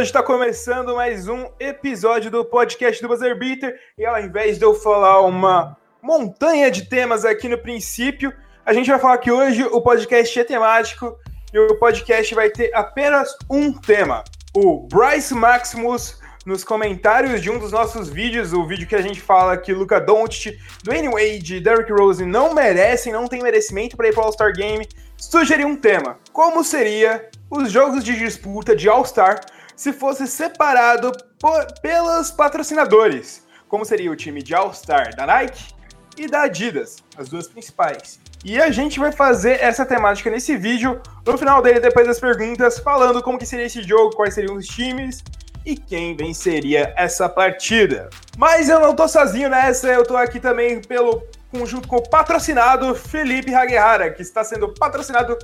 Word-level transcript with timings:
hoje 0.00 0.08
está 0.08 0.22
começando 0.22 0.94
mais 0.94 1.28
um 1.28 1.46
episódio 1.60 2.30
do 2.30 2.42
podcast 2.42 3.02
do 3.02 3.08
Buzzer 3.08 3.38
Beater 3.38 3.78
e 3.98 4.06
ao 4.06 4.18
invés 4.18 4.56
de 4.56 4.64
eu 4.64 4.72
falar 4.72 5.20
uma 5.20 5.76
montanha 6.02 6.70
de 6.70 6.88
temas 6.88 7.26
aqui 7.26 7.50
no 7.50 7.58
princípio, 7.58 8.32
a 8.64 8.72
gente 8.72 8.88
vai 8.88 8.98
falar 8.98 9.18
que 9.18 9.30
hoje 9.30 9.62
o 9.62 9.78
podcast 9.82 10.40
é 10.40 10.42
temático 10.42 11.14
e 11.52 11.58
o 11.58 11.78
podcast 11.78 12.34
vai 12.34 12.48
ter 12.48 12.74
apenas 12.74 13.36
um 13.50 13.70
tema. 13.74 14.24
O 14.56 14.88
Bryce 14.88 15.34
Maximus 15.34 16.18
nos 16.46 16.64
comentários 16.64 17.42
de 17.42 17.50
um 17.50 17.58
dos 17.58 17.70
nossos 17.70 18.08
vídeos, 18.08 18.54
o 18.54 18.66
vídeo 18.66 18.88
que 18.88 18.96
a 18.96 19.02
gente 19.02 19.20
fala 19.20 19.58
que 19.58 19.74
Luca 19.74 20.00
Doncic, 20.00 20.58
Dwayne 20.82 21.10
Wade 21.10 21.56
e 21.56 21.60
Derrick 21.60 21.92
Rose 21.92 22.24
não 22.24 22.54
merecem, 22.54 23.12
não 23.12 23.28
tem 23.28 23.42
merecimento 23.42 23.98
para 23.98 24.08
ir 24.08 24.14
para 24.14 24.22
o 24.22 24.24
All-Star 24.24 24.54
Game, 24.54 24.88
sugeriu 25.18 25.68
um 25.68 25.76
tema. 25.76 26.18
Como 26.32 26.64
seria 26.64 27.28
os 27.50 27.70
jogos 27.70 28.02
de 28.02 28.18
disputa 28.18 28.74
de 28.74 28.88
All-Star 28.88 29.40
se 29.80 29.94
fosse 29.94 30.26
separado 30.26 31.10
por, 31.38 31.64
pelos 31.80 32.30
patrocinadores? 32.30 33.46
Como 33.66 33.82
seria 33.82 34.10
o 34.10 34.16
time 34.16 34.42
de 34.42 34.54
All-Star 34.54 35.16
da 35.16 35.26
Nike 35.26 35.72
e 36.18 36.26
da 36.26 36.42
Adidas, 36.42 36.98
as 37.16 37.30
duas 37.30 37.48
principais. 37.48 38.20
E 38.44 38.60
a 38.60 38.70
gente 38.70 39.00
vai 39.00 39.10
fazer 39.10 39.58
essa 39.58 39.86
temática 39.86 40.28
nesse 40.28 40.54
vídeo, 40.54 41.00
no 41.26 41.38
final 41.38 41.62
dele, 41.62 41.80
depois 41.80 42.06
das 42.06 42.20
perguntas, 42.20 42.78
falando 42.78 43.22
como 43.22 43.38
que 43.38 43.46
seria 43.46 43.64
esse 43.64 43.82
jogo, 43.82 44.14
quais 44.14 44.34
seriam 44.34 44.54
os 44.54 44.66
times 44.66 45.24
e 45.64 45.74
quem 45.74 46.14
venceria 46.14 46.92
essa 46.94 47.26
partida. 47.26 48.10
Mas 48.36 48.68
eu 48.68 48.80
não 48.80 48.94
tô 48.94 49.08
sozinho 49.08 49.48
nessa, 49.48 49.88
eu 49.88 50.04
tô 50.04 50.14
aqui 50.14 50.38
também 50.38 50.82
pelo 50.82 51.22
conjunto 51.50 51.88
com 51.88 51.96
o 51.96 52.06
patrocinado 52.06 52.94
Felipe 52.94 53.54
Haguehara, 53.54 54.10
que 54.10 54.20
está 54.20 54.44
sendo 54.44 54.74
patrocinado 54.74 55.38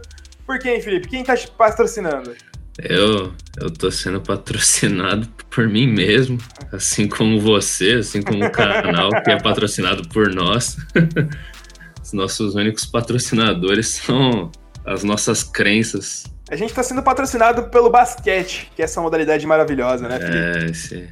por 0.45 0.59
quem, 0.59 0.79
Felipe? 0.83 1.09
Quem 1.09 1.25
tá 1.25 1.35
te 1.35 1.51
patrocinando? 1.51 2.37
Eu, 2.79 3.33
eu 3.59 3.71
tô 3.71 3.91
sendo 3.91 4.21
patrocinado 4.21 5.27
por 5.51 5.67
mim 5.67 5.87
mesmo, 5.87 6.39
assim 6.73 7.09
como 7.09 7.41
você, 7.41 7.95
assim 7.95 8.23
como 8.23 8.45
o 8.45 8.51
canal 8.51 9.11
que 9.25 9.31
é 9.31 9.41
patrocinado 9.41 10.07
por 10.09 10.33
nós. 10.33 10.77
Os 12.03 12.13
nossos 12.13 12.55
únicos 12.55 12.87
patrocinadores 12.87 13.89
são 13.89 14.53
as 14.85 15.03
nossas 15.03 15.43
crenças 15.43 16.25
a 16.49 16.55
gente 16.55 16.69
está 16.69 16.83
sendo 16.83 17.03
patrocinado 17.03 17.65
pelo 17.71 17.91
basquete, 17.91 18.71
que 18.75 18.81
é 18.81 18.85
essa 18.85 19.01
modalidade 19.01 19.45
maravilhosa, 19.47 20.09
né, 20.09 20.19
Felipe? 20.19 20.37
É, 20.37 20.71
esse, 20.71 21.09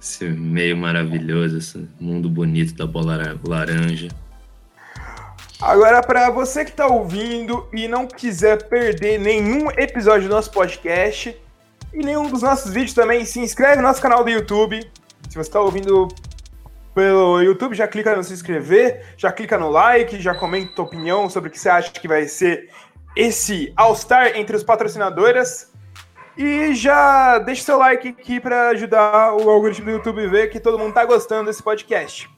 esse 0.00 0.24
meio 0.24 0.78
maravilhoso, 0.78 1.58
esse 1.58 1.86
mundo 2.00 2.30
bonito 2.30 2.74
da 2.74 2.86
bola 2.86 3.38
laranja. 3.46 4.08
Agora, 5.60 6.00
para 6.00 6.30
você 6.30 6.64
que 6.64 6.70
está 6.70 6.86
ouvindo 6.86 7.68
e 7.72 7.88
não 7.88 8.06
quiser 8.06 8.68
perder 8.68 9.18
nenhum 9.18 9.68
episódio 9.72 10.28
do 10.28 10.34
nosso 10.34 10.52
podcast 10.52 11.36
e 11.92 11.98
nenhum 11.98 12.30
dos 12.30 12.42
nossos 12.42 12.72
vídeos 12.72 12.94
também, 12.94 13.24
se 13.24 13.40
inscreve 13.40 13.76
no 13.76 13.82
nosso 13.82 14.00
canal 14.00 14.22
do 14.22 14.30
YouTube. 14.30 14.80
Se 15.28 15.34
você 15.34 15.40
está 15.40 15.60
ouvindo 15.60 16.06
pelo 16.94 17.42
YouTube, 17.42 17.74
já 17.74 17.88
clica 17.88 18.14
no 18.14 18.22
se 18.22 18.32
inscrever, 18.32 19.04
já 19.16 19.32
clica 19.32 19.58
no 19.58 19.68
like, 19.68 20.20
já 20.20 20.32
comenta 20.32 20.80
a 20.80 20.84
opinião 20.84 21.28
sobre 21.28 21.48
o 21.48 21.52
que 21.52 21.58
você 21.58 21.68
acha 21.68 21.90
que 21.90 22.06
vai 22.06 22.28
ser 22.28 22.70
esse 23.16 23.72
All-Star 23.76 24.36
entre 24.36 24.54
os 24.54 24.62
patrocinadoras. 24.62 25.72
E 26.36 26.72
já 26.72 27.40
deixa 27.40 27.64
seu 27.64 27.78
like 27.78 28.06
aqui 28.06 28.38
para 28.38 28.68
ajudar 28.68 29.34
o 29.34 29.50
algoritmo 29.50 29.86
do 29.86 29.90
YouTube 29.90 30.24
ver 30.28 30.50
que 30.50 30.60
todo 30.60 30.78
mundo 30.78 30.90
está 30.90 31.04
gostando 31.04 31.46
desse 31.46 31.64
podcast. 31.64 32.30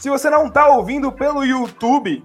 Se 0.00 0.08
você 0.08 0.30
não 0.30 0.46
está 0.46 0.68
ouvindo 0.68 1.10
pelo 1.10 1.44
YouTube, 1.44 2.24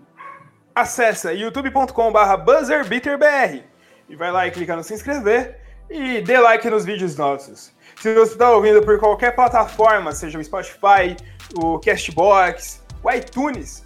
acessa 0.75 1.31
youtube.com.br 1.33 2.37
buzzerbeaterbr 2.43 3.63
e 4.09 4.15
vai 4.15 4.31
lá 4.31 4.45
e 4.45 4.51
clica 4.51 4.75
no 4.75 4.83
se 4.83 4.93
inscrever 4.93 5.59
e 5.89 6.21
dê 6.21 6.37
like 6.37 6.69
nos 6.69 6.85
vídeos 6.85 7.15
nossos. 7.15 7.73
Se 8.01 8.13
você 8.13 8.33
está 8.33 8.51
ouvindo 8.51 8.83
por 8.83 8.99
qualquer 8.99 9.33
plataforma, 9.33 10.11
seja 10.11 10.37
o 10.37 10.43
Spotify, 10.43 11.15
o 11.55 11.79
Castbox, 11.79 12.83
o 13.01 13.11
iTunes, 13.11 13.85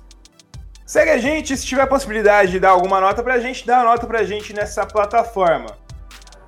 Segue 0.89 1.11
a 1.11 1.19
gente, 1.19 1.55
se 1.55 1.67
tiver 1.67 1.85
possibilidade 1.85 2.49
de 2.49 2.59
dar 2.59 2.69
alguma 2.69 2.99
nota 2.99 3.21
pra 3.21 3.39
gente, 3.39 3.63
dá 3.63 3.75
uma 3.75 3.91
nota 3.91 4.07
pra 4.07 4.23
gente 4.23 4.53
nessa 4.53 4.87
plataforma. 4.87 5.77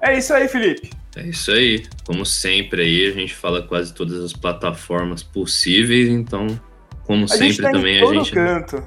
É 0.01 0.17
isso 0.17 0.33
aí, 0.33 0.47
Felipe. 0.47 0.89
É 1.15 1.21
isso 1.27 1.51
aí. 1.51 1.85
Como 2.07 2.25
sempre 2.25 2.81
aí, 2.81 3.05
a 3.05 3.11
gente 3.11 3.35
fala 3.35 3.61
quase 3.61 3.93
todas 3.93 4.19
as 4.19 4.33
plataformas 4.33 5.21
possíveis, 5.21 6.09
então, 6.09 6.59
como 7.03 7.27
sempre 7.27 7.61
tá 7.61 7.71
também 7.71 8.01
a 8.01 8.05
gente. 8.15 8.31
Canto. 8.31 8.83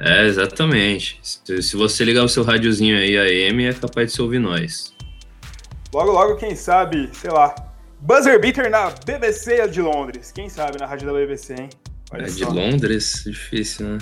É, 0.00 0.26
exatamente. 0.26 1.18
Se, 1.22 1.62
se, 1.62 1.76
você 1.76 2.04
ligar 2.04 2.24
o 2.24 2.28
seu 2.28 2.44
rádiozinho 2.44 2.96
aí, 2.96 3.48
AM, 3.48 3.66
é 3.66 3.72
capaz 3.72 4.08
de 4.08 4.12
se 4.14 4.22
ouvir 4.22 4.38
nós. 4.38 4.94
Logo, 5.92 6.12
logo, 6.12 6.36
quem 6.36 6.54
sabe, 6.54 7.08
sei 7.12 7.30
lá. 7.30 7.54
Buzzer 8.00 8.40
Beater 8.40 8.70
na 8.70 8.90
BBC 9.04 9.66
de 9.68 9.80
Londres. 9.80 10.30
Quem 10.30 10.48
sabe 10.48 10.78
na 10.78 10.86
rádio 10.86 11.06
da 11.06 11.12
BBC, 11.12 11.54
hein? 11.54 11.68
Olha 12.12 12.24
é 12.24 12.28
só. 12.28 12.36
de 12.36 12.44
Londres? 12.44 13.24
Difícil, 13.26 13.86
né? 13.86 13.98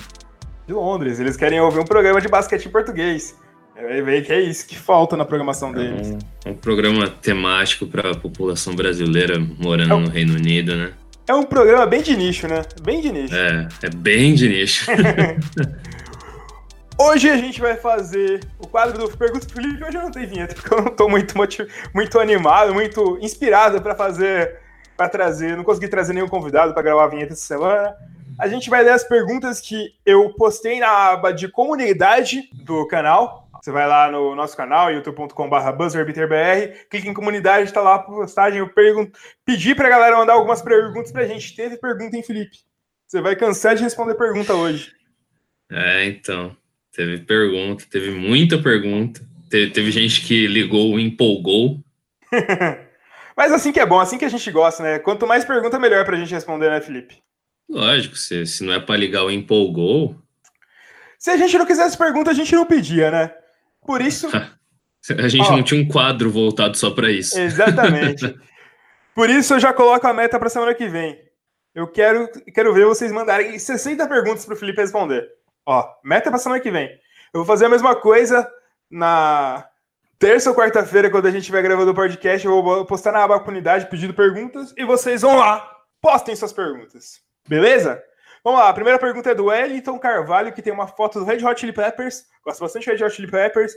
de 0.67 0.73
Londres. 0.73 1.19
Eles 1.19 1.37
querem 1.37 1.59
ouvir 1.61 1.79
um 1.79 1.85
programa 1.85 2.19
de 2.19 2.27
basquete 2.27 2.65
em 2.65 2.69
português. 2.69 3.35
Vai 3.73 4.01
ver 4.01 4.25
que 4.25 4.33
é 4.33 4.41
isso 4.41 4.67
que 4.67 4.75
falta 4.75 5.15
na 5.15 5.23
programação 5.23 5.71
deles. 5.71 6.17
É 6.43 6.49
um, 6.49 6.51
um 6.51 6.55
programa 6.55 7.07
temático 7.07 7.87
para 7.87 8.11
a 8.11 8.15
população 8.15 8.75
brasileira 8.75 9.39
morando 9.39 9.93
é 9.93 9.95
um, 9.95 10.01
no 10.01 10.09
Reino 10.09 10.33
Unido, 10.33 10.75
né? 10.75 10.91
É 11.27 11.33
um 11.33 11.43
programa 11.43 11.85
bem 11.85 12.01
de 12.01 12.15
nicho, 12.15 12.47
né? 12.47 12.61
Bem 12.81 13.01
de 13.01 13.11
nicho. 13.11 13.35
É, 13.35 13.67
é 13.83 13.89
bem 13.89 14.33
de 14.33 14.47
nicho. 14.47 14.89
Hoje 16.97 17.29
a 17.29 17.35
gente 17.35 17.59
vai 17.59 17.75
fazer 17.75 18.47
o 18.57 18.65
quadro 18.65 18.97
do 18.97 19.17
Pergunta 19.17 19.45
pro 19.45 19.55
Felipe. 19.55 19.83
Hoje 19.83 19.97
eu 19.97 20.03
não 20.03 20.09
tenho 20.09 20.29
vinheta, 20.29 20.55
porque 20.55 20.73
eu 20.73 20.81
não 20.81 20.95
tô 20.95 21.09
muito, 21.09 21.35
muito 21.93 22.17
animado, 22.17 22.73
muito 22.73 23.19
inspirado 23.21 23.81
para 23.81 23.93
fazer, 23.93 24.57
para 24.95 25.09
trazer. 25.09 25.57
Não 25.57 25.65
consegui 25.65 25.89
trazer 25.89 26.13
nenhum 26.13 26.29
convidado 26.29 26.73
para 26.73 26.81
gravar 26.81 27.03
a 27.03 27.09
vinheta 27.09 27.33
essa 27.33 27.45
semana. 27.45 27.93
A 28.39 28.47
gente 28.47 28.69
vai 28.69 28.81
ler 28.81 28.91
as 28.91 29.03
perguntas 29.03 29.59
que 29.59 29.95
eu 30.05 30.33
postei 30.33 30.79
na 30.79 31.11
aba 31.11 31.33
de 31.33 31.49
comunidade 31.49 32.49
do 32.53 32.87
canal. 32.87 33.46
Você 33.61 33.71
vai 33.71 33.87
lá 33.87 34.11
no 34.11 34.35
nosso 34.35 34.55
canal, 34.55 34.91
youtube.com.br 34.91 35.71
buzzerbeaterbr, 35.77 36.87
clica 36.89 37.07
em 37.07 37.13
comunidade, 37.13 37.65
está 37.65 37.81
lá 37.81 37.95
a 37.95 37.99
postagem. 37.99 38.59
Eu 38.59 38.69
pergunto, 38.69 39.17
pedi 39.45 39.75
para 39.75 39.87
a 39.87 39.91
galera 39.91 40.17
mandar 40.17 40.33
algumas 40.33 40.61
perguntas 40.61 41.11
para 41.11 41.23
a 41.23 41.27
gente. 41.27 41.55
Teve 41.55 41.77
pergunta, 41.77 42.15
hein, 42.15 42.23
Felipe? 42.23 42.57
Você 43.07 43.21
vai 43.21 43.35
cansar 43.35 43.75
de 43.75 43.83
responder 43.83 44.15
pergunta 44.15 44.53
hoje. 44.53 44.91
É, 45.71 46.05
então. 46.05 46.55
Teve 46.97 47.19
pergunta, 47.19 47.85
teve 47.89 48.09
muita 48.09 48.57
pergunta. 48.57 49.21
Teve, 49.49 49.71
teve 49.71 49.91
gente 49.91 50.25
que 50.25 50.47
ligou 50.47 50.99
empolgou. 50.99 51.79
Mas 53.37 53.51
assim 53.51 53.71
que 53.71 53.79
é 53.79 53.85
bom, 53.85 53.99
assim 53.99 54.17
que 54.17 54.25
a 54.25 54.29
gente 54.29 54.51
gosta, 54.51 54.81
né? 54.81 54.97
Quanto 54.97 55.27
mais 55.27 55.45
pergunta, 55.45 55.77
melhor 55.77 56.03
para 56.05 56.15
a 56.15 56.19
gente 56.19 56.33
responder, 56.33 56.71
né, 56.71 56.81
Felipe? 56.81 57.21
Lógico, 57.69 58.15
se, 58.15 58.47
se 58.47 58.63
não 58.63 58.73
é 58.73 58.79
para 58.79 58.97
ligar 58.97 59.23
o 59.23 59.29
empolgou. 59.29 60.15
Se 61.19 61.29
a 61.29 61.37
gente 61.37 61.55
não 61.57 61.65
quisesse 61.65 61.95
pergunta, 61.95 62.31
a 62.31 62.33
gente 62.33 62.55
não 62.55 62.65
pedia, 62.65 63.11
né? 63.11 63.31
Por 63.87 64.01
isso. 64.01 64.27
a 65.17 65.27
gente 65.29 65.47
Ó, 65.47 65.51
não 65.55 65.63
tinha 65.63 65.81
um 65.81 65.87
quadro 65.87 66.29
voltado 66.29 66.77
só 66.77 66.91
para 66.91 67.09
isso. 67.09 67.39
Exatamente. 67.39 68.37
Por 69.15 69.31
isso 69.31 69.55
eu 69.55 69.59
já 69.59 69.73
coloco 69.73 70.05
a 70.05 70.13
meta 70.13 70.37
para 70.37 70.49
semana 70.49 70.75
que 70.75 70.87
vem. 70.87 71.17
Eu 71.73 71.87
quero, 71.87 72.29
quero 72.53 72.71
ver 72.73 72.85
vocês 72.85 73.11
mandarem 73.11 73.57
60 73.57 74.07
perguntas 74.07 74.45
para 74.45 74.53
o 74.53 74.57
Felipe 74.57 74.81
responder. 74.81 75.27
Ó, 75.65 75.87
meta 76.03 76.29
para 76.29 76.37
semana 76.37 76.61
que 76.61 76.69
vem. 76.69 76.87
Eu 77.33 77.39
vou 77.39 77.45
fazer 77.45 77.65
a 77.65 77.69
mesma 77.69 77.95
coisa 77.95 78.47
na 78.91 79.65
terça 80.19 80.49
ou 80.49 80.55
quarta-feira, 80.55 81.09
quando 81.09 81.25
a 81.25 81.31
gente 81.31 81.41
estiver 81.41 81.63
gravando 81.63 81.91
o 81.91 81.95
podcast. 81.95 82.45
Eu 82.45 82.61
vou 82.61 82.85
postar 82.85 83.11
na 83.11 83.23
aba 83.23 83.39
comunidade 83.39 83.89
pedindo 83.89 84.13
perguntas 84.13 84.73
e 84.77 84.85
vocês 84.85 85.21
vão 85.21 85.37
lá, 85.37 85.67
postem 85.99 86.35
suas 86.35 86.53
perguntas. 86.53 87.21
Beleza? 87.47 87.99
Vamos 88.43 88.59
lá, 88.59 88.69
a 88.69 88.73
primeira 88.73 88.99
pergunta 88.99 89.31
é 89.31 89.35
do 89.35 89.45
Wellington 89.45 89.99
Carvalho, 89.99 90.53
que 90.53 90.61
tem 90.61 90.71
uma 90.71 90.87
foto 90.87 91.19
do 91.19 91.25
Red 91.25 91.43
Hot 91.43 91.59
Chili 91.59 91.73
Peppers, 91.73 92.25
gosta 92.43 92.63
bastante 92.63 92.85
do 92.85 92.91
Red 92.91 93.03
Hot 93.03 93.15
Chili 93.15 93.29
Peppers, 93.29 93.73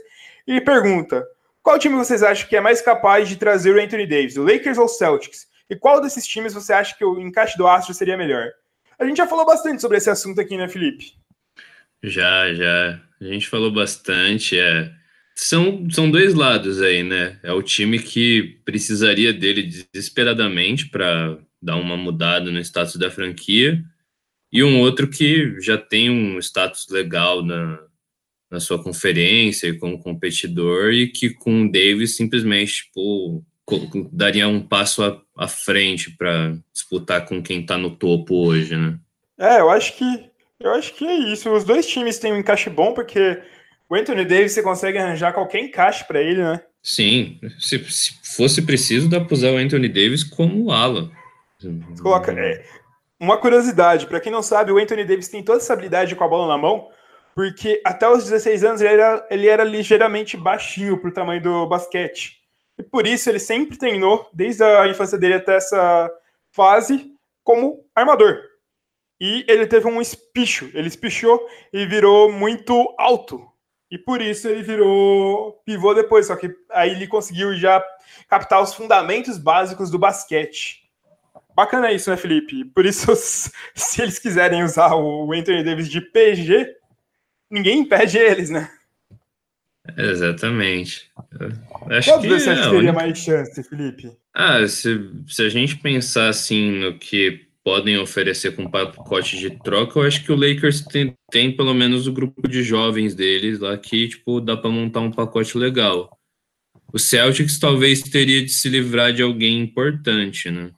e 0.47 0.61
pergunta: 0.61 1.25
qual 1.63 1.77
time 1.77 1.95
vocês 1.95 2.23
acham 2.23 2.47
que 2.47 2.55
é 2.55 2.61
mais 2.61 2.81
capaz 2.81 3.29
de 3.29 3.35
trazer 3.35 3.71
o 3.71 3.81
Anthony 3.81 4.07
Davis, 4.07 4.37
o 4.37 4.43
Lakers 4.43 4.77
ou 4.77 4.85
o 4.85 4.89
Celtics? 4.89 5.47
E 5.69 5.75
qual 5.75 6.01
desses 6.01 6.25
times 6.27 6.53
você 6.53 6.73
acha 6.73 6.97
que 6.97 7.05
o 7.05 7.19
encaixe 7.19 7.57
do 7.57 7.67
Astro 7.67 7.93
seria 7.93 8.17
melhor? 8.17 8.49
A 8.99 9.05
gente 9.05 9.17
já 9.17 9.27
falou 9.27 9.45
bastante 9.45 9.81
sobre 9.81 9.97
esse 9.97 10.09
assunto 10.09 10.41
aqui, 10.41 10.57
né, 10.57 10.67
Felipe? 10.67 11.13
Já, 12.03 12.53
já. 12.53 13.01
A 13.19 13.25
gente 13.25 13.47
falou 13.47 13.71
bastante. 13.71 14.59
É... 14.59 14.91
São, 15.35 15.89
são 15.89 16.11
dois 16.11 16.33
lados 16.33 16.81
aí, 16.81 17.03
né? 17.03 17.39
É 17.41 17.53
o 17.53 17.61
time 17.61 17.99
que 17.99 18.59
precisaria 18.65 19.31
dele 19.31 19.63
desesperadamente 19.63 20.89
para 20.89 21.37
dar 21.61 21.77
uma 21.77 21.95
mudada 21.95 22.51
no 22.51 22.59
status 22.59 22.95
da 22.95 23.09
franquia, 23.09 23.81
e 24.51 24.63
um 24.63 24.79
outro 24.81 25.07
que 25.07 25.59
já 25.61 25.77
tem 25.77 26.09
um 26.09 26.37
status 26.39 26.87
legal 26.89 27.43
na, 27.43 27.79
na 28.49 28.59
sua 28.59 28.81
conferência 28.83 29.77
como 29.79 30.01
competidor 30.01 30.91
e 30.91 31.07
que 31.07 31.29
com 31.29 31.63
o 31.63 31.71
Davis 31.71 32.15
simplesmente 32.15 32.83
tipo, 32.83 33.43
daria 34.11 34.47
um 34.47 34.61
passo 34.61 35.03
à, 35.03 35.21
à 35.37 35.47
frente 35.47 36.11
para 36.11 36.57
disputar 36.73 37.25
com 37.25 37.41
quem 37.41 37.61
está 37.61 37.77
no 37.77 37.95
topo 37.95 38.35
hoje, 38.35 38.75
né? 38.75 38.99
É, 39.39 39.59
eu 39.59 39.69
acho 39.69 39.97
que 39.97 40.31
eu 40.59 40.71
acho 40.71 40.93
que 40.93 41.07
é 41.07 41.15
isso. 41.15 41.49
Os 41.49 41.63
dois 41.63 41.87
times 41.87 42.19
têm 42.19 42.33
um 42.33 42.37
encaixe 42.37 42.69
bom 42.69 42.93
porque 42.93 43.41
o 43.89 43.95
Anthony 43.95 44.25
Davis 44.25 44.51
você 44.51 44.61
consegue 44.61 44.97
arranjar 44.97 45.33
qualquer 45.33 45.59
encaixe 45.59 46.05
para 46.05 46.21
ele, 46.21 46.43
né? 46.43 46.61
Sim, 46.83 47.39
se, 47.59 47.79
se 47.89 48.13
fosse 48.35 48.61
preciso, 48.61 49.09
dá 49.09 49.19
para 49.19 49.33
usar 49.33 49.51
o 49.51 49.57
Anthony 49.57 49.87
Davis 49.87 50.23
como 50.23 50.71
ala. 50.71 51.11
Coloca, 52.01 52.31
é, 52.31 52.65
uma 53.21 53.37
curiosidade, 53.37 54.07
para 54.07 54.19
quem 54.19 54.31
não 54.31 54.41
sabe, 54.41 54.71
o 54.71 54.79
Anthony 54.79 55.05
Davis 55.05 55.27
tem 55.27 55.43
toda 55.43 55.59
essa 55.59 55.73
habilidade 55.73 56.15
com 56.15 56.23
a 56.23 56.27
bola 56.27 56.47
na 56.47 56.57
mão, 56.57 56.89
porque 57.35 57.79
até 57.85 58.09
os 58.09 58.23
16 58.23 58.63
anos 58.63 58.81
ele 58.81 58.93
era, 58.93 59.27
ele 59.29 59.47
era 59.47 59.63
ligeiramente 59.63 60.35
baixinho 60.35 60.99
para 60.99 61.11
o 61.11 61.13
tamanho 61.13 61.39
do 61.39 61.67
basquete. 61.67 62.41
E 62.79 62.81
por 62.81 63.05
isso 63.05 63.29
ele 63.29 63.37
sempre 63.37 63.77
treinou, 63.77 64.27
desde 64.33 64.63
a 64.63 64.87
infância 64.87 65.19
dele 65.19 65.35
até 65.35 65.57
essa 65.57 66.11
fase, 66.49 67.13
como 67.43 67.85
armador. 67.93 68.39
E 69.19 69.45
ele 69.47 69.67
teve 69.67 69.87
um 69.87 70.01
espicho, 70.01 70.71
ele 70.73 70.87
espichou 70.87 71.47
e 71.71 71.85
virou 71.85 72.31
muito 72.31 72.73
alto. 72.97 73.47
E 73.91 73.99
por 73.99 74.19
isso 74.19 74.47
ele 74.47 74.63
virou 74.63 75.61
pivô 75.63 75.93
depois, 75.93 76.25
só 76.25 76.35
que 76.35 76.51
aí 76.71 76.89
ele 76.89 77.05
conseguiu 77.07 77.53
já 77.53 77.83
captar 78.27 78.63
os 78.63 78.73
fundamentos 78.73 79.37
básicos 79.37 79.91
do 79.91 79.99
basquete. 79.99 80.80
Bacana 81.55 81.91
isso, 81.91 82.09
né, 82.09 82.17
Felipe? 82.17 82.65
Por 82.65 82.85
isso, 82.85 83.11
se 83.75 84.01
eles 84.01 84.19
quiserem 84.19 84.63
usar 84.63 84.95
o 84.95 85.31
Anthony 85.33 85.63
Davis 85.63 85.89
de 85.89 86.01
PG, 86.01 86.75
ninguém 87.49 87.79
impede 87.79 88.17
eles, 88.17 88.49
né? 88.49 88.69
Exatamente. 89.97 91.11
Acho 91.89 92.09
Qual 92.09 92.21
que 92.21 92.27
você 92.29 92.49
acha 92.51 92.63
que 92.63 92.75
teria 92.75 92.93
mais 92.93 93.17
chance, 93.17 93.63
Felipe? 93.63 94.11
Ah, 94.33 94.65
se, 94.67 95.09
se 95.27 95.41
a 95.43 95.49
gente 95.49 95.77
pensar 95.77 96.29
assim 96.29 96.71
no 96.71 96.97
que 96.97 97.47
podem 97.63 97.97
oferecer 97.97 98.55
com 98.55 98.69
pacote 98.69 99.37
de 99.37 99.51
troca, 99.59 99.99
eu 99.99 100.03
acho 100.03 100.23
que 100.23 100.31
o 100.31 100.35
Lakers 100.35 100.81
tem, 100.81 101.15
tem 101.31 101.55
pelo 101.55 101.73
menos 101.73 102.07
o 102.07 102.13
grupo 102.13 102.47
de 102.47 102.63
jovens 102.63 103.13
deles 103.13 103.59
lá 103.59 103.77
que 103.77 104.07
tipo 104.07 104.39
dá 104.39 104.57
para 104.57 104.69
montar 104.69 105.01
um 105.01 105.11
pacote 105.11 105.57
legal. 105.57 106.17
O 106.93 106.99
Celtics 106.99 107.59
talvez 107.59 108.01
teria 108.01 108.43
de 108.43 108.49
se 108.49 108.67
livrar 108.67 109.13
de 109.13 109.21
alguém 109.21 109.61
importante, 109.61 110.49
né? 110.49 110.71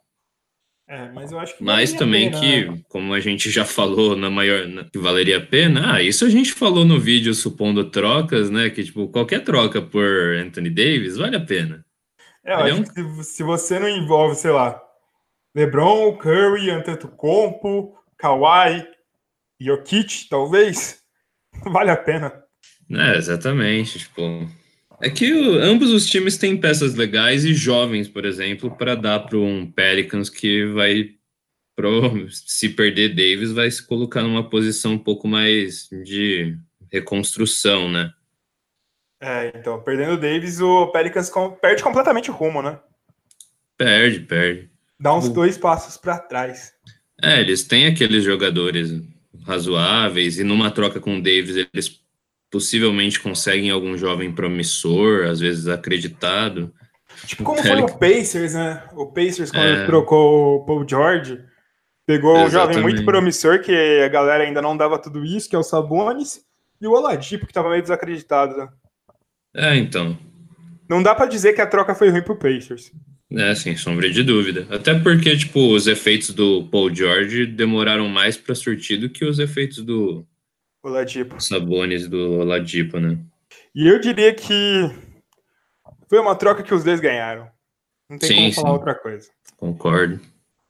É, 0.88 1.10
mas 1.12 1.32
eu 1.32 1.40
acho 1.40 1.58
que 1.58 1.64
mas 1.64 1.94
também 1.94 2.30
pena. 2.30 2.40
que, 2.76 2.84
como 2.90 3.14
a 3.14 3.20
gente 3.20 3.50
já 3.50 3.64
falou 3.64 4.16
na 4.18 4.30
maior, 4.30 4.68
na, 4.68 4.84
que 4.84 4.98
valeria 4.98 5.38
a 5.38 5.46
pena. 5.46 5.94
Ah, 5.94 6.02
isso 6.02 6.26
a 6.26 6.30
gente 6.30 6.54
falou 6.54 6.84
no 6.84 7.00
vídeo 7.00 7.34
supondo 7.34 7.90
trocas, 7.90 8.50
né? 8.50 8.70
Que 8.70 8.84
tipo 8.84 9.08
qualquer 9.08 9.44
troca 9.44 9.82
por 9.82 10.36
Anthony 10.36 10.70
Davis 10.70 11.18
vale 11.18 11.38
a 11.38 11.40
pena. 11.40 11.86
É, 12.46 12.54
eu 12.54 12.58
acho 12.58 12.68
é 12.68 12.74
um... 12.74 12.84
que 12.84 13.24
se, 13.24 13.24
se 13.36 13.44
você 13.44 13.80
não 13.80 13.88
envolve, 13.88 14.36
sei 14.36 14.52
lá, 14.52 14.82
LeBron, 15.56 16.18
Curry, 16.18 16.70
Antetokounmpo, 16.70 17.98
Kawhi, 18.18 18.86
Jokic, 19.60 20.28
talvez, 20.30 21.02
vale 21.72 21.92
a 21.92 21.98
pena. 21.98 22.44
É, 22.92 23.16
exatamente, 23.16 24.00
tipo... 24.00 24.22
É 25.04 25.10
que 25.10 25.34
o, 25.34 25.56
ambos 25.56 25.92
os 25.92 26.06
times 26.06 26.38
têm 26.38 26.56
peças 26.56 26.96
legais 26.96 27.44
e 27.44 27.54
jovens, 27.54 28.08
por 28.08 28.24
exemplo, 28.24 28.72
para 28.72 28.96
dar 28.96 29.20
para 29.20 29.38
um 29.38 29.70
Pelicans 29.70 30.30
que 30.30 30.66
vai, 30.68 31.10
pro, 31.76 32.30
se 32.32 32.70
perder 32.70 33.10
Davis, 33.10 33.52
vai 33.52 33.70
se 33.70 33.86
colocar 33.86 34.24
numa 34.24 34.50
posição 34.50 34.94
um 34.94 34.98
pouco 34.98 35.28
mais 35.28 35.90
de 36.06 36.58
reconstrução, 36.90 37.92
né? 37.92 38.14
É, 39.20 39.52
então, 39.54 39.82
perdendo 39.82 40.14
o 40.14 40.18
Davis, 40.18 40.62
o 40.62 40.88
Pelicans 40.88 41.30
com, 41.30 41.52
perde 41.52 41.84
completamente 41.84 42.32
o 42.32 42.34
rumo, 42.34 42.62
né? 42.62 42.80
Perde, 43.78 44.22
perde. 44.22 44.70
Dá 44.98 45.14
uns 45.14 45.28
dois 45.28 45.58
passos 45.58 45.98
para 45.98 46.18
trás. 46.18 46.72
É, 47.22 47.42
eles 47.42 47.66
têm 47.66 47.88
aqueles 47.88 48.24
jogadores 48.24 49.02
razoáveis 49.46 50.40
e 50.40 50.46
numa 50.46 50.72
troca 50.72 51.02
com 51.02 51.18
o 51.18 51.22
Davis 51.22 51.68
eles 51.74 52.03
possivelmente 52.54 53.20
conseguem 53.20 53.72
algum 53.72 53.98
jovem 53.98 54.32
promissor, 54.32 55.26
às 55.26 55.40
vezes 55.40 55.68
acreditado. 55.68 56.72
Tipo 57.26 57.44
como 57.44 57.64
foi 57.64 57.82
o 57.82 57.98
Pacers, 57.98 58.54
né? 58.54 58.84
O 58.94 59.08
Pacers 59.08 59.50
quando 59.50 59.66
é... 59.66 59.86
trocou 59.88 60.58
o 60.58 60.66
Paul 60.66 60.88
George, 60.88 61.40
pegou 62.06 62.36
Exatamente. 62.36 62.50
um 62.50 62.52
jovem 62.52 62.84
muito 62.84 63.04
promissor 63.06 63.60
que 63.60 63.74
a 63.74 64.08
galera 64.08 64.44
ainda 64.44 64.62
não 64.62 64.78
dava 64.78 65.00
tudo 65.00 65.26
isso, 65.26 65.50
que 65.50 65.56
é 65.56 65.60
o 65.60 65.64
Sabonis, 65.64 66.42
e 66.80 66.86
o 66.86 66.92
Oladipo 66.92 67.48
que 67.48 67.52
estava 67.52 67.72
meio 67.72 67.82
desacreditado, 67.82 68.56
né? 68.56 68.70
É, 69.56 69.76
então. 69.76 70.16
Não 70.88 71.02
dá 71.02 71.16
para 71.16 71.26
dizer 71.26 71.54
que 71.54 71.62
a 71.62 71.68
troca 71.68 71.96
foi 71.96 72.10
ruim 72.10 72.22
pro 72.22 72.38
Pacers. 72.38 72.92
É, 73.32 73.56
sem 73.56 73.76
sombra 73.76 74.12
de 74.12 74.22
dúvida. 74.22 74.68
Até 74.70 74.94
porque, 75.00 75.36
tipo, 75.36 75.74
os 75.74 75.88
efeitos 75.88 76.30
do 76.30 76.68
Paul 76.68 76.94
George 76.94 77.48
demoraram 77.48 78.08
mais 78.08 78.38
para 78.38 78.54
surtir 78.54 79.00
do 79.00 79.10
que 79.10 79.26
os 79.26 79.40
efeitos 79.40 79.80
do 79.80 80.24
Oladipo. 80.84 81.40
Sabones 81.42 82.08
do 82.10 82.40
Oladipo, 82.42 83.00
né? 83.00 83.18
E 83.74 83.88
eu 83.88 84.00
diria 84.00 84.34
que 84.34 84.92
foi 86.10 86.20
uma 86.20 86.36
troca 86.36 86.62
que 86.62 86.74
os 86.74 86.84
dois 86.84 87.00
ganharam. 87.00 87.50
Não 88.10 88.18
tem 88.18 88.30
sim, 88.30 88.36
como 88.36 88.54
falar 88.54 88.68
sim. 88.68 88.74
outra 88.74 88.96
coisa. 88.96 89.30
Concordo. 89.58 90.20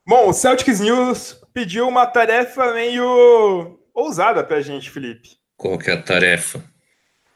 Bom, 0.07 0.29
o 0.29 0.33
Celtics 0.33 0.79
News 0.79 1.41
pediu 1.53 1.87
uma 1.87 2.05
tarefa 2.05 2.73
meio 2.73 3.79
ousada 3.93 4.43
pra 4.43 4.61
gente, 4.61 4.89
Felipe. 4.89 5.37
Qual 5.57 5.77
que 5.77 5.89
é 5.89 5.93
a 5.93 6.01
tarefa? 6.01 6.63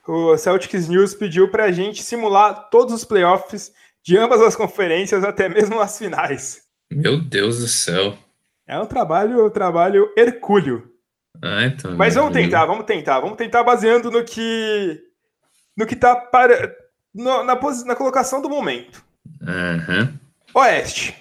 O 0.07 0.37
Celtics 0.37 0.87
News 0.87 1.13
pediu 1.13 1.49
pra 1.49 1.71
gente 1.71 2.03
simular 2.03 2.69
todos 2.69 2.93
os 2.93 3.03
playoffs 3.03 3.73
de 4.03 4.17
ambas 4.17 4.41
as 4.41 4.55
conferências, 4.55 5.23
até 5.23 5.49
mesmo 5.49 5.79
as 5.81 5.97
finais. 5.97 6.61
Meu 6.91 7.19
Deus 7.19 7.59
do 7.59 7.67
céu. 7.67 8.17
É 8.65 8.79
um 8.79 8.85
trabalho, 8.85 9.45
um 9.45 9.49
trabalho 9.49 10.13
hercúleo. 10.15 10.96
Ah, 11.41 11.65
então. 11.65 11.95
Mas 11.95 12.15
vamos 12.15 12.33
tentar, 12.33 12.65
vamos 12.65 12.85
tentar, 12.85 13.19
vamos 13.19 13.37
tentar 13.37 13.63
baseando 13.63 14.09
no 14.09 14.23
que 14.23 15.01
no 15.75 15.85
que 15.85 15.95
tá 15.95 16.15
para 16.15 16.75
no, 17.13 17.43
na, 17.43 17.55
na 17.85 17.95
colocação 17.95 18.41
do 18.41 18.49
momento. 18.49 19.03
Uhum. 19.41 20.17
Oeste. 20.53 21.15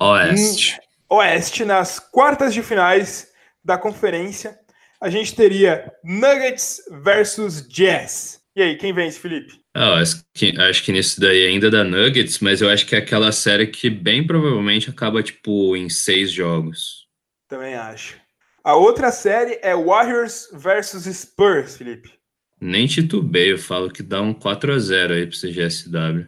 Oeste. 0.00 0.78
Em, 1.10 1.16
Oeste 1.16 1.64
nas 1.64 1.98
quartas 1.98 2.54
de 2.54 2.62
finais 2.62 3.28
da 3.64 3.76
conferência, 3.76 4.58
a 5.00 5.10
gente 5.10 5.34
teria 5.34 5.92
Nuggets 6.04 6.82
versus 7.02 7.66
Jazz. 7.68 8.40
E 8.54 8.62
aí, 8.62 8.76
quem 8.76 8.92
vence, 8.92 9.18
Felipe? 9.18 9.60
Ah, 9.74 10.00
acho, 10.00 10.24
que, 10.34 10.60
acho 10.60 10.82
que 10.82 10.90
nisso 10.90 11.20
daí 11.20 11.46
ainda 11.46 11.70
dá 11.70 11.84
Nuggets, 11.84 12.40
mas 12.40 12.60
eu 12.60 12.68
acho 12.68 12.84
que 12.84 12.96
é 12.96 12.98
aquela 12.98 13.30
série 13.30 13.68
que 13.68 13.88
bem 13.88 14.26
provavelmente 14.26 14.90
acaba, 14.90 15.22
tipo, 15.22 15.76
em 15.76 15.88
seis 15.88 16.32
jogos. 16.32 17.06
Também 17.46 17.74
acho. 17.74 18.16
A 18.64 18.74
outra 18.74 19.10
série 19.10 19.58
é 19.62 19.74
Warriors 19.74 20.48
versus 20.52 21.04
Spurs, 21.04 21.76
Felipe. 21.76 22.12
Nem 22.60 22.86
titubei, 22.86 23.52
eu 23.52 23.58
falo 23.58 23.90
que 23.90 24.02
dá 24.02 24.20
um 24.20 24.34
4 24.34 24.74
a 24.74 24.78
0 24.78 25.14
aí 25.14 25.26
pro 25.26 25.38
CGSW. 25.38 26.26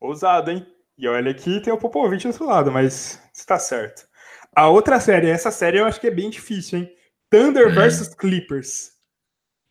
Ousado, 0.00 0.50
hein? 0.50 0.66
E 0.96 1.08
olha 1.08 1.30
aqui 1.30 1.60
tem 1.60 1.72
o 1.72 1.78
Popovich 1.78 2.22
do 2.22 2.28
outro 2.28 2.46
lado, 2.46 2.70
mas 2.70 3.20
está 3.34 3.58
certo. 3.58 4.06
A 4.54 4.68
outra 4.68 5.00
série, 5.00 5.28
essa 5.28 5.50
série 5.50 5.78
eu 5.78 5.84
acho 5.84 6.00
que 6.00 6.06
é 6.06 6.10
bem 6.10 6.30
difícil, 6.30 6.78
hein? 6.78 6.90
Thunder 7.30 7.68
é. 7.68 7.72
versus 7.72 8.14
Clippers. 8.14 8.92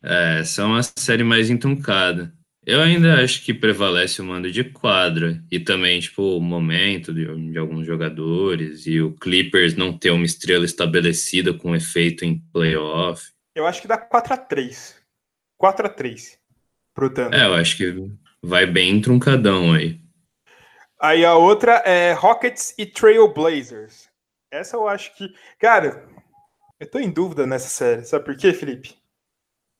É, 0.02 0.40
essa 0.40 0.62
é 0.62 0.64
uma 0.64 0.82
série 0.82 1.22
mais 1.22 1.48
entroncada. 1.48 2.34
Eu 2.64 2.80
ainda 2.80 3.22
acho 3.22 3.44
que 3.44 3.52
prevalece 3.52 4.22
o 4.22 4.24
mando 4.24 4.50
de 4.50 4.62
quadra 4.62 5.42
e 5.50 5.58
também, 5.58 5.98
tipo, 5.98 6.36
o 6.36 6.40
momento 6.40 7.12
de, 7.12 7.24
de, 7.50 7.58
alguns 7.58 7.84
jogadores 7.84 8.86
e 8.86 9.00
o 9.00 9.12
Clippers 9.14 9.74
não 9.74 9.98
ter 9.98 10.10
uma 10.10 10.24
estrela 10.24 10.64
estabelecida 10.64 11.52
com 11.52 11.74
efeito 11.74 12.24
em 12.24 12.38
playoff. 12.52 13.32
Eu 13.54 13.66
acho 13.66 13.82
que 13.82 13.88
dá 13.88 13.98
4 13.98 14.34
a 14.34 14.36
3 14.36 15.02
4 15.62 15.86
a 15.86 15.88
3 15.88 16.38
pro 16.92 17.08
Thunder. 17.08 17.40
É, 17.40 17.46
eu 17.46 17.54
acho 17.54 17.76
que 17.76 17.94
vai 18.42 18.66
bem 18.66 19.00
truncadão 19.00 19.72
aí. 19.72 20.00
Aí 21.00 21.24
a 21.24 21.36
outra 21.36 21.82
é 21.84 22.12
Rockets 22.12 22.74
e 22.76 22.84
Trailblazers. 22.84 24.08
Essa 24.52 24.76
eu 24.76 24.88
acho 24.88 25.16
que. 25.16 25.32
Cara, 25.60 26.08
eu 26.80 26.90
tô 26.90 26.98
em 26.98 27.10
dúvida 27.10 27.46
nessa 27.46 27.68
série. 27.68 28.04
Sabe 28.04 28.24
por 28.24 28.36
quê, 28.36 28.52
Felipe? 28.52 28.96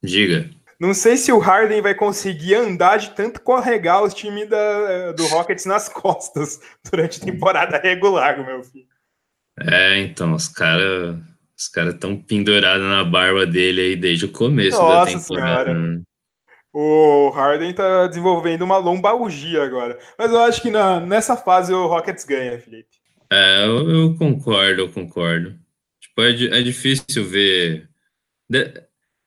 Diga. 0.03 0.51
Não 0.83 0.93
sei 0.93 1.17
se 1.17 1.31
o 1.31 1.39
Harden 1.39 1.81
vai 1.81 1.95
conseguir 1.95 2.57
andar 2.57 2.97
de 2.97 3.11
tanto 3.11 3.41
carregar 3.41 4.03
os 4.03 4.13
times 4.13 4.49
da, 4.49 5.13
do 5.13 5.25
Rockets 5.29 5.65
nas 5.65 5.89
costas 5.89 6.59
durante 6.91 7.23
a 7.23 7.25
temporada 7.25 7.79
regular, 7.79 8.45
meu 8.45 8.65
filho. 8.65 8.89
É, 9.61 10.01
então, 10.01 10.35
os 10.35 10.49
caras 10.49 11.21
os 11.57 11.69
caras 11.69 11.95
estão 11.95 12.17
pendurados 12.17 12.85
na 12.85 13.05
barba 13.05 13.47
dele 13.47 13.81
aí 13.81 13.97
desde 13.97 14.25
o 14.25 14.33
começo 14.33 14.77
Nossa 14.77 15.13
da 15.13 15.21
temporada. 15.21 15.65
Senhora. 15.67 15.75
Né? 15.75 16.03
O 16.73 17.31
Harden 17.31 17.73
tá 17.75 18.09
desenvolvendo 18.09 18.63
uma 18.63 18.79
lombalgia 18.79 19.63
agora. 19.63 19.97
Mas 20.19 20.33
eu 20.33 20.41
acho 20.41 20.61
que 20.63 20.71
na, 20.71 20.99
nessa 20.99 21.37
fase 21.37 21.73
o 21.73 21.87
Rockets 21.87 22.25
ganha, 22.25 22.59
Felipe. 22.59 22.89
É, 23.31 23.67
eu, 23.67 23.89
eu 23.89 24.17
concordo, 24.17 24.81
eu 24.81 24.91
concordo. 24.91 25.57
Tipo, 26.01 26.23
é, 26.23 26.59
é 26.59 26.63
difícil 26.63 27.25
ver. 27.25 27.89
De 28.51 28.83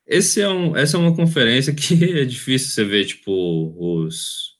esse 0.07 0.41
é 0.41 0.49
um, 0.49 0.75
essa 0.75 0.97
é 0.97 0.99
uma 0.99 1.15
conferência 1.15 1.73
que 1.73 1.93
é 2.21 2.25
difícil 2.25 2.69
você 2.69 2.83
ver, 2.83 3.05
tipo, 3.05 3.73
os. 3.77 4.55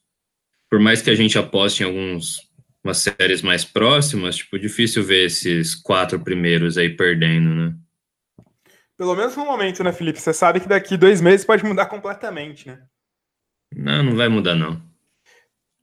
Por 0.68 0.80
mais 0.80 1.00
que 1.00 1.10
a 1.10 1.14
gente 1.14 1.38
aposte 1.38 1.82
em 1.82 1.86
alguns 1.86 2.46
umas 2.82 2.98
séries 2.98 3.42
mais 3.42 3.64
próximas, 3.64 4.36
tipo, 4.36 4.58
difícil 4.58 5.02
ver 5.02 5.26
esses 5.26 5.74
quatro 5.74 6.20
primeiros 6.20 6.78
aí 6.78 6.88
perdendo, 6.88 7.50
né? 7.50 7.74
Pelo 8.96 9.14
menos 9.14 9.36
no 9.36 9.44
momento, 9.44 9.82
né, 9.82 9.92
Felipe? 9.92 10.20
Você 10.20 10.32
sabe 10.32 10.60
que 10.60 10.68
daqui 10.68 10.96
dois 10.96 11.20
meses 11.20 11.44
pode 11.44 11.64
mudar 11.64 11.86
completamente, 11.86 12.68
né? 12.68 12.82
Não, 13.74 14.04
não 14.04 14.16
vai 14.16 14.28
mudar, 14.28 14.54
não. 14.54 14.80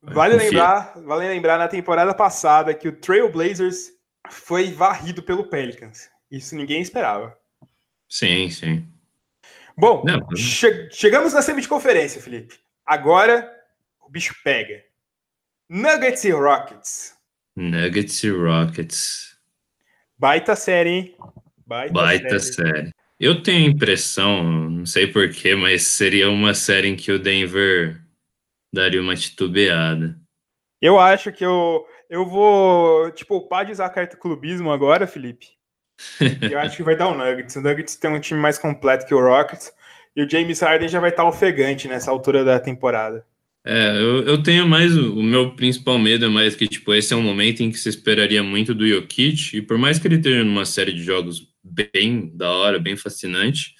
Vale 0.01 0.35
lembrar, 0.35 0.93
vale 1.01 1.27
lembrar 1.27 1.57
na 1.57 1.67
temporada 1.67 2.13
passada 2.13 2.73
que 2.73 2.87
o 2.87 2.91
Trailblazers 2.91 3.91
foi 4.29 4.71
varrido 4.71 5.21
pelo 5.21 5.47
Pelicans. 5.47 6.09
Isso 6.31 6.55
ninguém 6.55 6.81
esperava. 6.81 7.37
Sim, 8.09 8.49
sim. 8.49 8.92
Bom, 9.77 10.03
Não, 10.05 10.27
che 10.35 10.89
chegamos 10.91 11.33
na 11.33 11.41
semiconferência, 11.41 12.21
Felipe. 12.21 12.59
Agora 12.85 13.51
o 13.99 14.09
bicho 14.09 14.35
pega. 14.43 14.83
Nuggets 15.69 16.23
e 16.25 16.31
Rockets. 16.31 17.17
Nuggets 17.55 18.23
e 18.23 18.29
Rockets. 18.29 19.37
Baita 20.17 20.55
série, 20.55 20.89
hein? 20.89 21.17
Baita, 21.65 21.93
Baita 21.93 22.39
série. 22.39 22.71
série. 22.71 22.93
Eu 23.19 23.41
tenho 23.41 23.67
a 23.67 23.71
impressão, 23.71 24.43
não 24.43 24.85
sei 24.85 25.07
porquê, 25.07 25.55
mas 25.55 25.83
seria 25.83 26.29
uma 26.29 26.53
série 26.53 26.89
em 26.89 26.95
que 26.95 27.11
o 27.11 27.19
Denver 27.19 28.01
daria 28.71 29.01
uma 29.01 29.15
titubeada. 29.15 30.19
Eu 30.81 30.99
acho 30.99 31.31
que 31.31 31.45
eu, 31.45 31.85
eu 32.09 32.25
vou 32.25 33.09
te 33.11 33.19
tipo, 33.19 33.39
poupar 33.39 33.65
de 33.65 33.71
usar 33.71 33.85
a 33.85 33.89
carta 33.89 34.17
clubismo 34.17 34.71
agora, 34.71 35.07
Felipe. 35.07 35.47
eu 36.51 36.59
acho 36.59 36.77
que 36.77 36.83
vai 36.83 36.95
dar 36.95 37.07
o 37.07 37.17
Nuggets. 37.17 37.55
O 37.55 37.61
Nuggets 37.61 37.95
tem 37.95 38.11
um 38.11 38.19
time 38.19 38.39
mais 38.39 38.57
completo 38.57 39.05
que 39.05 39.13
o 39.13 39.21
Rockets. 39.21 39.71
E 40.15 40.23
o 40.23 40.29
James 40.29 40.59
Harden 40.59 40.87
já 40.87 40.99
vai 40.99 41.09
estar 41.09 41.27
ofegante 41.27 41.87
nessa 41.87 42.11
altura 42.11 42.43
da 42.43 42.59
temporada. 42.59 43.25
É, 43.65 43.95
eu, 43.97 44.23
eu 44.23 44.43
tenho 44.43 44.67
mais. 44.67 44.95
O 44.95 45.23
meu 45.23 45.55
principal 45.55 45.97
medo 45.97 46.25
é 46.25 46.29
mais 46.29 46.55
que, 46.55 46.67
tipo, 46.67 46.93
esse 46.93 47.13
é 47.13 47.17
um 47.17 47.21
momento 47.21 47.61
em 47.61 47.71
que 47.71 47.79
se 47.79 47.89
esperaria 47.89 48.43
muito 48.43 48.73
do 48.75 48.87
Jokic, 48.87 49.57
e 49.57 49.61
por 49.61 49.77
mais 49.77 49.97
que 49.97 50.07
ele 50.07 50.17
esteja 50.17 50.43
numa 50.43 50.65
série 50.65 50.91
de 50.91 51.01
jogos 51.01 51.47
bem 51.63 52.29
da 52.35 52.51
hora, 52.51 52.77
bem 52.77 52.97
fascinante, 52.97 53.73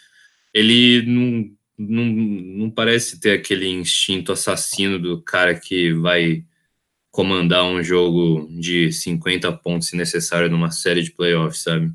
ele 0.53 1.03
não, 1.05 1.49
não, 1.77 2.05
não 2.05 2.69
parece 2.69 3.19
ter 3.19 3.31
aquele 3.31 3.67
instinto 3.67 4.31
assassino 4.31 4.97
do 4.97 5.21
cara 5.21 5.53
que 5.53 5.91
vai 5.93 6.45
comandar 7.11 7.65
um 7.65 7.83
jogo 7.83 8.47
de 8.59 8.91
50 8.91 9.51
pontos 9.57 9.89
se 9.89 9.97
necessário 9.97 10.49
numa 10.49 10.71
série 10.71 11.03
de 11.03 11.11
playoffs, 11.11 11.61
sabe? 11.61 11.91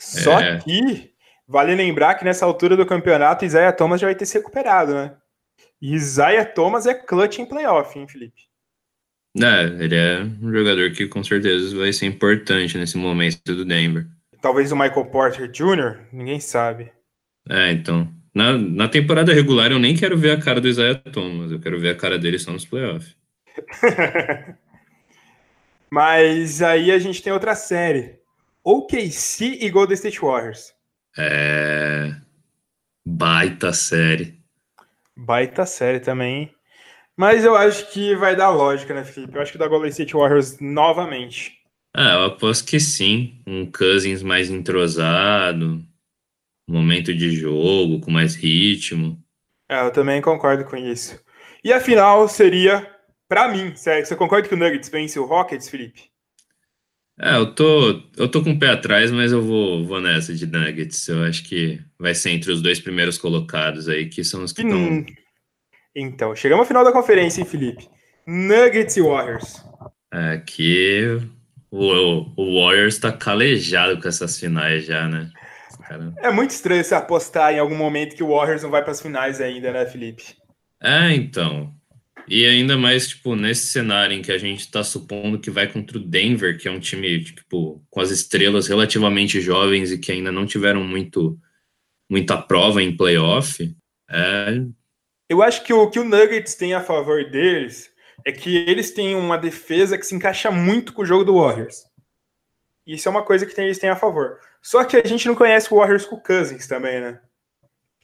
Só 0.00 0.40
é... 0.40 0.58
que 0.58 1.10
vale 1.46 1.74
lembrar 1.74 2.14
que 2.14 2.24
nessa 2.24 2.46
altura 2.46 2.76
do 2.76 2.86
campeonato, 2.86 3.44
Isaiah 3.44 3.72
Thomas 3.72 4.00
já 4.00 4.06
vai 4.06 4.14
ter 4.14 4.24
se 4.24 4.38
recuperado, 4.38 4.94
né? 4.94 5.14
E 5.80 5.94
Isaiah 5.94 6.44
Thomas 6.44 6.86
é 6.86 6.94
clutch 6.94 7.38
em 7.38 7.46
playoff, 7.46 7.98
hein, 7.98 8.08
Felipe? 8.08 8.48
É, 9.36 9.64
ele 9.84 9.94
é 9.94 10.22
um 10.42 10.52
jogador 10.52 10.90
que 10.92 11.06
com 11.06 11.22
certeza 11.22 11.76
vai 11.76 11.92
ser 11.92 12.06
importante 12.06 12.76
nesse 12.76 12.96
momento 12.96 13.54
do 13.54 13.64
Denver. 13.64 14.06
Talvez 14.40 14.72
o 14.72 14.76
Michael 14.76 15.06
Porter 15.06 15.48
Jr., 15.48 16.00
ninguém 16.12 16.40
sabe. 16.40 16.90
É, 17.48 17.70
então. 17.70 18.08
Na, 18.34 18.56
na 18.56 18.88
temporada 18.88 19.34
regular 19.34 19.72
eu 19.72 19.78
nem 19.78 19.96
quero 19.96 20.16
ver 20.16 20.30
a 20.30 20.40
cara 20.40 20.60
do 20.60 20.68
Isaiah 20.68 20.94
Thomas, 20.94 21.50
eu 21.50 21.60
quero 21.60 21.80
ver 21.80 21.90
a 21.90 21.96
cara 21.96 22.18
dele 22.18 22.38
só 22.38 22.52
nos 22.52 22.64
playoffs. 22.64 23.16
Mas 25.90 26.62
aí 26.62 26.92
a 26.92 26.98
gente 26.98 27.22
tem 27.22 27.32
outra 27.32 27.54
série. 27.56 28.19
OKC 28.64 29.58
e 29.60 29.70
Golden 29.70 29.94
State 29.94 30.20
Warriors. 30.20 30.72
É. 31.16 32.14
Baita 33.04 33.72
série. 33.72 34.38
Baita 35.16 35.66
série 35.66 36.00
também. 36.00 36.54
Mas 37.16 37.44
eu 37.44 37.54
acho 37.54 37.90
que 37.90 38.14
vai 38.14 38.34
dar 38.34 38.50
lógica, 38.50 38.94
né, 38.94 39.04
Felipe? 39.04 39.36
Eu 39.36 39.42
acho 39.42 39.52
que 39.52 39.58
dá 39.58 39.68
Golden 39.68 39.90
State 39.90 40.14
Warriors 40.14 40.58
novamente. 40.60 41.58
Ah, 41.94 42.14
eu 42.14 42.24
aposto 42.26 42.66
que 42.66 42.78
sim. 42.78 43.42
Um 43.46 43.70
Cousins 43.70 44.22
mais 44.22 44.48
entrosado, 44.48 45.84
momento 46.68 47.14
de 47.14 47.30
jogo 47.32 48.00
com 48.00 48.10
mais 48.10 48.34
ritmo. 48.34 49.22
É, 49.68 49.84
eu 49.84 49.90
também 49.90 50.22
concordo 50.22 50.64
com 50.64 50.76
isso. 50.76 51.20
E 51.62 51.72
a 51.72 51.80
final 51.80 52.26
seria, 52.28 52.88
para 53.28 53.48
mim, 53.48 53.74
você 53.74 54.16
concorda 54.16 54.48
que 54.48 54.54
o 54.54 54.56
Nuggets 54.56 54.88
vence 54.88 55.18
o 55.18 55.26
Rockets, 55.26 55.68
Felipe? 55.68 56.09
É, 57.22 57.36
eu 57.36 57.54
tô, 57.54 58.02
eu 58.16 58.28
tô 58.28 58.42
com 58.42 58.52
o 58.52 58.58
pé 58.58 58.68
atrás, 58.68 59.10
mas 59.10 59.30
eu 59.30 59.42
vou, 59.42 59.84
vou 59.84 60.00
nessa 60.00 60.34
de 60.34 60.46
Nuggets. 60.46 61.06
Eu 61.06 61.22
acho 61.24 61.44
que 61.44 61.78
vai 61.98 62.14
ser 62.14 62.30
entre 62.30 62.50
os 62.50 62.62
dois 62.62 62.80
primeiros 62.80 63.18
colocados 63.18 63.88
aí, 63.88 64.08
que 64.08 64.24
são 64.24 64.42
os 64.42 64.52
que 64.52 64.62
estão. 64.62 64.78
Hum. 64.78 65.04
Então, 65.94 66.34
chegamos 66.34 66.62
ao 66.62 66.66
final 66.66 66.82
da 66.82 66.92
conferência, 66.92 67.40
hein, 67.40 67.46
Felipe? 67.46 67.88
Nuggets 68.26 68.96
e 68.96 69.02
Warriors. 69.02 69.62
Aqui 70.10 71.20
o, 71.70 72.26
o 72.36 72.60
Warriors 72.64 72.98
tá 72.98 73.12
calejado 73.12 74.00
com 74.00 74.08
essas 74.08 74.38
finais 74.38 74.86
já, 74.86 75.06
né? 75.06 75.30
Cara... 75.86 76.12
É 76.18 76.30
muito 76.30 76.50
estranho 76.50 76.82
você 76.82 76.94
apostar 76.94 77.52
em 77.52 77.58
algum 77.58 77.76
momento 77.76 78.16
que 78.16 78.22
o 78.22 78.34
Warriors 78.34 78.62
não 78.62 78.70
vai 78.70 78.82
para 78.82 78.92
as 78.92 79.00
finais 79.00 79.40
ainda, 79.40 79.72
né, 79.72 79.84
Felipe? 79.84 80.36
É, 80.82 81.12
então. 81.12 81.72
E 82.30 82.46
ainda 82.46 82.78
mais, 82.78 83.08
tipo, 83.08 83.34
nesse 83.34 83.66
cenário 83.66 84.16
em 84.16 84.22
que 84.22 84.30
a 84.30 84.38
gente 84.38 84.60
está 84.60 84.84
supondo 84.84 85.40
que 85.40 85.50
vai 85.50 85.66
contra 85.66 85.98
o 85.98 86.00
Denver, 86.00 86.56
que 86.56 86.68
é 86.68 86.70
um 86.70 86.78
time, 86.78 87.24
tipo, 87.24 87.84
com 87.90 88.00
as 88.00 88.12
estrelas 88.12 88.68
relativamente 88.68 89.40
jovens 89.40 89.90
e 89.90 89.98
que 89.98 90.12
ainda 90.12 90.30
não 90.30 90.46
tiveram 90.46 90.84
muito 90.84 91.36
muita 92.08 92.40
prova 92.40 92.82
em 92.82 92.96
playoff, 92.96 93.74
é... 94.08 94.62
Eu 95.28 95.42
acho 95.42 95.64
que 95.64 95.72
o 95.72 95.88
que 95.90 95.98
o 95.98 96.04
Nuggets 96.04 96.54
tem 96.54 96.74
a 96.74 96.80
favor 96.80 97.28
deles 97.30 97.90
é 98.24 98.32
que 98.32 98.56
eles 98.56 98.92
têm 98.92 99.14
uma 99.14 99.36
defesa 99.36 99.98
que 99.98 100.04
se 100.04 100.14
encaixa 100.14 100.50
muito 100.50 100.92
com 100.92 101.02
o 101.02 101.06
jogo 101.06 101.24
do 101.24 101.34
Warriors. 101.34 101.84
Isso 102.86 103.08
é 103.08 103.10
uma 103.10 103.24
coisa 103.24 103.44
que 103.44 103.60
eles 103.60 103.78
têm 103.78 103.90
a 103.90 103.96
favor. 103.96 104.38
Só 104.62 104.84
que 104.84 104.96
a 104.96 105.06
gente 105.06 105.26
não 105.26 105.34
conhece 105.34 105.72
o 105.72 105.76
Warriors 105.76 106.04
com 106.04 106.16
o 106.16 106.22
Cousins 106.22 106.66
também, 106.66 107.00
né? 107.00 107.20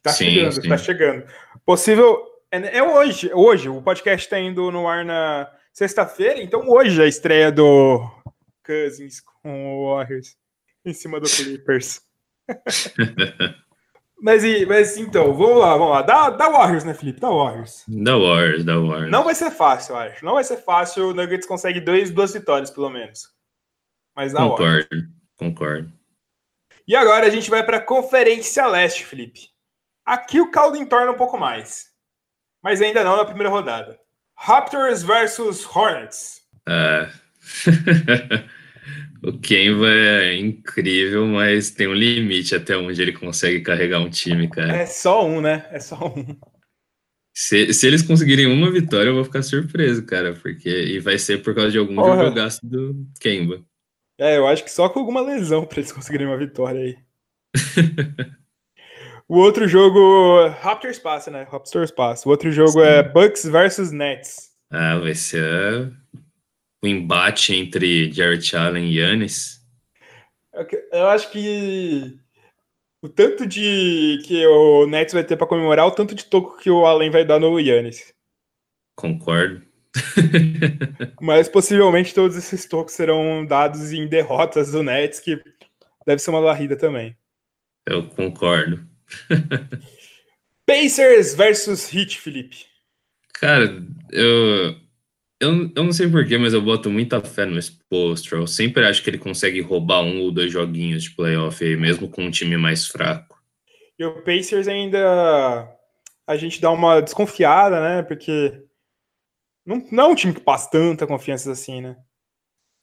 Tá 0.02 0.10
sim, 0.10 0.30
chegando, 0.30 0.62
sim. 0.62 0.68
tá 0.68 0.78
chegando. 0.78 1.24
Possível 1.64 2.35
é, 2.64 2.78
é 2.78 2.82
hoje, 2.82 3.30
hoje. 3.34 3.68
O 3.68 3.82
podcast 3.82 4.26
está 4.26 4.38
indo 4.38 4.70
no 4.70 4.88
ar 4.88 5.04
na 5.04 5.50
sexta-feira, 5.72 6.42
então 6.42 6.68
hoje 6.68 7.00
é 7.00 7.04
a 7.04 7.08
estreia 7.08 7.52
do 7.52 8.00
Cousins 8.64 9.20
com 9.20 9.76
o 9.76 9.94
Warriors 9.94 10.36
em 10.84 10.92
cima 10.92 11.20
do 11.20 11.28
Clippers. 11.28 12.00
mas, 14.20 14.42
mas 14.66 14.96
então, 14.96 15.34
vamos 15.34 15.58
lá, 15.58 15.76
vamos 15.76 15.90
lá. 15.90 16.02
Dá, 16.02 16.30
dá 16.30 16.48
Warriors, 16.48 16.84
né, 16.84 16.94
Felipe? 16.94 17.20
Dá 17.20 17.28
Warriors. 17.28 17.84
Dá 17.88 18.16
Warriors, 18.16 18.64
dá 18.64 18.78
Warriors. 18.78 19.10
Não 19.10 19.24
vai 19.24 19.34
ser 19.34 19.50
fácil, 19.50 19.94
eu 19.94 19.98
acho. 19.98 20.24
Não 20.24 20.34
vai 20.34 20.44
ser 20.44 20.56
fácil. 20.58 21.08
O 21.08 21.14
Nuggets 21.14 21.46
consegue 21.46 21.80
dois, 21.80 22.10
duas 22.10 22.32
vitórias, 22.32 22.70
pelo 22.70 22.88
menos. 22.88 23.28
Mas 24.14 24.32
dá 24.32 24.40
concordo, 24.40 24.62
Warriors. 24.62 24.86
Concordo, 24.88 25.12
concordo. 25.36 25.92
E 26.88 26.94
agora 26.94 27.26
a 27.26 27.30
gente 27.30 27.50
vai 27.50 27.64
para 27.64 27.78
a 27.78 27.82
Conferência 27.84 28.66
Leste, 28.66 29.04
Felipe. 29.04 29.48
Aqui 30.04 30.40
o 30.40 30.52
caldo 30.52 30.76
entorna 30.76 31.10
um 31.10 31.16
pouco 31.16 31.36
mais 31.36 31.95
mas 32.66 32.82
ainda 32.82 33.04
não 33.04 33.16
na 33.16 33.24
primeira 33.24 33.48
rodada. 33.48 33.96
Raptors 34.36 35.00
versus 35.04 35.64
Hornets. 35.64 36.40
É. 36.68 37.08
o 39.22 39.38
Kemba 39.38 39.88
é 39.88 40.36
incrível, 40.36 41.28
mas 41.28 41.70
tem 41.70 41.86
um 41.86 41.94
limite 41.94 42.56
até 42.56 42.76
onde 42.76 43.00
ele 43.00 43.12
consegue 43.12 43.60
carregar 43.60 44.00
um 44.00 44.10
time, 44.10 44.50
cara. 44.50 44.78
É 44.78 44.84
só 44.84 45.24
um, 45.24 45.40
né? 45.40 45.64
É 45.70 45.78
só 45.78 46.08
um. 46.08 46.36
Se, 47.32 47.72
se 47.72 47.86
eles 47.86 48.02
conseguirem 48.02 48.48
uma 48.48 48.68
vitória, 48.72 49.10
eu 49.10 49.14
vou 49.14 49.24
ficar 49.24 49.44
surpreso, 49.44 50.04
cara, 50.04 50.34
porque 50.34 50.68
e 50.68 50.98
vai 50.98 51.20
ser 51.20 51.44
por 51.44 51.54
causa 51.54 51.70
de 51.70 51.78
algum 51.78 51.94
Porra. 51.94 52.24
jogaço 52.24 52.58
do 52.66 52.96
Kemba. 53.20 53.64
É, 54.18 54.38
eu 54.38 54.48
acho 54.48 54.64
que 54.64 54.72
só 54.72 54.88
com 54.88 54.98
alguma 54.98 55.20
lesão 55.20 55.64
para 55.64 55.78
eles 55.78 55.92
conseguirem 55.92 56.26
uma 56.26 56.36
vitória 56.36 56.80
aí. 56.80 56.98
O 59.28 59.38
outro 59.38 59.66
jogo. 59.66 60.48
Raptors 60.60 60.98
passa, 60.98 61.30
né? 61.30 61.46
Raptors 61.50 61.90
passa. 61.90 62.28
O 62.28 62.30
outro 62.30 62.50
jogo 62.52 62.72
Sim. 62.72 62.82
é 62.82 63.02
Bucks 63.02 63.44
versus 63.44 63.90
Nets. 63.90 64.50
Ah, 64.70 64.98
vai 64.98 65.14
ser 65.14 65.92
o 66.82 66.86
embate 66.86 67.54
entre 67.54 68.12
Jared 68.12 68.56
Allen 68.56 68.84
e 68.86 68.98
Yannis. 68.98 69.60
Eu 70.92 71.08
acho 71.08 71.30
que 71.30 72.18
o 73.02 73.08
tanto 73.08 73.46
de 73.46 74.22
que 74.24 74.46
o 74.46 74.86
Nets 74.86 75.12
vai 75.12 75.24
ter 75.24 75.36
para 75.36 75.46
comemorar, 75.46 75.86
o 75.86 75.90
tanto 75.90 76.14
de 76.14 76.24
toco 76.24 76.56
que 76.58 76.70
o 76.70 76.86
Allen 76.86 77.10
vai 77.10 77.24
dar 77.24 77.38
no 77.38 77.58
Yannis. 77.60 78.14
Concordo. 78.96 79.62
Mas 81.20 81.48
possivelmente 81.48 82.14
todos 82.14 82.36
esses 82.36 82.66
tocos 82.66 82.94
serão 82.94 83.44
dados 83.44 83.92
em 83.92 84.06
derrotas 84.06 84.72
do 84.72 84.82
Nets, 84.82 85.20
que 85.20 85.40
deve 86.06 86.20
ser 86.20 86.30
uma 86.30 86.40
varrida 86.40 86.76
também. 86.76 87.16
Eu 87.86 88.08
concordo. 88.08 88.86
Pacers 90.66 91.34
versus 91.34 91.92
Heat, 91.92 92.18
Felipe. 92.18 92.66
Cara, 93.34 93.82
eu, 94.10 94.76
eu, 95.40 95.72
eu 95.74 95.84
não 95.84 95.92
sei 95.92 96.08
porquê, 96.08 96.38
mas 96.38 96.54
eu 96.54 96.62
boto 96.62 96.90
muita 96.90 97.20
fé 97.20 97.44
no 97.44 97.58
Spolstra. 97.58 98.38
Eu 98.38 98.46
sempre 98.46 98.84
acho 98.84 99.02
que 99.02 99.10
ele 99.10 99.18
consegue 99.18 99.60
roubar 99.60 100.02
um 100.02 100.20
ou 100.20 100.32
dois 100.32 100.50
joguinhos 100.50 101.04
de 101.04 101.10
playoff 101.10 101.62
aí, 101.62 101.76
mesmo 101.76 102.08
com 102.08 102.24
um 102.24 102.30
time 102.30 102.56
mais 102.56 102.86
fraco. 102.86 103.40
E 103.98 104.04
o 104.04 104.22
Pacers 104.22 104.68
ainda 104.68 105.68
a 106.26 106.36
gente 106.36 106.60
dá 106.60 106.70
uma 106.70 107.00
desconfiada, 107.00 107.80
né? 107.80 108.02
Porque 108.02 108.62
não, 109.64 109.86
não 109.90 110.04
é 110.04 110.06
um 110.08 110.14
time 110.14 110.34
que 110.34 110.40
passa 110.40 110.70
tanta 110.70 111.06
confiança 111.06 111.52
assim, 111.52 111.80
né? 111.80 111.96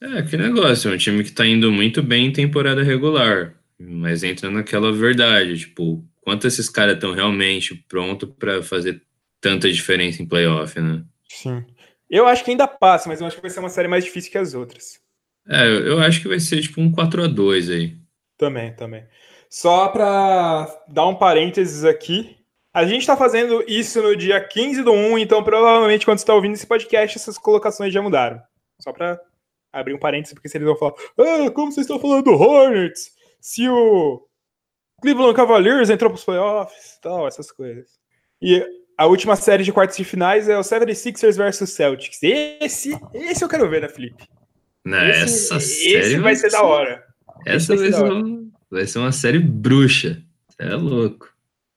É, 0.00 0.22
que 0.22 0.36
negócio, 0.36 0.90
é 0.90 0.94
um 0.94 0.98
time 0.98 1.24
que 1.24 1.32
tá 1.32 1.46
indo 1.46 1.70
muito 1.72 2.02
bem 2.02 2.26
em 2.26 2.32
temporada 2.32 2.82
regular, 2.82 3.54
mas 3.78 4.22
entra 4.22 4.50
naquela 4.50 4.92
verdade, 4.92 5.58
tipo, 5.58 6.04
quanto 6.24 6.46
esses 6.46 6.68
caras 6.68 6.94
estão 6.94 7.12
realmente 7.12 7.74
prontos 7.86 8.28
para 8.38 8.62
fazer 8.62 9.02
tanta 9.40 9.70
diferença 9.70 10.22
em 10.22 10.26
playoff, 10.26 10.80
né? 10.80 11.04
Sim. 11.28 11.64
Eu 12.08 12.26
acho 12.26 12.42
que 12.42 12.50
ainda 12.50 12.66
passa, 12.66 13.08
mas 13.08 13.20
eu 13.20 13.26
acho 13.26 13.36
que 13.36 13.42
vai 13.42 13.50
ser 13.50 13.60
uma 13.60 13.68
série 13.68 13.88
mais 13.88 14.04
difícil 14.04 14.32
que 14.32 14.38
as 14.38 14.54
outras. 14.54 15.00
É, 15.46 15.66
eu 15.66 16.00
acho 16.00 16.22
que 16.22 16.28
vai 16.28 16.40
ser 16.40 16.62
tipo 16.62 16.80
um 16.80 16.90
4 16.90 17.24
a 17.24 17.26
2 17.26 17.70
aí. 17.70 17.98
Também, 18.38 18.74
também. 18.74 19.04
Só 19.50 19.88
para 19.88 20.66
dar 20.88 21.06
um 21.06 21.14
parênteses 21.14 21.84
aqui, 21.84 22.36
a 22.72 22.86
gente 22.86 23.02
está 23.02 23.16
fazendo 23.16 23.62
isso 23.68 24.02
no 24.02 24.16
dia 24.16 24.40
15 24.40 24.82
do 24.82 24.92
1, 24.92 25.18
então 25.18 25.44
provavelmente 25.44 26.04
quando 26.04 26.18
você 26.18 26.24
está 26.24 26.34
ouvindo 26.34 26.54
esse 26.54 26.66
podcast, 26.66 27.18
essas 27.18 27.36
colocações 27.36 27.92
já 27.92 28.00
mudaram. 28.00 28.40
Só 28.80 28.92
para 28.92 29.20
abrir 29.72 29.94
um 29.94 29.98
parênteses, 29.98 30.32
porque 30.32 30.48
se 30.48 30.56
eles 30.56 30.66
vão 30.66 30.76
falar, 30.76 30.94
ah, 31.18 31.50
como 31.50 31.70
vocês 31.70 31.84
estão 31.84 32.00
falando 32.00 32.24
do 32.24 32.32
Hornets? 32.32 33.12
Se 33.40 33.68
o 33.68 34.26
Cleveland 35.04 35.36
Cavaliers 35.36 35.90
entrou 35.90 36.10
para 36.10 36.16
os 36.16 36.24
playoffs, 36.24 36.98
tal, 37.02 37.28
essas 37.28 37.52
coisas. 37.52 37.90
E 38.40 38.64
a 38.96 39.04
última 39.04 39.36
série 39.36 39.62
de 39.62 39.70
quartos 39.70 39.98
de 39.98 40.04
finais 40.04 40.48
é 40.48 40.56
o 40.56 40.62
76ers 40.62 41.36
versus 41.36 41.70
Celtics. 41.70 42.22
Esse, 42.22 42.98
esse 43.12 43.44
eu 43.44 43.48
quero 43.48 43.68
ver, 43.68 43.82
né, 43.82 43.88
Felipe? 43.90 44.24
Não, 44.82 45.06
esse, 45.06 45.22
essa 45.22 45.60
série 45.60 45.96
esse 45.96 46.18
vai 46.18 46.34
ser 46.34 46.50
da 46.50 46.62
hora. 46.62 47.04
Essa 47.44 47.76
vai 47.76 47.84
ser, 47.84 47.92
vai, 47.92 48.00
ser 48.00 48.12
uma, 48.12 48.50
vai 48.70 48.86
ser 48.86 48.98
uma 48.98 49.12
série 49.12 49.38
bruxa. 49.38 50.22
É 50.58 50.74
louco. 50.74 51.28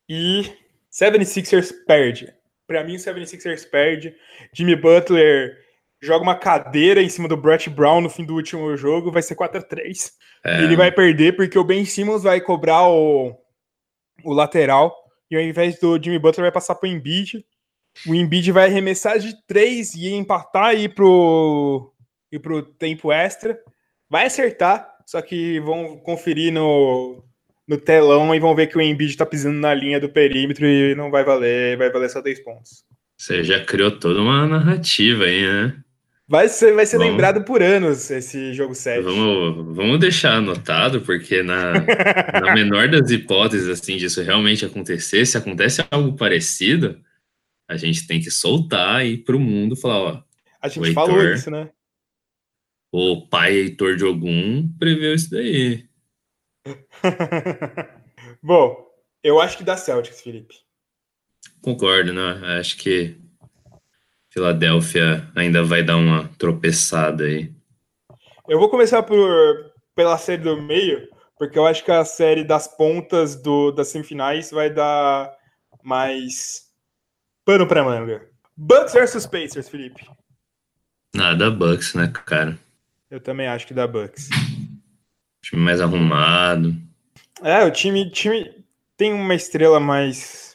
E 0.07 0.49
76ers 0.89 1.73
perde. 1.85 2.33
Para 2.65 2.83
mim, 2.85 2.95
o 2.95 2.99
76ers 2.99 3.69
perde. 3.69 4.15
Jimmy 4.53 4.75
Butler 4.77 5.57
joga 6.01 6.23
uma 6.23 6.35
cadeira 6.35 7.01
em 7.01 7.09
cima 7.09 7.27
do 7.27 7.37
Brett 7.37 7.69
Brown 7.69 8.01
no 8.01 8.09
fim 8.09 8.23
do 8.23 8.35
último 8.35 8.75
jogo, 8.77 9.11
vai 9.11 9.21
ser 9.21 9.35
4 9.35 9.59
a 9.59 9.63
3 9.63 10.11
é. 10.43 10.63
Ele 10.63 10.75
vai 10.75 10.91
perder 10.91 11.35
porque 11.35 11.57
o 11.57 11.63
Ben 11.63 11.83
Simmons 11.83 12.23
vai 12.23 12.39
cobrar 12.39 12.87
o, 12.87 13.35
o 14.23 14.33
lateral 14.33 14.95
e 15.29 15.35
ao 15.35 15.41
invés 15.41 15.79
do 15.79 16.01
Jimmy 16.01 16.19
Butler 16.19 16.45
vai 16.45 16.51
passar 16.51 16.75
pro 16.75 16.87
Embiid. 16.87 17.45
O 18.07 18.15
Embiid 18.15 18.51
vai 18.51 18.65
arremessar 18.65 19.19
de 19.19 19.35
3 19.45 19.95
e 19.95 20.13
empatar 20.13 20.73
e 20.75 20.83
ir 20.83 20.95
pro, 20.95 21.93
ir 22.31 22.39
pro 22.39 22.61
tempo 22.61 23.11
extra. 23.11 23.59
Vai 24.09 24.27
acertar, 24.27 24.87
só 25.05 25.21
que 25.21 25.59
vão 25.59 25.97
conferir 25.97 26.53
no, 26.53 27.23
no 27.67 27.77
telão 27.77 28.33
e 28.33 28.39
vão 28.39 28.55
ver 28.55 28.67
que 28.67 28.77
o 28.77 28.81
Embiid 28.81 29.11
está 29.11 29.25
pisando 29.25 29.59
na 29.59 29.73
linha 29.73 29.99
do 29.99 30.07
perímetro 30.07 30.65
e 30.65 30.95
não 30.95 31.11
vai 31.11 31.25
valer, 31.25 31.77
vai 31.77 31.91
valer 31.91 32.09
só 32.09 32.21
10 32.21 32.39
pontos. 32.41 32.85
Você 33.17 33.43
já 33.43 33.65
criou 33.65 33.91
toda 33.91 34.21
uma 34.21 34.47
narrativa 34.47 35.25
aí, 35.25 35.45
né? 35.45 35.83
Vai 36.29 36.49
ser, 36.49 36.73
vai 36.73 36.85
ser 36.85 36.97
lembrado 36.97 37.45
por 37.45 37.63
anos 37.63 38.11
esse 38.11 38.53
jogo 38.53 38.75
7. 38.75 39.01
Vamos, 39.01 39.75
vamos 39.77 39.97
deixar 39.97 40.33
anotado, 40.33 40.99
porque 41.01 41.41
na, 41.41 41.71
na 42.41 42.51
menor 42.53 42.89
das 42.89 43.09
hipóteses 43.09 43.69
assim, 43.69 43.95
disso 43.95 44.21
realmente 44.21 44.65
acontecer, 44.65 45.25
se 45.25 45.37
acontece 45.37 45.85
algo 45.89 46.17
parecido, 46.17 47.01
a 47.65 47.77
gente 47.77 48.05
tem 48.05 48.19
que 48.19 48.29
soltar 48.29 49.05
e 49.05 49.13
ir 49.13 49.17
para 49.19 49.37
o 49.37 49.39
mundo 49.39 49.77
falar, 49.77 49.99
ó. 49.99 50.23
A 50.61 50.67
gente 50.67 50.87
Heitor, 50.87 51.07
falou 51.07 51.23
isso, 51.33 51.49
né? 51.49 51.69
O 52.91 53.25
pai 53.27 53.53
Heitor 53.53 53.95
de 53.95 54.03
Ogum 54.03 54.69
preveu 54.77 55.13
isso 55.13 55.31
daí. 55.31 55.87
Bom, 58.43 58.85
eu 59.23 59.39
acho 59.39 59.57
que 59.57 59.63
dá 59.63 59.77
Celtics, 59.77 60.19
Felipe. 60.21 60.55
Concordo, 61.61 62.11
né? 62.11 62.59
Acho 62.59 62.75
que 62.77 63.17
Filadélfia 64.37 65.27
ainda 65.35 65.63
vai 65.63 65.81
dar 65.81 65.97
uma 65.97 66.29
tropeçada 66.37 67.23
aí. 67.23 67.51
Eu 68.47 68.59
vou 68.59 68.69
começar 68.69 69.01
por, 69.01 69.17
pela 69.95 70.15
série 70.15 70.43
do 70.43 70.61
meio, 70.61 71.09
porque 71.39 71.57
eu 71.57 71.65
acho 71.65 71.83
que 71.83 71.89
a 71.89 72.05
série 72.05 72.43
das 72.43 72.67
pontas 72.67 73.35
do, 73.35 73.71
das 73.71 73.87
semifinais 73.87 74.51
vai 74.51 74.69
dar 74.69 75.35
mais 75.83 76.67
pano 77.43 77.67
pra 77.67 77.83
manga. 77.83 78.29
Bucks 78.55 78.93
versus 78.93 79.25
Pacers, 79.25 79.69
Felipe. 79.69 80.07
Nada 81.15 81.49
Bucks, 81.49 81.95
né, 81.95 82.05
cara? 82.07 82.59
Eu 83.09 83.19
também 83.19 83.47
acho 83.47 83.65
que 83.65 83.73
dá 83.73 83.87
Bucks. 83.87 84.29
Time 85.41 85.63
mais 85.63 85.81
arrumado. 85.81 86.75
É, 87.41 87.63
o 87.63 87.71
time, 87.71 88.07
time 88.11 88.63
tem 88.95 89.13
uma 89.13 89.33
estrela 89.33 89.79
mais 89.79 90.46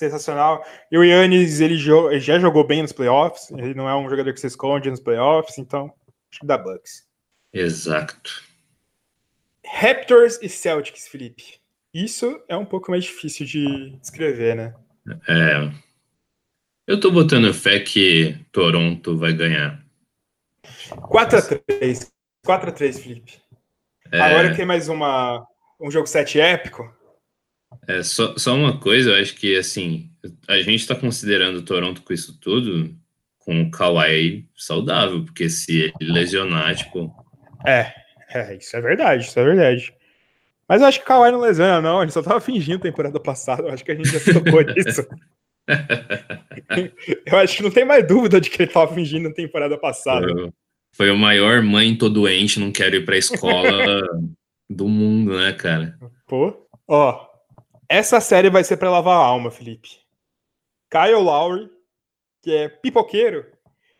sensacional. 0.00 0.64
E 0.90 0.98
o 0.98 1.04
Yannis, 1.04 1.60
ele, 1.60 1.76
já 1.76 2.38
jogou 2.38 2.66
bem 2.66 2.82
nos 2.82 2.92
playoffs. 2.92 3.50
Ele 3.50 3.74
não 3.74 3.88
é 3.88 3.94
um 3.94 4.08
jogador 4.08 4.32
que 4.32 4.40
se 4.40 4.46
esconde 4.46 4.90
nos 4.90 5.00
playoffs, 5.00 5.58
então 5.58 5.92
acho 6.30 6.40
que 6.40 6.46
dá 6.46 6.56
Bucks. 6.56 7.06
Exato. 7.52 8.42
Raptors 9.64 10.38
e 10.42 10.48
Celtics, 10.48 11.06
Felipe. 11.06 11.60
Isso 11.92 12.42
é 12.48 12.56
um 12.56 12.64
pouco 12.64 12.90
mais 12.90 13.04
difícil 13.04 13.46
de 13.46 13.98
escrever, 14.02 14.56
né? 14.56 14.74
É. 15.28 15.70
Eu 16.86 16.98
tô 16.98 17.10
botando 17.10 17.52
fé 17.52 17.78
que 17.80 18.36
Toronto 18.50 19.16
vai 19.16 19.32
ganhar. 19.32 19.84
4x3. 20.90 22.08
4x3, 22.46 23.00
Felipe. 23.00 23.40
É... 24.10 24.20
Agora 24.20 24.54
tem 24.56 24.64
mais 24.64 24.88
uma, 24.88 25.46
um 25.80 25.90
jogo 25.90 26.06
7 26.06 26.40
épico. 26.40 26.92
É, 27.86 28.02
só, 28.02 28.36
só 28.36 28.54
uma 28.54 28.78
coisa, 28.78 29.10
eu 29.10 29.22
acho 29.22 29.34
que 29.34 29.56
assim, 29.56 30.10
a 30.48 30.56
gente 30.58 30.80
está 30.80 30.94
considerando 30.94 31.58
o 31.58 31.64
Toronto 31.64 32.02
com 32.02 32.12
isso 32.12 32.38
tudo 32.40 32.94
com 33.38 33.62
o 33.62 33.70
Kawhi 33.70 34.46
saudável, 34.54 35.24
porque 35.24 35.48
se 35.48 35.92
ele 36.00 36.12
lesionar, 36.12 36.76
tipo. 36.76 37.12
É, 37.66 37.92
é, 38.32 38.54
isso 38.54 38.76
é 38.76 38.80
verdade, 38.80 39.24
isso 39.24 39.38
é 39.40 39.44
verdade. 39.44 39.92
Mas 40.68 40.80
eu 40.80 40.86
acho 40.86 40.98
que 40.98 41.04
o 41.04 41.08
Kawhi 41.08 41.32
não 41.32 41.40
lesiona, 41.40 41.80
não. 41.80 42.00
Ele 42.00 42.12
só 42.12 42.22
tava 42.22 42.40
fingindo 42.40 42.78
temporada 42.78 43.18
passada. 43.18 43.62
Eu 43.62 43.72
acho 43.72 43.84
que 43.84 43.90
a 43.90 43.94
gente 43.96 44.08
já 44.08 44.20
tocou 44.32 44.62
disso. 44.62 45.04
eu 47.26 47.38
acho 47.38 47.56
que 47.56 47.62
não 47.64 47.72
tem 47.72 47.84
mais 47.84 48.06
dúvida 48.06 48.40
de 48.40 48.48
que 48.48 48.62
ele 48.62 48.70
tava 48.70 48.94
fingindo 48.94 49.28
na 49.28 49.34
temporada 49.34 49.76
passada. 49.76 50.28
Foi 50.92 51.10
o 51.10 51.16
maior 51.16 51.60
mãe 51.60 51.96
tô 51.96 52.08
doente, 52.08 52.60
não 52.60 52.70
quero 52.70 52.94
ir 52.94 53.04
pra 53.04 53.16
escola 53.16 54.00
do 54.70 54.86
mundo, 54.86 55.36
né, 55.36 55.52
cara? 55.52 55.98
Pô, 56.28 56.68
ó, 56.86 57.29
essa 57.90 58.20
série 58.20 58.48
vai 58.48 58.62
ser 58.62 58.76
para 58.76 58.88
lavar 58.88 59.16
a 59.16 59.24
alma, 59.24 59.50
Felipe. 59.50 59.98
Kyle 60.88 61.14
Lowry, 61.14 61.68
que 62.40 62.54
é 62.54 62.68
pipoqueiro, 62.68 63.44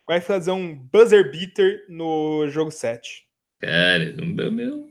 vai 0.07 0.21
fazer 0.21 0.53
um 0.53 0.77
buzzer 0.77 1.33
beater 1.33 1.87
no 1.89 2.49
jogo 2.49 2.71
7. 2.71 3.27
Cara, 3.59 4.15
meu. 4.53 4.89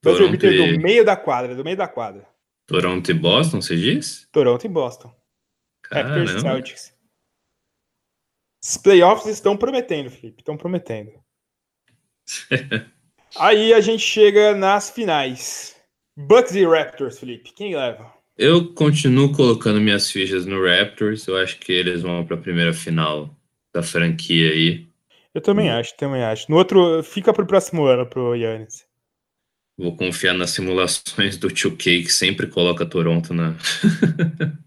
Buzzer 0.00 0.28
Toronto 0.28 0.30
beater 0.30 0.52
e... 0.52 0.76
do 0.76 0.80
meio 0.80 1.04
da 1.04 1.16
quadra, 1.16 1.56
do 1.56 1.64
meio 1.64 1.76
da 1.76 1.88
quadra. 1.88 2.24
Toronto 2.66 3.10
e 3.10 3.14
Boston, 3.14 3.60
você 3.60 3.74
diz? 3.74 4.28
Toronto 4.30 4.64
e 4.64 4.68
Boston. 4.68 5.12
Raptors 5.90 6.40
Celtics. 6.40 6.94
Os 8.62 8.76
playoffs 8.76 9.26
estão 9.26 9.56
prometendo, 9.56 10.08
Felipe, 10.08 10.40
estão 10.40 10.56
prometendo. 10.56 11.12
Aí 13.36 13.74
a 13.74 13.80
gente 13.80 14.02
chega 14.02 14.54
nas 14.54 14.90
finais. 14.90 15.76
Bucks 16.16 16.54
e 16.54 16.64
Raptors, 16.64 17.18
Felipe. 17.18 17.52
Quem 17.52 17.74
leva? 17.74 18.15
Eu 18.38 18.74
continuo 18.74 19.32
colocando 19.32 19.80
minhas 19.80 20.10
fichas 20.10 20.44
no 20.44 20.62
Raptors. 20.62 21.26
Eu 21.26 21.38
acho 21.38 21.58
que 21.58 21.72
eles 21.72 22.02
vão 22.02 22.24
para 22.24 22.36
a 22.36 22.40
primeira 22.40 22.74
final 22.74 23.34
da 23.72 23.82
franquia 23.82 24.50
aí. 24.50 24.86
Eu 25.34 25.40
também 25.40 25.70
acho, 25.70 25.96
também 25.96 26.22
acho. 26.22 26.50
No 26.50 26.56
outro, 26.56 27.02
fica 27.02 27.32
para 27.32 27.44
o 27.44 27.46
próximo 27.46 27.86
ano 27.86 28.06
pro 28.06 28.34
Yannis. 28.34 28.86
Vou 29.78 29.94
confiar 29.96 30.34
nas 30.34 30.50
simulações 30.50 31.36
do 31.36 31.48
2K 31.48 32.04
que 32.04 32.12
sempre 32.12 32.46
coloca 32.46 32.86
Toronto 32.86 33.34
na. 33.34 33.54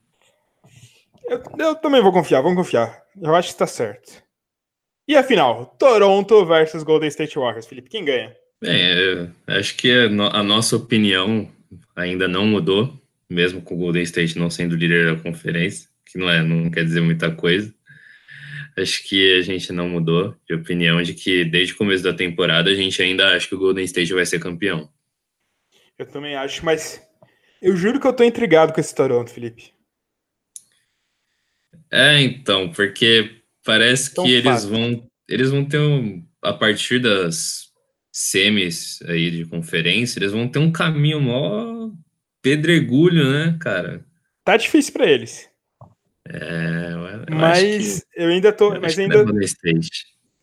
eu, 1.27 1.41
eu, 1.57 1.75
também 1.75 2.01
vou 2.01 2.11
confiar, 2.11 2.41
vamos 2.41 2.57
confiar. 2.57 3.03
Eu 3.19 3.35
acho 3.35 3.49
que 3.49 3.53
está 3.53 3.65
certo. 3.65 4.23
E 5.07 5.15
a 5.15 5.23
final, 5.23 5.65
Toronto 5.79 6.45
versus 6.45 6.83
Golden 6.83 7.09
State 7.09 7.37
Warriors. 7.37 7.65
Felipe, 7.65 7.89
quem 7.89 8.05
ganha? 8.05 8.35
Bem, 8.61 9.33
acho 9.47 9.75
que 9.75 9.91
a 9.91 10.43
nossa 10.43 10.75
opinião 10.75 11.49
ainda 11.95 12.27
não 12.27 12.45
mudou, 12.45 12.93
mesmo 13.29 13.61
com 13.61 13.75
o 13.75 13.77
Golden 13.77 14.03
State 14.03 14.37
não 14.37 14.49
sendo 14.49 14.75
líder 14.75 15.15
da 15.15 15.21
conferência, 15.21 15.89
que 16.05 16.17
não 16.17 16.29
é, 16.29 16.41
não 16.41 16.69
quer 16.69 16.83
dizer 16.83 17.01
muita 17.01 17.33
coisa. 17.33 17.73
Acho 18.77 19.03
que 19.03 19.37
a 19.37 19.41
gente 19.41 19.71
não 19.73 19.89
mudou 19.89 20.35
de 20.47 20.55
opinião 20.55 21.01
de 21.01 21.13
que 21.13 21.43
desde 21.43 21.73
o 21.73 21.77
começo 21.77 22.03
da 22.03 22.13
temporada 22.13 22.69
a 22.69 22.75
gente 22.75 23.01
ainda 23.01 23.35
acha 23.35 23.47
que 23.47 23.55
o 23.55 23.59
Golden 23.59 23.83
State 23.83 24.13
vai 24.13 24.25
ser 24.25 24.39
campeão. 24.39 24.89
Eu 25.97 26.05
também 26.05 26.35
acho, 26.35 26.63
mas 26.63 27.01
eu 27.61 27.75
juro 27.75 27.99
que 27.99 28.07
eu 28.07 28.13
tô 28.13 28.23
intrigado 28.23 28.71
com 28.71 28.79
esse 28.79 28.95
Toronto, 28.95 29.31
Felipe. 29.31 29.73
É, 31.91 32.21
então, 32.21 32.69
porque 32.71 33.39
Parece 33.69 34.13
que 34.13 34.33
eles 34.33 34.65
vão, 34.65 35.07
eles 35.27 35.51
vão 35.51 35.63
ter 35.63 35.79
um, 35.79 36.25
a 36.41 36.53
partir 36.53 36.99
das 36.99 37.67
semis 38.11 38.99
aí 39.03 39.29
de 39.29 39.45
conferência, 39.45 40.17
eles 40.17 40.31
vão 40.31 40.47
ter 40.47 40.59
um 40.59 40.71
caminho 40.71 41.21
mó 41.21 41.91
pedregulho, 42.41 43.31
né, 43.31 43.57
cara? 43.59 44.03
Tá 44.43 44.57
difícil 44.57 44.93
para 44.93 45.09
eles. 45.09 45.49
É, 46.27 46.93
eu 46.93 47.35
mas 47.35 48.03
que, 48.03 48.21
eu 48.21 48.29
ainda 48.29 48.51
tô, 48.51 48.73
eu 48.73 48.81
mas 48.81 48.97
ainda 48.97 49.23
State. 49.45 49.89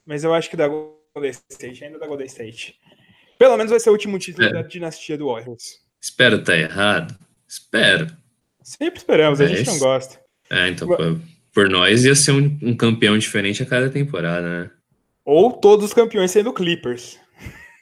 Mas 0.04 0.24
eu 0.24 0.35
acho 0.35 0.50
que 0.50 0.56
da 0.56 0.68
Golden 0.68 1.30
State, 1.30 1.85
ainda 1.85 1.98
da 1.98 2.06
Golden 2.06 2.26
State. 2.26 2.76
Pelo 3.38 3.56
menos 3.56 3.70
vai 3.70 3.78
ser 3.78 3.90
o 3.90 3.92
último 3.92 4.18
título 4.18 4.48
é. 4.48 4.52
da 4.52 4.62
dinastia 4.62 5.16
do 5.16 5.26
Warriors. 5.26 5.80
Espero 6.00 6.37
estar 6.37 6.52
tá 6.52 6.59
errado. 6.59 7.18
Espero. 7.46 8.06
Sempre 8.62 8.98
esperamos, 8.98 9.40
a 9.40 9.46
gente 9.46 9.66
não 9.66 9.78
gosta. 9.78 10.20
É, 10.50 10.68
então, 10.68 10.88
por 11.52 11.68
nós 11.68 12.04
ia 12.04 12.14
ser 12.14 12.32
um, 12.32 12.59
um 12.62 12.76
campeão 12.76 13.16
diferente 13.16 13.62
a 13.62 13.66
cada 13.66 13.88
temporada, 13.88 14.64
né? 14.64 14.70
Ou 15.24 15.52
todos 15.52 15.87
os 15.87 15.94
campeões 15.94 16.30
sendo 16.30 16.52
Clippers. 16.52 17.18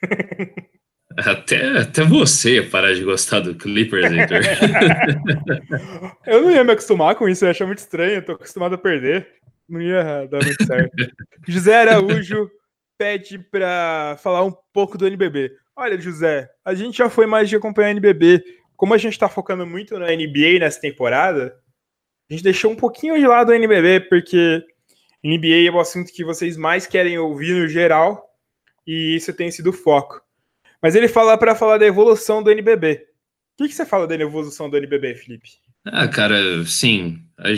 Até, 1.17 1.79
até 1.79 2.03
você 2.03 2.63
parar 2.63 2.93
de 2.95 3.05
gostar 3.05 3.41
do 3.41 3.55
Clippers, 3.55 4.11
Heitor. 4.11 4.41
eu 6.27 6.43
não 6.43 6.51
ia 6.51 6.65
me 6.65 6.73
acostumar 6.73 7.15
com 7.15 7.29
isso, 7.29 7.45
eu 7.45 7.49
ia 7.49 7.51
achar 7.53 7.67
muito 7.67 7.79
estranho, 7.79 8.15
eu 8.15 8.25
tô 8.25 8.33
acostumado 8.33 8.75
a 8.75 8.79
perder. 8.79 9.29
Não 9.69 9.81
ia 9.81 10.27
dar 10.27 10.45
muito 10.45 10.65
certo. 10.65 10.93
José 11.47 11.75
Araújo 11.77 12.51
pede 12.99 13.39
para 13.39 14.17
falar 14.23 14.45
um 14.45 14.53
pouco 14.73 14.99
do 14.99 15.07
NBB. 15.07 15.53
Olha, 15.77 16.01
José, 16.01 16.49
a 16.65 16.75
gente 16.75 16.99
já 16.99 17.09
foi 17.09 17.27
mais 17.27 17.49
de 17.49 17.57
acompanhar 17.57 17.91
NBB. 17.91 18.43
Como 18.77 18.95
a 18.95 18.99
gente 18.99 19.13
está 19.13 19.29
focando 19.29 19.67
muito 19.67 19.99
na 19.99 20.07
NBA 20.07 20.59
nessa 20.61 20.81
temporada, 20.81 21.57
a 22.29 22.33
gente 22.33 22.43
deixou 22.43 22.71
um 22.71 22.77
pouquinho 22.77 23.19
de 23.19 23.27
lado 23.27 23.51
o 23.51 23.55
NBB, 23.55 24.01
porque 24.09 24.63
NBA 25.25 25.69
é 25.69 25.71
o 25.71 25.81
assunto 25.81 26.13
que 26.13 26.25
vocês 26.25 26.57
mais 26.57 26.87
querem 26.87 27.19
ouvir 27.19 27.55
no 27.55 27.69
geral, 27.69 28.29
e 28.87 29.17
isso 29.17 29.33
tem 29.33 29.51
sido 29.51 29.71
o 29.71 29.73
foco. 29.73 30.21
Mas 30.85 30.95
ele 30.95 31.09
fala 31.09 31.39
para 31.39 31.55
falar 31.55 31.79
da 31.79 31.87
evolução 31.87 32.43
do 32.43 32.51
NBB. 32.51 33.07
O 33.55 33.63
que, 33.63 33.69
que, 33.69 33.75
você 33.75 33.87
fala 33.87 34.07
da 34.07 34.15
evolução 34.17 34.69
do 34.69 34.77
NBB, 34.77 35.15
Felipe? 35.15 35.49
Ah, 35.83 36.07
cara, 36.07 36.63
sim. 36.67 37.23
A, 37.39 37.49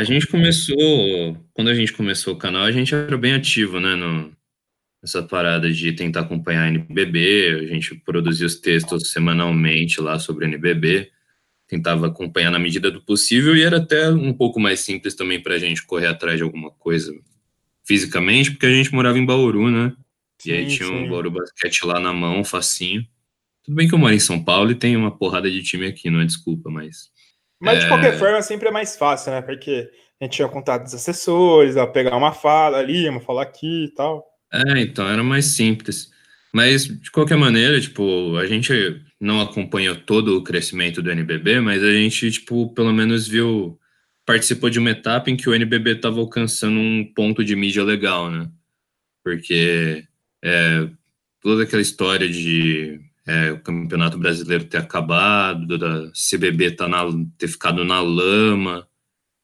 a, 0.00 0.02
gente 0.02 0.26
começou. 0.26 1.36
Quando 1.52 1.68
a 1.68 1.74
gente 1.74 1.92
começou 1.92 2.32
o 2.32 2.38
canal, 2.38 2.62
a 2.62 2.72
gente 2.72 2.94
era 2.94 3.18
bem 3.18 3.34
ativo, 3.34 3.78
né? 3.78 3.94
No, 3.96 4.32
nessa 5.02 5.22
parada 5.22 5.70
de 5.70 5.92
tentar 5.92 6.20
acompanhar 6.20 6.62
a 6.62 6.68
NBB. 6.68 7.64
A 7.64 7.66
gente 7.66 7.96
produzia 7.96 8.46
os 8.46 8.56
textos 8.56 9.12
semanalmente 9.12 10.00
lá 10.00 10.18
sobre 10.18 10.46
a 10.46 10.48
NBB. 10.48 11.10
Tentava 11.68 12.06
acompanhar 12.06 12.50
na 12.50 12.58
medida 12.58 12.90
do 12.90 13.02
possível 13.02 13.54
e 13.54 13.62
era 13.62 13.76
até 13.76 14.08
um 14.08 14.32
pouco 14.32 14.58
mais 14.58 14.80
simples 14.80 15.14
também 15.14 15.38
para 15.38 15.56
a 15.56 15.58
gente 15.58 15.84
correr 15.84 16.06
atrás 16.06 16.38
de 16.38 16.44
alguma 16.44 16.70
coisa 16.70 17.12
fisicamente, 17.84 18.52
porque 18.52 18.64
a 18.64 18.70
gente 18.70 18.94
morava 18.94 19.18
em 19.18 19.26
Bauru, 19.26 19.70
né? 19.70 19.92
Sim, 20.42 20.50
e 20.50 20.52
aí 20.54 20.66
tinha 20.66 20.88
sim. 20.88 20.94
um 20.94 21.08
Bauru 21.08 21.30
Basquete 21.30 21.86
lá 21.86 22.00
na 22.00 22.12
mão, 22.12 22.42
facinho. 22.42 23.06
Tudo 23.62 23.76
bem 23.76 23.86
que 23.86 23.94
eu 23.94 23.98
moro 23.98 24.12
em 24.12 24.18
São 24.18 24.42
Paulo 24.42 24.72
e 24.72 24.74
tem 24.74 24.96
uma 24.96 25.16
porrada 25.16 25.48
de 25.48 25.62
time 25.62 25.86
aqui, 25.86 26.10
não 26.10 26.20
é 26.20 26.24
desculpa, 26.24 26.68
mas. 26.68 27.10
Mas 27.60 27.78
de 27.78 27.84
é... 27.84 27.88
qualquer 27.88 28.18
forma 28.18 28.42
sempre 28.42 28.68
é 28.68 28.72
mais 28.72 28.96
fácil, 28.96 29.30
né? 29.30 29.40
Porque 29.40 29.88
a 30.20 30.24
gente 30.24 30.34
tinha 30.34 30.48
contato 30.48 30.82
dos 30.82 30.94
assessores, 30.94 31.76
a 31.76 31.86
pegar 31.86 32.16
uma 32.16 32.32
fala 32.32 32.78
ali, 32.78 33.08
uma 33.08 33.20
fala 33.20 33.42
aqui 33.42 33.84
e 33.84 33.94
tal. 33.94 34.24
É, 34.52 34.80
então 34.80 35.08
era 35.08 35.22
mais 35.22 35.46
simples. 35.46 36.10
Mas, 36.52 36.86
de 36.86 37.10
qualquer 37.10 37.38
maneira, 37.38 37.80
tipo, 37.80 38.36
a 38.36 38.46
gente 38.46 39.00
não 39.20 39.40
acompanhou 39.40 39.94
todo 39.94 40.36
o 40.36 40.42
crescimento 40.42 41.00
do 41.00 41.10
NBB, 41.10 41.60
mas 41.60 41.82
a 41.82 41.92
gente, 41.92 42.30
tipo, 42.32 42.68
pelo 42.74 42.92
menos 42.92 43.28
viu, 43.28 43.78
participou 44.26 44.68
de 44.68 44.78
uma 44.78 44.90
etapa 44.90 45.30
em 45.30 45.36
que 45.36 45.48
o 45.48 45.54
NBB 45.54 45.92
estava 45.92 46.18
alcançando 46.18 46.78
um 46.78 47.04
ponto 47.14 47.44
de 47.44 47.54
mídia 47.54 47.84
legal, 47.84 48.28
né? 48.30 48.50
Porque 49.24 50.04
é, 50.42 50.88
toda 51.40 51.62
aquela 51.62 51.82
história 51.82 52.28
de 52.28 53.00
é, 53.26 53.52
o 53.52 53.60
Campeonato 53.60 54.18
Brasileiro 54.18 54.64
ter 54.64 54.78
acabado, 54.78 55.78
da 55.78 56.10
CBB 56.12 56.72
tá 56.72 56.88
na, 56.88 57.04
ter 57.38 57.48
ficado 57.48 57.84
na 57.84 58.00
lama, 58.00 58.86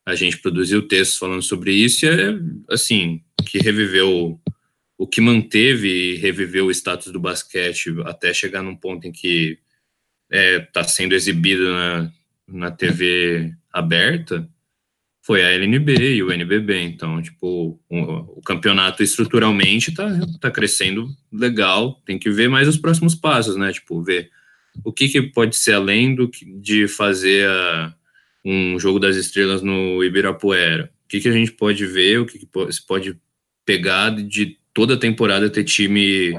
a 0.04 0.14
gente 0.14 0.38
produziu 0.38 0.88
textos 0.88 1.18
falando 1.18 1.42
sobre 1.42 1.72
isso 1.72 2.06
e 2.06 2.08
é, 2.08 2.38
assim, 2.70 3.22
que 3.46 3.58
reviveu, 3.58 4.40
o 4.96 5.06
que 5.06 5.20
manteve 5.20 5.88
e 5.88 6.16
reviveu 6.16 6.66
o 6.66 6.70
status 6.70 7.12
do 7.12 7.20
basquete 7.20 7.94
até 8.04 8.32
chegar 8.32 8.62
num 8.62 8.74
ponto 8.74 9.06
em 9.06 9.12
que 9.12 9.58
está 10.30 10.38
é, 10.38 10.60
tá 10.60 10.84
sendo 10.84 11.14
exibido 11.14 11.70
na, 11.70 12.12
na 12.48 12.70
TV 12.70 13.54
aberta, 13.72 14.48
foi 15.28 15.44
a 15.44 15.52
LNB 15.52 16.14
e 16.14 16.22
o 16.22 16.32
NBB. 16.32 16.80
Então, 16.84 17.20
tipo, 17.20 17.78
o, 17.86 18.38
o, 18.38 18.40
campeonato 18.40 19.02
estruturalmente 19.02 19.92
tá, 19.92 20.08
tá 20.40 20.50
crescendo 20.50 21.06
legal. 21.30 22.00
Tem 22.06 22.18
que 22.18 22.30
ver 22.30 22.48
mais 22.48 22.66
os 22.66 22.78
próximos 22.78 23.14
passos, 23.14 23.54
né? 23.54 23.70
Tipo, 23.70 24.02
ver 24.02 24.30
o 24.82 24.90
que, 24.90 25.06
que 25.06 25.20
pode 25.20 25.54
ser 25.54 25.74
além 25.74 26.14
do 26.14 26.30
de 26.62 26.88
fazer 26.88 27.46
a, 27.46 27.94
um 28.42 28.78
jogo 28.78 28.98
das 28.98 29.16
estrelas 29.16 29.60
no 29.60 30.02
Ibirapuera. 30.02 30.90
O 31.04 31.08
que, 31.08 31.20
que 31.20 31.28
a 31.28 31.32
gente 31.32 31.52
pode 31.52 31.84
ver, 31.84 32.20
o 32.20 32.24
que, 32.24 32.38
que 32.38 32.72
se 32.72 32.86
pode 32.86 33.14
pegar 33.66 34.08
de 34.08 34.56
toda 34.72 34.94
a 34.94 34.98
temporada 34.98 35.50
ter 35.50 35.64
time 35.64 36.32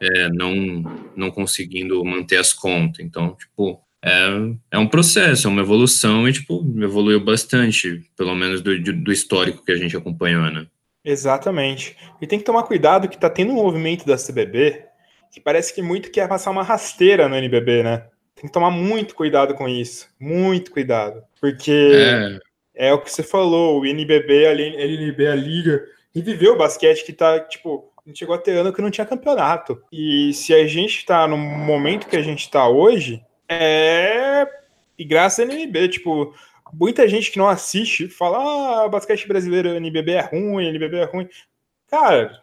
é, 0.00 0.28
não, 0.30 0.82
não 1.14 1.30
conseguindo 1.30 2.04
manter 2.04 2.38
as 2.38 2.52
contas. 2.52 3.06
Então, 3.06 3.36
tipo, 3.36 3.85
é, 4.06 4.76
é 4.76 4.78
um 4.78 4.86
processo, 4.86 5.48
é 5.48 5.50
uma 5.50 5.62
evolução 5.62 6.28
e, 6.28 6.32
tipo, 6.32 6.64
evoluiu 6.78 7.18
bastante, 7.18 8.08
pelo 8.16 8.36
menos 8.36 8.60
do, 8.60 8.80
do 8.80 9.12
histórico 9.12 9.64
que 9.64 9.72
a 9.72 9.76
gente 9.76 9.96
acompanhou, 9.96 10.42
né? 10.44 10.64
Exatamente. 11.04 11.96
E 12.20 12.26
tem 12.26 12.38
que 12.38 12.44
tomar 12.44 12.62
cuidado 12.62 13.08
que 13.08 13.18
tá 13.18 13.28
tendo 13.28 13.52
um 13.52 13.56
movimento 13.56 14.06
da 14.06 14.16
CBB 14.16 14.84
que 15.32 15.40
parece 15.40 15.74
que 15.74 15.82
muito 15.82 16.10
quer 16.10 16.28
passar 16.28 16.50
uma 16.50 16.62
rasteira 16.62 17.28
no 17.28 17.34
NBB, 17.34 17.82
né? 17.82 18.06
Tem 18.34 18.46
que 18.46 18.52
tomar 18.52 18.70
muito 18.70 19.14
cuidado 19.14 19.54
com 19.54 19.68
isso. 19.68 20.08
Muito 20.20 20.70
cuidado. 20.70 21.22
Porque 21.40 22.40
é, 22.74 22.88
é 22.88 22.92
o 22.92 23.00
que 23.00 23.10
você 23.10 23.22
falou, 23.22 23.80
o 23.80 23.86
NBB, 23.86 24.46
a 24.46 24.52
LNB, 24.52 25.26
a 25.26 25.34
Liga, 25.34 25.84
reviveu 26.14 26.54
o 26.54 26.56
basquete 26.56 27.04
que 27.04 27.12
tá, 27.12 27.40
tipo, 27.40 27.92
a 27.98 28.08
gente 28.08 28.20
chegou 28.20 28.34
a 28.34 28.38
ter 28.38 28.52
ano 28.52 28.72
que 28.72 28.80
não 28.80 28.90
tinha 28.90 29.06
campeonato. 29.06 29.82
E 29.92 30.32
se 30.32 30.54
a 30.54 30.64
gente 30.66 31.04
tá 31.04 31.26
no 31.26 31.36
momento 31.36 32.06
que 32.06 32.16
a 32.16 32.22
gente 32.22 32.48
tá 32.48 32.68
hoje, 32.68 33.22
é. 33.48 34.46
E 34.98 35.04
graças 35.04 35.38
ao 35.38 35.46
NBB, 35.46 35.88
tipo, 35.88 36.34
muita 36.72 37.08
gente 37.08 37.30
que 37.30 37.38
não 37.38 37.48
assiste 37.48 38.08
fala: 38.08 38.84
ah, 38.84 38.88
basquete 38.88 39.28
brasileiro, 39.28 39.68
NBB 39.70 40.12
é 40.12 40.20
ruim, 40.20 40.66
NBB 40.68 40.96
é 40.98 41.04
ruim. 41.04 41.28
Cara, 41.88 42.42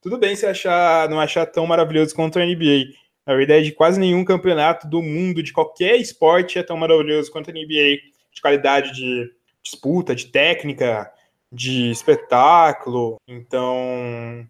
tudo 0.00 0.18
bem 0.18 0.34
se 0.34 0.46
achar, 0.46 1.08
não 1.08 1.20
achar 1.20 1.46
tão 1.46 1.66
maravilhoso 1.66 2.14
quanto 2.14 2.38
a 2.38 2.44
NBA. 2.44 2.92
Na 3.26 3.34
verdade, 3.34 3.72
quase 3.72 4.00
nenhum 4.00 4.24
campeonato 4.24 4.88
do 4.88 5.02
mundo, 5.02 5.42
de 5.42 5.52
qualquer 5.52 5.96
esporte, 5.96 6.58
é 6.58 6.62
tão 6.62 6.76
maravilhoso 6.76 7.30
quanto 7.30 7.50
a 7.50 7.52
NBA. 7.52 7.98
De 8.32 8.40
qualidade 8.40 8.92
de 8.94 9.30
disputa, 9.62 10.14
de 10.14 10.26
técnica, 10.26 11.12
de 11.52 11.90
espetáculo. 11.90 13.16
Então, 13.26 14.46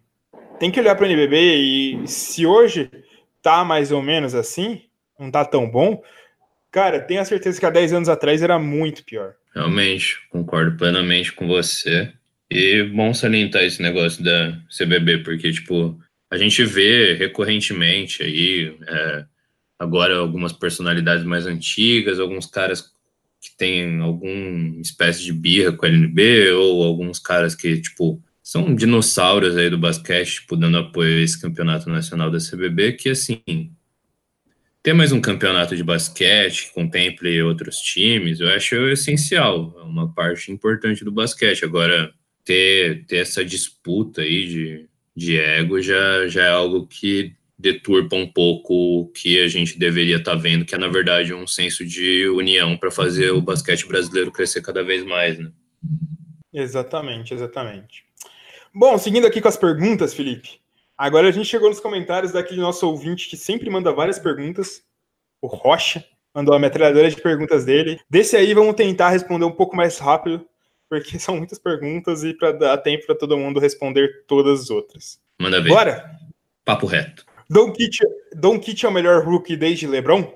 tem 0.58 0.70
que 0.70 0.78
olhar 0.78 0.94
para 0.94 1.06
o 1.06 1.08
NBB 1.08 1.56
e 1.56 2.08
se 2.08 2.46
hoje 2.46 2.90
tá 3.42 3.64
mais 3.64 3.90
ou 3.90 4.02
menos 4.02 4.34
assim, 4.34 4.82
não 5.20 5.30
tá 5.30 5.44
tão 5.44 5.70
bom, 5.70 6.02
cara, 6.70 7.00
tenho 7.00 7.20
a 7.20 7.24
certeza 7.24 7.60
que 7.60 7.66
há 7.66 7.70
10 7.70 7.92
anos 7.92 8.08
atrás 8.08 8.42
era 8.42 8.58
muito 8.58 9.04
pior. 9.04 9.34
Realmente, 9.54 10.16
concordo 10.30 10.76
plenamente 10.76 11.32
com 11.32 11.46
você. 11.46 12.12
E 12.50 12.82
bom 12.84 13.12
salientar 13.14 13.62
esse 13.62 13.80
negócio 13.80 14.24
da 14.24 14.58
CBB, 14.76 15.18
porque, 15.18 15.52
tipo, 15.52 15.98
a 16.30 16.36
gente 16.36 16.64
vê 16.64 17.14
recorrentemente 17.14 18.22
aí, 18.22 18.76
é, 18.88 19.24
agora 19.78 20.16
algumas 20.16 20.52
personalidades 20.52 21.24
mais 21.24 21.46
antigas, 21.46 22.18
alguns 22.18 22.46
caras 22.46 22.92
que 23.40 23.56
têm 23.56 24.00
alguma 24.00 24.80
espécie 24.80 25.24
de 25.24 25.32
birra 25.32 25.72
com 25.72 25.86
a 25.86 25.88
LNB, 25.88 26.50
ou 26.52 26.84
alguns 26.84 27.18
caras 27.18 27.54
que, 27.54 27.80
tipo, 27.80 28.22
são 28.42 28.74
dinossauros 28.74 29.56
aí 29.56 29.70
do 29.70 29.78
basquete, 29.78 30.40
tipo, 30.40 30.56
dando 30.56 30.78
apoio 30.78 31.18
a 31.18 31.22
esse 31.22 31.40
campeonato 31.40 31.88
nacional 31.88 32.30
da 32.30 32.38
CBB, 32.38 32.94
que, 32.94 33.10
assim, 33.10 33.40
ter 34.82 34.94
mais 34.94 35.12
um 35.12 35.20
campeonato 35.20 35.76
de 35.76 35.84
basquete 35.84 36.66
que 36.66 36.74
contemple 36.74 37.42
outros 37.42 37.76
times, 37.78 38.40
eu 38.40 38.48
acho 38.48 38.74
essencial, 38.88 39.74
é 39.78 39.82
uma 39.82 40.12
parte 40.12 40.50
importante 40.50 41.04
do 41.04 41.12
basquete. 41.12 41.64
Agora, 41.64 42.12
ter, 42.44 43.04
ter 43.06 43.18
essa 43.18 43.44
disputa 43.44 44.22
aí 44.22 44.46
de, 44.46 44.88
de 45.14 45.38
ego 45.38 45.80
já, 45.82 46.26
já 46.28 46.44
é 46.44 46.50
algo 46.50 46.86
que 46.86 47.34
deturpa 47.58 48.16
um 48.16 48.26
pouco 48.26 48.72
o 49.02 49.06
que 49.08 49.38
a 49.38 49.46
gente 49.46 49.78
deveria 49.78 50.16
estar 50.16 50.32
tá 50.32 50.36
vendo, 50.36 50.64
que 50.64 50.74
é, 50.74 50.78
na 50.78 50.88
verdade, 50.88 51.34
um 51.34 51.46
senso 51.46 51.84
de 51.84 52.26
união 52.28 52.76
para 52.76 52.90
fazer 52.90 53.32
o 53.32 53.42
basquete 53.42 53.86
brasileiro 53.86 54.32
crescer 54.32 54.62
cada 54.62 54.82
vez 54.82 55.04
mais, 55.04 55.38
né? 55.38 55.52
Exatamente, 56.52 57.34
exatamente. 57.34 58.04
Bom, 58.74 58.96
seguindo 58.96 59.26
aqui 59.26 59.40
com 59.40 59.48
as 59.48 59.58
perguntas, 59.58 60.14
Felipe. 60.14 60.59
Agora 61.00 61.28
a 61.28 61.30
gente 61.30 61.48
chegou 61.48 61.70
nos 61.70 61.80
comentários 61.80 62.30
daquele 62.30 62.60
nosso 62.60 62.86
ouvinte 62.86 63.30
que 63.30 63.34
sempre 63.34 63.70
manda 63.70 63.90
várias 63.90 64.18
perguntas, 64.18 64.82
o 65.40 65.46
Rocha, 65.46 66.04
mandou 66.34 66.54
a 66.54 66.58
metralhadora 66.58 67.08
de 67.08 67.16
perguntas 67.16 67.64
dele. 67.64 67.98
Desse 68.10 68.36
aí 68.36 68.52
vamos 68.52 68.74
tentar 68.74 69.08
responder 69.08 69.46
um 69.46 69.50
pouco 69.50 69.74
mais 69.74 69.96
rápido, 69.96 70.46
porque 70.90 71.16
são 71.18 71.38
muitas 71.38 71.58
perguntas 71.58 72.22
e 72.22 72.34
para 72.34 72.52
dar 72.52 72.76
tempo 72.76 73.06
para 73.06 73.14
todo 73.14 73.38
mundo 73.38 73.58
responder 73.58 74.26
todas 74.26 74.60
as 74.60 74.70
outras. 74.70 75.18
Manda 75.40 75.62
ver. 75.62 75.70
Bora? 75.70 76.18
Papo 76.66 76.84
reto. 76.84 77.24
Don 77.48 77.72
Kitty, 77.72 78.04
Don 78.36 78.60
Kitty 78.60 78.84
é 78.84 78.88
o 78.90 78.92
melhor 78.92 79.24
rookie 79.24 79.56
desde 79.56 79.86
LeBron? 79.86 80.30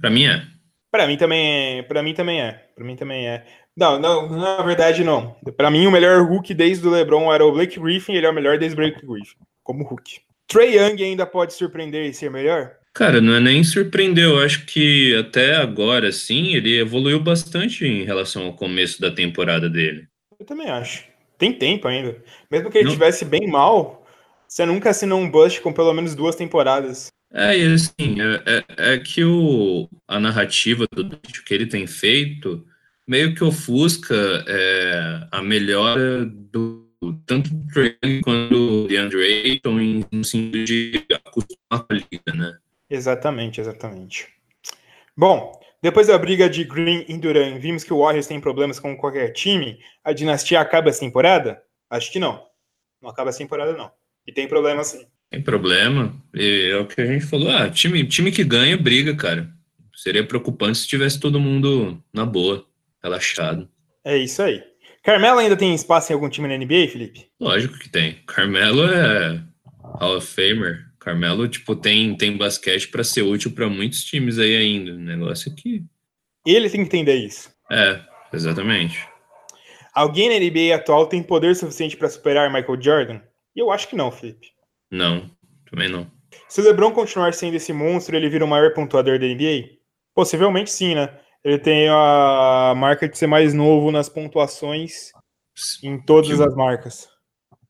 Para 0.00 0.08
mim 0.08 0.26
é. 0.26 0.46
Para 0.88 1.04
mim 1.08 1.16
também 1.16 1.78
é. 1.78 1.82
Para 1.82 2.00
mim 2.00 2.14
também 2.14 2.40
é. 2.40 2.52
Para 2.76 2.84
mim 2.84 2.94
também 2.94 3.28
é. 3.28 3.44
Não, 3.78 3.96
não, 3.96 4.28
na 4.28 4.60
verdade 4.62 5.04
não. 5.04 5.36
Para 5.56 5.70
mim 5.70 5.86
o 5.86 5.90
melhor 5.90 6.20
Hulk 6.22 6.52
desde 6.52 6.84
o 6.84 6.90
LeBron 6.90 7.32
era 7.32 7.46
o 7.46 7.52
Blake 7.52 7.78
Griffin, 7.78 8.14
ele 8.14 8.26
é 8.26 8.30
o 8.30 8.34
melhor 8.34 8.58
desde 8.58 8.74
o 8.74 8.76
Blake 8.76 9.06
Griffin, 9.06 9.36
como 9.68 9.84
Hulk. 9.84 10.22
Trey 10.46 10.78
Young 10.78 11.02
ainda 11.02 11.26
pode 11.26 11.52
surpreender 11.52 12.08
e 12.08 12.14
ser 12.14 12.30
melhor? 12.30 12.72
Cara, 12.94 13.20
não 13.20 13.34
é 13.34 13.40
nem 13.40 13.62
surpreendeu. 13.62 14.36
Eu 14.36 14.40
acho 14.40 14.64
que 14.64 15.14
até 15.14 15.56
agora, 15.56 16.10
sim, 16.10 16.54
ele 16.54 16.78
evoluiu 16.78 17.20
bastante 17.20 17.84
em 17.84 18.02
relação 18.02 18.46
ao 18.46 18.56
começo 18.56 18.98
da 18.98 19.10
temporada 19.10 19.68
dele. 19.68 20.08
Eu 20.40 20.46
também 20.46 20.70
acho. 20.70 21.04
Tem 21.36 21.52
tempo 21.52 21.86
ainda. 21.86 22.16
Mesmo 22.50 22.70
que 22.70 22.78
ele 22.78 22.88
estivesse 22.88 23.26
bem 23.26 23.46
mal, 23.46 24.06
você 24.48 24.64
nunca 24.64 24.88
assinou 24.88 25.20
um 25.20 25.30
bust 25.30 25.60
com 25.60 25.70
pelo 25.70 25.92
menos 25.92 26.14
duas 26.14 26.34
temporadas. 26.34 27.08
É, 27.30 27.58
e 27.58 27.74
assim, 27.74 28.16
é, 28.22 28.42
é, 28.46 28.94
é 28.94 28.98
que 28.98 29.22
o, 29.22 29.86
a 30.08 30.18
narrativa 30.18 30.86
do 30.90 31.14
que 31.44 31.52
ele 31.52 31.66
tem 31.66 31.86
feito 31.86 32.64
meio 33.06 33.34
que 33.34 33.44
ofusca 33.44 34.14
é, 34.48 35.26
a 35.30 35.42
melhora 35.42 36.24
do 36.24 36.87
tanto 37.26 37.50
do 37.50 37.66
Trey 37.72 38.20
quanto 38.22 38.50
do 38.50 38.88
DeAndre 38.88 39.22
Ayton 39.22 40.04
no 40.10 40.24
sentido 40.24 40.64
de 40.64 41.04
acostumar 41.12 41.86
com 41.86 41.92
a 41.92 41.94
liga, 41.94 42.34
né? 42.34 42.58
Exatamente, 42.90 43.60
exatamente. 43.60 44.28
Bom, 45.16 45.58
depois 45.82 46.08
da 46.08 46.18
briga 46.18 46.48
de 46.48 46.64
Green 46.64 47.04
e 47.08 47.16
Duran, 47.18 47.58
vimos 47.58 47.84
que 47.84 47.92
o 47.92 47.98
Warriors 47.98 48.26
tem 48.26 48.40
problemas 48.40 48.80
com 48.80 48.96
qualquer 48.96 49.32
time. 49.32 49.78
A 50.02 50.12
dinastia 50.12 50.60
acaba 50.60 50.88
essa 50.88 51.00
temporada? 51.00 51.62
Acho 51.88 52.10
que 52.10 52.18
não. 52.18 52.44
Não 53.00 53.10
acaba 53.10 53.30
essa 53.30 53.38
temporada, 53.38 53.76
não. 53.76 53.90
E 54.26 54.32
tem 54.32 54.48
problema 54.48 54.82
sim. 54.82 55.06
Tem 55.30 55.42
problema. 55.42 56.12
E 56.34 56.70
é 56.72 56.76
o 56.76 56.86
que 56.86 57.00
a 57.00 57.06
gente 57.06 57.24
falou. 57.26 57.50
Ah, 57.50 57.70
time, 57.70 58.04
time 58.06 58.32
que 58.32 58.42
ganha, 58.42 58.76
briga, 58.76 59.14
cara. 59.14 59.48
Seria 59.94 60.26
preocupante 60.26 60.78
se 60.78 60.88
tivesse 60.88 61.20
todo 61.20 61.40
mundo 61.40 62.02
na 62.12 62.24
boa, 62.24 62.64
relaxado. 63.02 63.68
É 64.04 64.16
isso 64.16 64.42
aí. 64.42 64.62
Carmelo 65.08 65.38
ainda 65.38 65.56
tem 65.56 65.74
espaço 65.74 66.12
em 66.12 66.14
algum 66.14 66.28
time 66.28 66.46
na 66.46 66.58
NBA, 66.58 66.86
Felipe? 66.92 67.30
Lógico 67.40 67.78
que 67.78 67.88
tem. 67.88 68.18
Carmelo 68.26 68.84
é 68.84 69.42
Hall 69.98 70.18
of 70.18 70.26
Famer. 70.26 70.84
Carmelo, 71.00 71.48
tipo, 71.48 71.74
tem, 71.74 72.14
tem 72.14 72.36
basquete 72.36 72.88
para 72.88 73.02
ser 73.02 73.22
útil 73.22 73.52
para 73.52 73.70
muitos 73.70 74.04
times 74.04 74.38
aí 74.38 74.54
ainda. 74.54 74.92
O 74.92 74.98
negócio. 74.98 75.50
É 75.50 75.80
Ele 76.44 76.68
tem 76.68 76.82
que 76.82 76.88
entender 76.88 77.14
isso. 77.14 77.50
É, 77.70 78.02
exatamente. 78.34 79.02
Alguém 79.94 80.28
na 80.28 80.44
NBA 80.44 80.74
atual 80.76 81.06
tem 81.06 81.22
poder 81.22 81.56
suficiente 81.56 81.96
para 81.96 82.10
superar 82.10 82.52
Michael 82.52 82.78
Jordan? 82.78 83.20
Eu 83.56 83.70
acho 83.70 83.88
que 83.88 83.96
não, 83.96 84.12
Felipe. 84.12 84.48
Não, 84.90 85.30
também 85.70 85.88
não. 85.88 86.06
Se 86.50 86.60
o 86.60 86.64
LeBron 86.64 86.92
continuar 86.92 87.32
sendo 87.32 87.54
esse 87.54 87.72
monstro, 87.72 88.14
ele 88.14 88.28
vira 88.28 88.44
o 88.44 88.48
maior 88.48 88.74
pontuador 88.74 89.18
da 89.18 89.26
NBA? 89.26 89.70
Possivelmente 90.14 90.70
sim, 90.70 90.94
né? 90.94 91.18
Ele 91.44 91.58
tem 91.58 91.88
a 91.88 92.74
marca 92.76 93.08
de 93.08 93.16
ser 93.16 93.26
mais 93.26 93.54
novo 93.54 93.90
nas 93.90 94.08
pontuações 94.08 95.12
em 95.82 96.00
todas 96.00 96.40
as 96.40 96.54
marcas. 96.54 97.08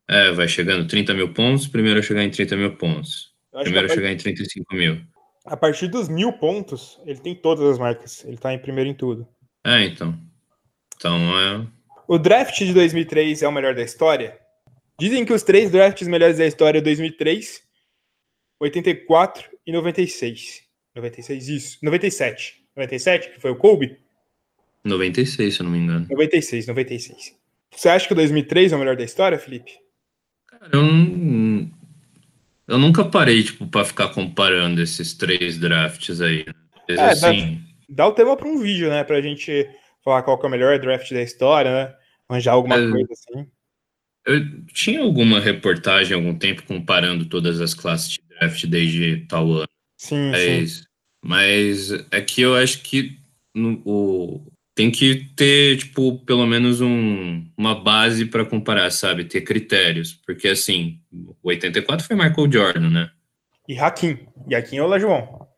É, 0.08 0.32
vai 0.32 0.48
chegando 0.48 0.86
30 0.86 1.12
mil 1.14 1.34
pontos, 1.34 1.66
primeiro 1.66 2.00
a 2.00 2.02
chegar 2.02 2.22
em 2.22 2.30
30 2.30 2.56
mil 2.56 2.76
pontos. 2.76 3.34
Primeiro 3.52 3.86
a 3.86 3.94
chegar 3.94 4.10
em 4.10 4.16
35 4.16 4.74
mil. 4.74 5.00
A 5.44 5.56
partir 5.56 5.88
dos 5.88 6.08
mil 6.08 6.32
pontos, 6.32 7.00
ele 7.06 7.18
tem 7.18 7.34
todas 7.34 7.64
as 7.64 7.78
marcas. 7.78 8.24
Ele 8.24 8.36
tá 8.36 8.52
em 8.52 8.58
primeiro 8.58 8.88
em 8.88 8.94
tudo. 8.94 9.28
É, 9.64 9.82
então. 9.84 10.18
Então 10.96 11.16
é. 11.38 11.66
O 12.06 12.18
draft 12.18 12.58
de 12.58 12.72
2003 12.72 13.42
é 13.42 13.48
o 13.48 13.52
melhor 13.52 13.74
da 13.74 13.82
história? 13.82 14.38
Dizem 14.98 15.24
que 15.24 15.32
os 15.32 15.42
três 15.42 15.70
drafts 15.70 16.08
melhores 16.08 16.38
da 16.38 16.46
história 16.46 16.82
2003, 16.82 17.62
84 18.60 19.48
e 19.66 19.72
96. 19.72 20.62
96, 20.94 21.48
isso. 21.48 21.78
97. 21.82 22.64
97, 22.78 23.30
que 23.30 23.40
foi 23.40 23.50
o 23.50 23.56
Kobe? 23.56 23.98
96, 24.84 25.54
se 25.54 25.60
eu 25.60 25.64
não 25.64 25.72
me 25.72 25.78
engano. 25.78 26.06
96, 26.08 26.66
96. 26.68 27.36
Você 27.74 27.88
acha 27.88 28.06
que 28.06 28.12
o 28.12 28.16
2003 28.16 28.72
é 28.72 28.76
o 28.76 28.78
melhor 28.78 28.96
da 28.96 29.04
história, 29.04 29.38
Felipe? 29.38 29.72
Cara, 30.46 30.70
eu, 30.72 30.82
não, 30.82 31.70
eu 32.66 32.78
nunca 32.78 33.04
parei, 33.04 33.42
tipo, 33.42 33.66
pra 33.66 33.84
ficar 33.84 34.08
comparando 34.08 34.80
esses 34.80 35.12
três 35.12 35.58
drafts 35.58 36.20
aí. 36.20 36.46
É, 36.88 37.00
assim... 37.00 37.60
dá, 37.88 38.04
dá 38.04 38.08
o 38.08 38.12
tema 38.12 38.36
pra 38.36 38.48
um 38.48 38.58
vídeo, 38.58 38.88
né? 38.88 39.02
Pra 39.04 39.20
gente 39.20 39.68
falar 40.04 40.22
qual 40.22 40.40
é 40.42 40.46
o 40.46 40.50
melhor 40.50 40.78
draft 40.78 41.12
da 41.12 41.22
história, 41.22 41.70
né? 41.70 41.94
Arranjar 42.28 42.52
alguma 42.52 42.76
é... 42.76 42.90
coisa 42.90 43.08
assim. 43.12 43.46
Eu 44.24 44.64
tinha 44.66 45.00
alguma 45.00 45.40
reportagem 45.40 46.14
há 46.14 46.16
algum 46.16 46.38
tempo 46.38 46.62
comparando 46.62 47.26
todas 47.26 47.60
as 47.60 47.74
classes 47.74 48.12
de 48.12 48.20
draft 48.28 48.64
desde 48.66 49.26
tal 49.26 49.50
ano. 49.50 49.68
Sim, 49.96 50.30
mas, 50.30 50.72
sim. 50.72 50.82
Mas 51.24 51.90
é 52.10 52.20
que 52.20 52.40
eu 52.42 52.54
acho 52.54 52.82
que 52.82 53.18
no, 53.54 53.82
o, 53.84 54.52
tem 54.74 54.90
que 54.90 55.26
ter, 55.34 55.78
tipo, 55.78 56.18
pelo 56.24 56.46
menos 56.46 56.80
um, 56.80 57.44
uma 57.56 57.74
base 57.74 58.26
para 58.26 58.44
comparar, 58.44 58.90
sabe? 58.90 59.24
Ter 59.24 59.40
critérios. 59.40 60.12
Porque, 60.24 60.48
assim, 60.48 61.00
o 61.12 61.34
84 61.48 62.06
foi 62.06 62.16
Michael 62.16 62.52
Jordan, 62.52 62.90
né? 62.90 63.10
E 63.68 63.78
Hakim. 63.78 64.18
E 64.48 64.54
Hakim 64.54 64.76
é 64.76 64.82
o 64.82 64.86
Lajuon. 64.86 65.48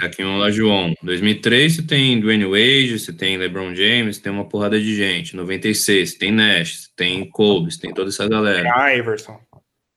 Aqui 0.00 0.22
em 0.22 0.38
Lajuon. 0.38 0.94
2003 1.02 1.76
você 1.76 1.82
tem 1.82 2.20
Dwayne 2.20 2.44
Wade, 2.44 2.98
você 2.98 3.12
tem 3.12 3.36
LeBron 3.36 3.74
James, 3.74 4.18
tem 4.18 4.32
uma 4.32 4.48
porrada 4.48 4.80
de 4.80 4.96
gente. 4.96 5.36
96 5.36 6.10
você 6.10 6.18
tem 6.18 6.32
Nash, 6.32 6.82
você 6.82 6.88
tem 6.96 7.28
Kobe, 7.28 7.70
você 7.70 7.80
tem 7.80 7.94
toda 7.94 8.08
essa 8.08 8.28
galera. 8.28 8.68
É 8.68 8.98
Iverson. 8.98 9.38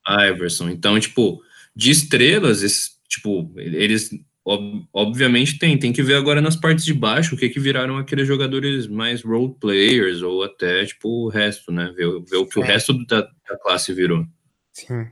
Iverson. 0.07 0.69
Então, 0.69 0.99
tipo, 0.99 1.41
de 1.75 1.91
estrelas, 1.91 2.61
esses, 2.61 2.91
tipo, 3.07 3.51
eles 3.55 4.11
ob 4.45 4.87
obviamente 4.93 5.57
tem. 5.57 5.77
Tem 5.77 5.91
que 5.91 6.03
ver 6.03 6.15
agora 6.15 6.39
nas 6.39 6.55
partes 6.55 6.85
de 6.85 6.93
baixo 6.93 7.33
o 7.35 7.37
que 7.37 7.49
que 7.49 7.59
viraram 7.59 7.97
aqueles 7.97 8.27
jogadores 8.27 8.87
mais 8.87 9.23
role 9.23 9.55
players 9.59 10.21
ou 10.21 10.43
até, 10.43 10.85
tipo, 10.85 11.25
o 11.25 11.29
resto, 11.29 11.71
né? 11.71 11.91
Ver, 11.95 12.07
ver 12.29 12.37
o 12.37 12.45
que 12.45 12.53
Sim. 12.53 12.59
o 12.59 12.63
resto 12.63 13.05
da, 13.07 13.21
da 13.21 13.57
classe 13.57 13.91
virou. 13.91 14.25
Sim. 14.71 15.07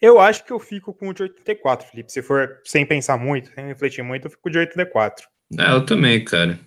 Eu 0.00 0.18
acho 0.20 0.44
que 0.44 0.52
eu 0.52 0.58
fico 0.58 0.94
com 0.94 1.08
o 1.08 1.14
de 1.14 1.22
84, 1.22 1.88
Felipe. 1.90 2.12
Se 2.12 2.22
for 2.22 2.60
sem 2.64 2.86
pensar 2.86 3.18
muito, 3.18 3.52
sem 3.54 3.66
refletir 3.66 4.02
muito, 4.02 4.26
eu 4.26 4.30
fico 4.30 4.50
de 4.50 4.58
84. 4.58 5.26
É, 5.58 5.72
eu 5.72 5.84
também, 5.84 6.22
cara. 6.24 6.58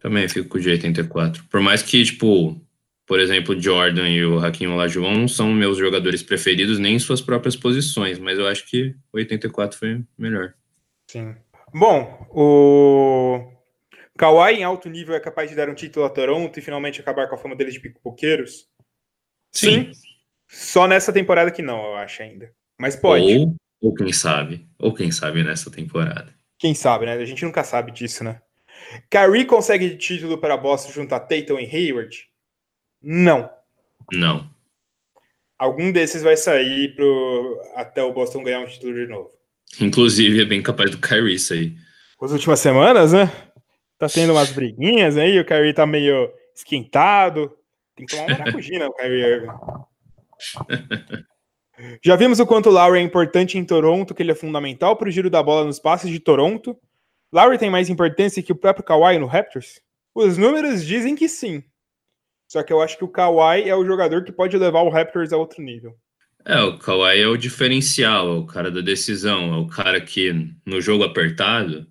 Também 0.00 0.28
fico 0.28 0.60
de 0.60 0.68
84. 0.70 1.44
Por 1.44 1.60
mais 1.60 1.82
que, 1.82 2.04
tipo, 2.04 2.60
por 3.06 3.20
exemplo, 3.20 3.58
Jordan 3.60 4.08
e 4.08 4.24
o 4.24 4.38
Hakim 4.38 4.66
Olajuwon 4.66 5.14
não 5.14 5.28
são 5.28 5.52
meus 5.52 5.78
jogadores 5.78 6.22
preferidos 6.22 6.78
nem 6.78 6.96
em 6.96 6.98
suas 6.98 7.20
próprias 7.20 7.56
posições, 7.56 8.18
mas 8.18 8.38
eu 8.38 8.46
acho 8.46 8.66
que 8.66 8.94
84 9.12 9.78
foi 9.78 10.02
melhor. 10.18 10.54
Sim. 11.14 11.36
Bom, 11.72 12.26
o 12.30 13.48
Kawhi 14.18 14.54
em 14.54 14.64
alto 14.64 14.88
nível 14.88 15.14
é 15.14 15.20
capaz 15.20 15.48
de 15.48 15.54
dar 15.54 15.68
um 15.68 15.74
título 15.74 16.04
a 16.04 16.10
Toronto 16.10 16.58
e 16.58 16.62
finalmente 16.62 17.00
acabar 17.00 17.28
com 17.28 17.36
a 17.36 17.38
fama 17.38 17.54
deles 17.54 17.74
de 17.74 17.78
pipoqueiros? 17.78 18.68
Sim. 19.52 19.92
Sim. 19.94 20.00
Só 20.48 20.88
nessa 20.88 21.12
temporada 21.12 21.52
que 21.52 21.62
não, 21.62 21.84
eu 21.84 21.94
acho 21.94 22.20
ainda. 22.20 22.52
Mas 22.76 22.96
pode. 22.96 23.24
Ou, 23.32 23.54
ou 23.80 23.94
quem 23.94 24.12
sabe. 24.12 24.68
Ou 24.76 24.92
quem 24.92 25.12
sabe 25.12 25.44
nessa 25.44 25.70
temporada. 25.70 26.34
Quem 26.58 26.74
sabe, 26.74 27.06
né? 27.06 27.12
A 27.12 27.24
gente 27.24 27.44
nunca 27.44 27.62
sabe 27.62 27.92
disso, 27.92 28.24
né? 28.24 28.42
Kyrie 29.08 29.44
consegue 29.44 29.96
título 29.96 30.36
para 30.36 30.56
Boston 30.56 30.90
junto 30.90 31.14
a 31.14 31.20
Tatum 31.20 31.60
e 31.60 31.64
Hayward? 31.64 32.28
Não. 33.00 33.48
Não. 34.12 34.50
Algum 35.56 35.92
desses 35.92 36.22
vai 36.24 36.36
sair 36.36 36.92
pro... 36.96 37.62
até 37.76 38.02
o 38.02 38.12
Boston 38.12 38.42
ganhar 38.42 38.58
um 38.58 38.66
título 38.66 38.94
de 38.94 39.06
novo. 39.06 39.30
Inclusive, 39.80 40.42
é 40.42 40.44
bem 40.44 40.62
capaz 40.62 40.90
do 40.90 40.98
Kyrie 40.98 41.38
sair. 41.38 41.76
As 42.20 42.32
últimas 42.32 42.60
semanas, 42.60 43.12
né? 43.12 43.30
Tá 43.98 44.08
tendo 44.08 44.32
umas 44.32 44.50
briguinhas 44.50 45.16
aí, 45.16 45.38
o 45.38 45.44
Kyrie 45.44 45.74
tá 45.74 45.86
meio 45.86 46.30
esquentado. 46.54 47.52
Tem 47.94 48.06
que 48.06 48.16
tomar 48.16 48.26
uma 48.28 48.38
maracujina, 48.38 48.86
o 48.86 48.94
Kyrie 48.94 49.22
Irving. 49.22 49.48
Já 52.02 52.16
vimos 52.16 52.38
o 52.38 52.46
quanto 52.46 52.68
o 52.68 52.72
Lowry 52.72 53.00
é 53.00 53.02
importante 53.02 53.58
em 53.58 53.64
Toronto, 53.64 54.14
que 54.14 54.22
ele 54.22 54.30
é 54.30 54.34
fundamental 54.34 54.96
para 54.96 55.08
o 55.08 55.10
giro 55.10 55.28
da 55.28 55.42
bola 55.42 55.64
nos 55.64 55.80
passes 55.80 56.10
de 56.10 56.20
Toronto. 56.20 56.76
Lowry 57.32 57.58
tem 57.58 57.68
mais 57.68 57.88
importância 57.88 58.42
que 58.42 58.52
o 58.52 58.56
próprio 58.56 58.84
Kawhi 58.84 59.18
no 59.18 59.26
Raptors? 59.26 59.80
Os 60.14 60.38
números 60.38 60.84
dizem 60.84 61.16
que 61.16 61.28
sim. 61.28 61.64
Só 62.46 62.62
que 62.62 62.72
eu 62.72 62.80
acho 62.80 62.96
que 62.96 63.04
o 63.04 63.08
Kawhi 63.08 63.68
é 63.68 63.74
o 63.74 63.84
jogador 63.84 64.22
que 64.22 64.30
pode 64.30 64.56
levar 64.56 64.82
o 64.82 64.88
Raptors 64.88 65.32
a 65.32 65.36
outro 65.36 65.60
nível. 65.60 65.96
É, 66.46 66.60
o 66.60 66.78
Kawhi 66.78 67.20
é 67.20 67.26
o 67.26 67.36
diferencial, 67.36 68.28
é 68.28 68.38
o 68.38 68.46
cara 68.46 68.70
da 68.70 68.80
decisão, 68.80 69.54
é 69.54 69.56
o 69.56 69.66
cara 69.66 70.00
que 70.00 70.32
no 70.66 70.80
jogo 70.80 71.02
apertado 71.02 71.86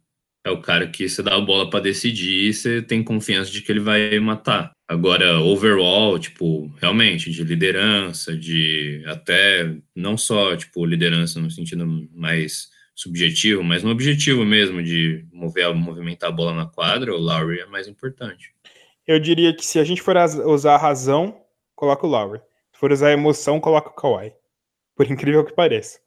é 0.46 0.52
o 0.52 0.62
cara 0.62 0.88
que 0.88 1.08
você 1.08 1.24
dá 1.24 1.36
a 1.36 1.42
bola 1.42 1.70
para 1.70 1.80
decidir 1.80 2.50
e 2.50 2.54
você 2.54 2.82
tem 2.82 3.04
confiança 3.04 3.50
de 3.50 3.62
que 3.62 3.72
ele 3.72 3.80
vai 3.80 4.20
matar. 4.20 4.74
Agora, 4.88 5.40
overall, 5.40 6.20
tipo, 6.20 6.68
realmente, 6.82 7.32
de 7.32 7.44
liderança, 7.44 8.36
de 8.36 9.02
até 9.08 9.74
não 9.96 10.18
só, 10.18 10.56
tipo, 10.56 10.86
liderança 10.86 11.40
no 11.40 11.50
sentido 11.50 11.86
mais 12.14 12.68
subjetivo, 12.94 13.64
mas 13.64 13.84
no 13.84 13.90
objetivo 13.90 14.44
mesmo 14.44 14.84
de 14.84 15.26
mover, 15.32 15.74
movimentar 15.74 16.30
a 16.30 16.34
bola 16.34 16.54
na 16.54 16.68
quadra, 16.68 17.14
o 17.14 17.18
Lowry 17.18 17.62
é 17.62 17.66
mais 17.66 17.88
importante. 17.88 18.54
Eu 19.08 19.20
diria 19.20 19.56
que 19.56 19.66
se 19.66 19.80
a 19.80 19.84
gente 19.84 20.02
for 20.02 20.16
usar 20.46 20.76
a 20.76 20.78
razão, 20.78 21.42
coloca 21.74 22.06
o 22.06 22.10
Lowry. 22.10 22.40
Se 22.74 22.80
for 22.80 22.92
usar 22.92 23.08
a 23.08 23.14
emoção, 23.14 23.60
coloca 23.60 23.90
o 23.90 23.94
Kawhi. 23.94 24.34
Por 24.96 25.10
incrível 25.10 25.44
que 25.46 25.54
pareça. 25.54 26.00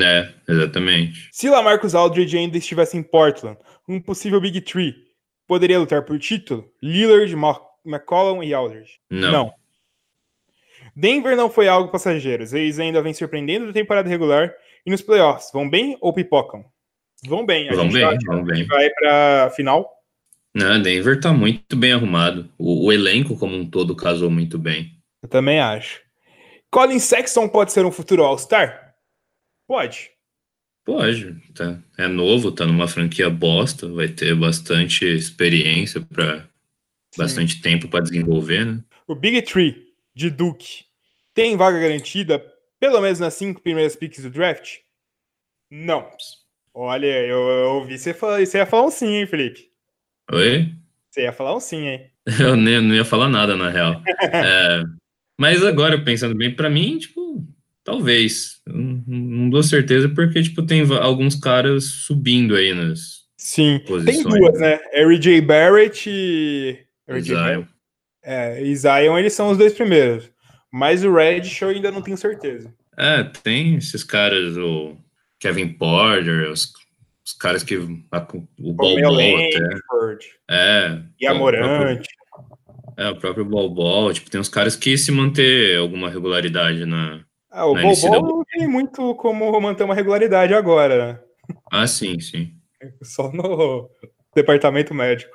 É, 0.00 0.32
exatamente. 0.48 1.28
Se 1.32 1.48
Lamarcus 1.48 1.94
Aldridge 1.94 2.36
ainda 2.36 2.56
estivesse 2.56 2.96
em 2.96 3.02
Portland, 3.02 3.58
um 3.88 4.00
possível 4.00 4.40
Big 4.40 4.60
Three, 4.60 4.94
poderia 5.48 5.78
lutar 5.80 6.04
por 6.04 6.18
título? 6.18 6.70
Lillard, 6.82 7.34
McCollum 7.84 8.42
e 8.42 8.54
Aldridge? 8.54 9.00
Não. 9.10 9.32
não. 9.32 9.52
Denver 10.94 11.36
não 11.36 11.50
foi 11.50 11.66
algo 11.68 11.90
passageiro. 11.90 12.44
Eles 12.52 12.78
ainda 12.78 13.02
vêm 13.02 13.14
surpreendendo 13.14 13.66
da 13.66 13.72
temporada 13.72 14.08
regular 14.08 14.52
e 14.84 14.90
nos 14.90 15.02
playoffs. 15.02 15.50
Vão 15.52 15.68
bem 15.68 15.96
ou 16.00 16.12
pipocam? 16.12 16.64
vão 17.26 17.44
bem. 17.44 17.68
A 17.68 17.74
Vão 17.74 17.88
bem, 17.88 18.04
acha 18.04 18.18
vão 18.26 18.44
bem. 18.44 18.64
vai 18.66 18.88
pra 18.90 19.50
final. 19.54 19.88
Não, 20.54 20.80
Denver 20.80 21.20
tá 21.20 21.32
muito 21.32 21.76
bem 21.76 21.92
arrumado. 21.92 22.48
O, 22.58 22.86
o 22.86 22.92
elenco 22.92 23.36
como 23.36 23.54
um 23.56 23.68
todo 23.68 23.94
casou 23.94 24.30
muito 24.30 24.58
bem. 24.58 24.90
Eu 25.22 25.28
também 25.28 25.60
acho. 25.60 26.00
Colin 26.70 26.98
Sexton 26.98 27.48
pode 27.48 27.72
ser 27.72 27.84
um 27.84 27.90
futuro 27.90 28.22
All-Star? 28.22 28.94
Pode. 29.66 30.10
Pode, 30.84 31.34
tá. 31.54 31.78
É 31.98 32.06
novo, 32.06 32.52
tá 32.52 32.64
numa 32.64 32.88
franquia 32.88 33.28
bosta, 33.28 33.88
vai 33.88 34.08
ter 34.08 34.34
bastante 34.34 35.04
experiência 35.04 36.00
para 36.00 36.48
bastante 37.16 37.60
tempo 37.60 37.88
para 37.88 38.02
desenvolver, 38.02 38.64
né? 38.64 38.84
O 39.06 39.14
Big 39.14 39.42
Tree 39.42 39.92
de 40.14 40.30
Duke 40.30 40.84
tem 41.34 41.56
vaga 41.56 41.78
garantida, 41.78 42.44
pelo 42.78 43.00
menos 43.00 43.18
nas 43.18 43.34
cinco 43.34 43.60
primeiras 43.60 43.96
picks 43.96 44.22
do 44.22 44.30
draft? 44.30 44.78
Não. 45.70 46.08
Olha, 46.72 47.06
eu, 47.06 47.38
eu 47.48 47.70
ouvi 47.74 47.98
você, 47.98 48.14
falar, 48.14 48.44
você 48.44 48.58
ia 48.58 48.66
falar 48.66 48.86
um 48.86 48.90
sim, 48.90 49.14
hein, 49.14 49.26
Felipe? 49.26 49.70
Oi? 50.32 50.72
Você 51.10 51.22
ia 51.22 51.32
falar 51.32 51.56
um 51.56 51.60
sim, 51.60 51.88
hein? 51.88 52.10
Eu 52.40 52.54
nem, 52.54 52.80
não 52.80 52.94
ia 52.94 53.04
falar 53.04 53.28
nada, 53.28 53.56
na 53.56 53.70
real. 53.70 54.00
É, 54.22 54.84
mas 55.40 55.64
agora, 55.64 55.98
pensando 56.04 56.34
bem, 56.36 56.54
pra 56.54 56.68
mim, 56.70 56.98
tipo, 56.98 57.44
talvez. 57.82 58.60
Não, 58.66 59.02
não 59.06 59.50
dou 59.50 59.62
certeza, 59.62 60.08
porque, 60.08 60.42
tipo, 60.42 60.62
tem 60.64 60.82
alguns 61.00 61.34
caras 61.34 61.84
subindo 61.84 62.54
aí 62.54 62.72
nas 62.74 63.20
Sim. 63.36 63.78
Tem 63.78 63.86
posições. 63.86 64.24
duas, 64.34 64.60
né? 64.60 64.78
R.J. 64.92 65.40
Barrett 65.40 66.08
e. 66.08 66.78
R.J. 67.08 67.22
Zion. 67.34 67.36
Barrett. 67.42 67.68
É, 68.22 68.62
e 68.62 68.76
Zion, 68.76 69.18
eles 69.18 69.32
são 69.32 69.50
os 69.50 69.56
dois 69.56 69.72
primeiros. 69.72 70.30
Mas 70.70 71.02
o 71.02 71.12
Reddish 71.12 71.62
eu 71.62 71.70
ainda 71.70 71.90
não 71.90 72.02
tenho 72.02 72.16
certeza. 72.18 72.72
É, 72.98 73.24
tem 73.24 73.76
esses 73.76 74.04
caras, 74.04 74.56
o 74.58 74.94
Kevin 75.40 75.68
Porter, 75.72 76.50
os, 76.50 76.70
os 77.26 77.32
caras 77.32 77.62
que. 77.64 77.76
a- 78.12 78.28
o 78.60 78.72
Bol 78.74 78.98
até. 79.14 80.18
É. 80.50 81.02
e 81.18 81.26
a 81.26 81.32
o 81.32 81.38
próprio- 81.38 81.66
Morante. 81.66 82.08
É, 82.96 83.08
o 83.08 83.16
próprio 83.16 83.44
Bol. 83.44 84.12
Tipo, 84.12 84.30
tem 84.30 84.40
uns 84.40 84.48
caras 84.48 84.76
que 84.76 84.96
se 84.96 85.10
manter 85.12 85.78
alguma 85.78 86.08
regularidade 86.08 86.84
na. 86.84 87.24
Ah, 87.50 87.66
o 87.66 87.74
Bol 87.74 87.94
não 88.22 88.44
tem 88.44 88.66
muito 88.68 89.14
como 89.16 89.60
manter 89.60 89.84
uma 89.84 89.94
regularidade 89.94 90.54
agora, 90.54 91.12
né? 91.12 91.20
Ah, 91.70 91.86
sim, 91.86 92.18
sim. 92.20 92.54
Só 93.02 93.30
no 93.32 93.90
departamento 94.34 94.94
médico. 94.94 95.32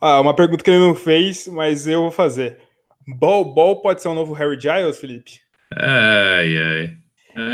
Ah, 0.00 0.20
uma 0.20 0.34
pergunta 0.34 0.62
que 0.62 0.70
ele 0.70 0.78
não 0.78 0.94
fez, 0.94 1.48
mas 1.48 1.86
eu 1.86 2.02
vou 2.02 2.10
fazer. 2.10 2.58
Bol 3.06 3.44
Bol 3.44 3.80
pode 3.80 4.02
ser 4.02 4.08
um 4.08 4.14
novo 4.14 4.32
Harry 4.32 4.60
Giles, 4.60 4.98
Felipe? 4.98 5.40
Ai, 5.74 6.56
ai. 6.56 6.96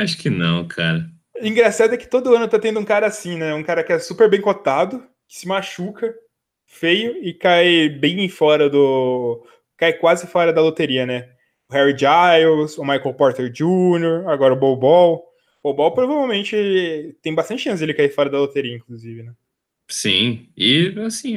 Acho 0.02 0.18
que 0.18 0.30
não, 0.30 0.66
cara. 0.66 1.06
Engraçado 1.40 1.94
é 1.94 1.96
que 1.96 2.06
todo 2.06 2.34
ano 2.34 2.46
tá 2.46 2.58
tendo 2.58 2.78
um 2.78 2.84
cara 2.84 3.06
assim, 3.06 3.36
né? 3.36 3.52
Um 3.54 3.62
cara 3.62 3.82
que 3.82 3.92
é 3.92 3.98
super 3.98 4.30
bem 4.30 4.40
cotado, 4.40 5.00
que 5.28 5.38
se 5.38 5.48
machuca, 5.48 6.14
feio 6.72 7.22
e 7.22 7.34
cai 7.34 7.90
bem 7.90 8.28
fora 8.28 8.68
do. 8.68 9.46
cai 9.76 9.92
quase 9.92 10.26
fora 10.26 10.52
da 10.52 10.62
loteria, 10.62 11.04
né? 11.04 11.28
O 11.70 11.74
Harry 11.74 11.94
Giles, 11.96 12.78
o 12.78 12.82
Michael 12.82 13.14
Porter 13.14 13.50
Jr., 13.50 14.26
agora 14.26 14.54
o 14.54 14.58
Bol 14.58 14.76
Bol. 14.76 15.24
O 15.62 15.74
Bol 15.74 15.92
provavelmente 15.92 17.14
tem 17.22 17.34
bastante 17.34 17.62
chance 17.62 17.78
de 17.78 17.84
ele 17.84 17.94
cair 17.94 18.12
fora 18.12 18.30
da 18.30 18.40
loteria, 18.40 18.74
inclusive, 18.74 19.22
né? 19.22 19.32
Sim. 19.88 20.48
E, 20.56 20.94
assim, 21.04 21.36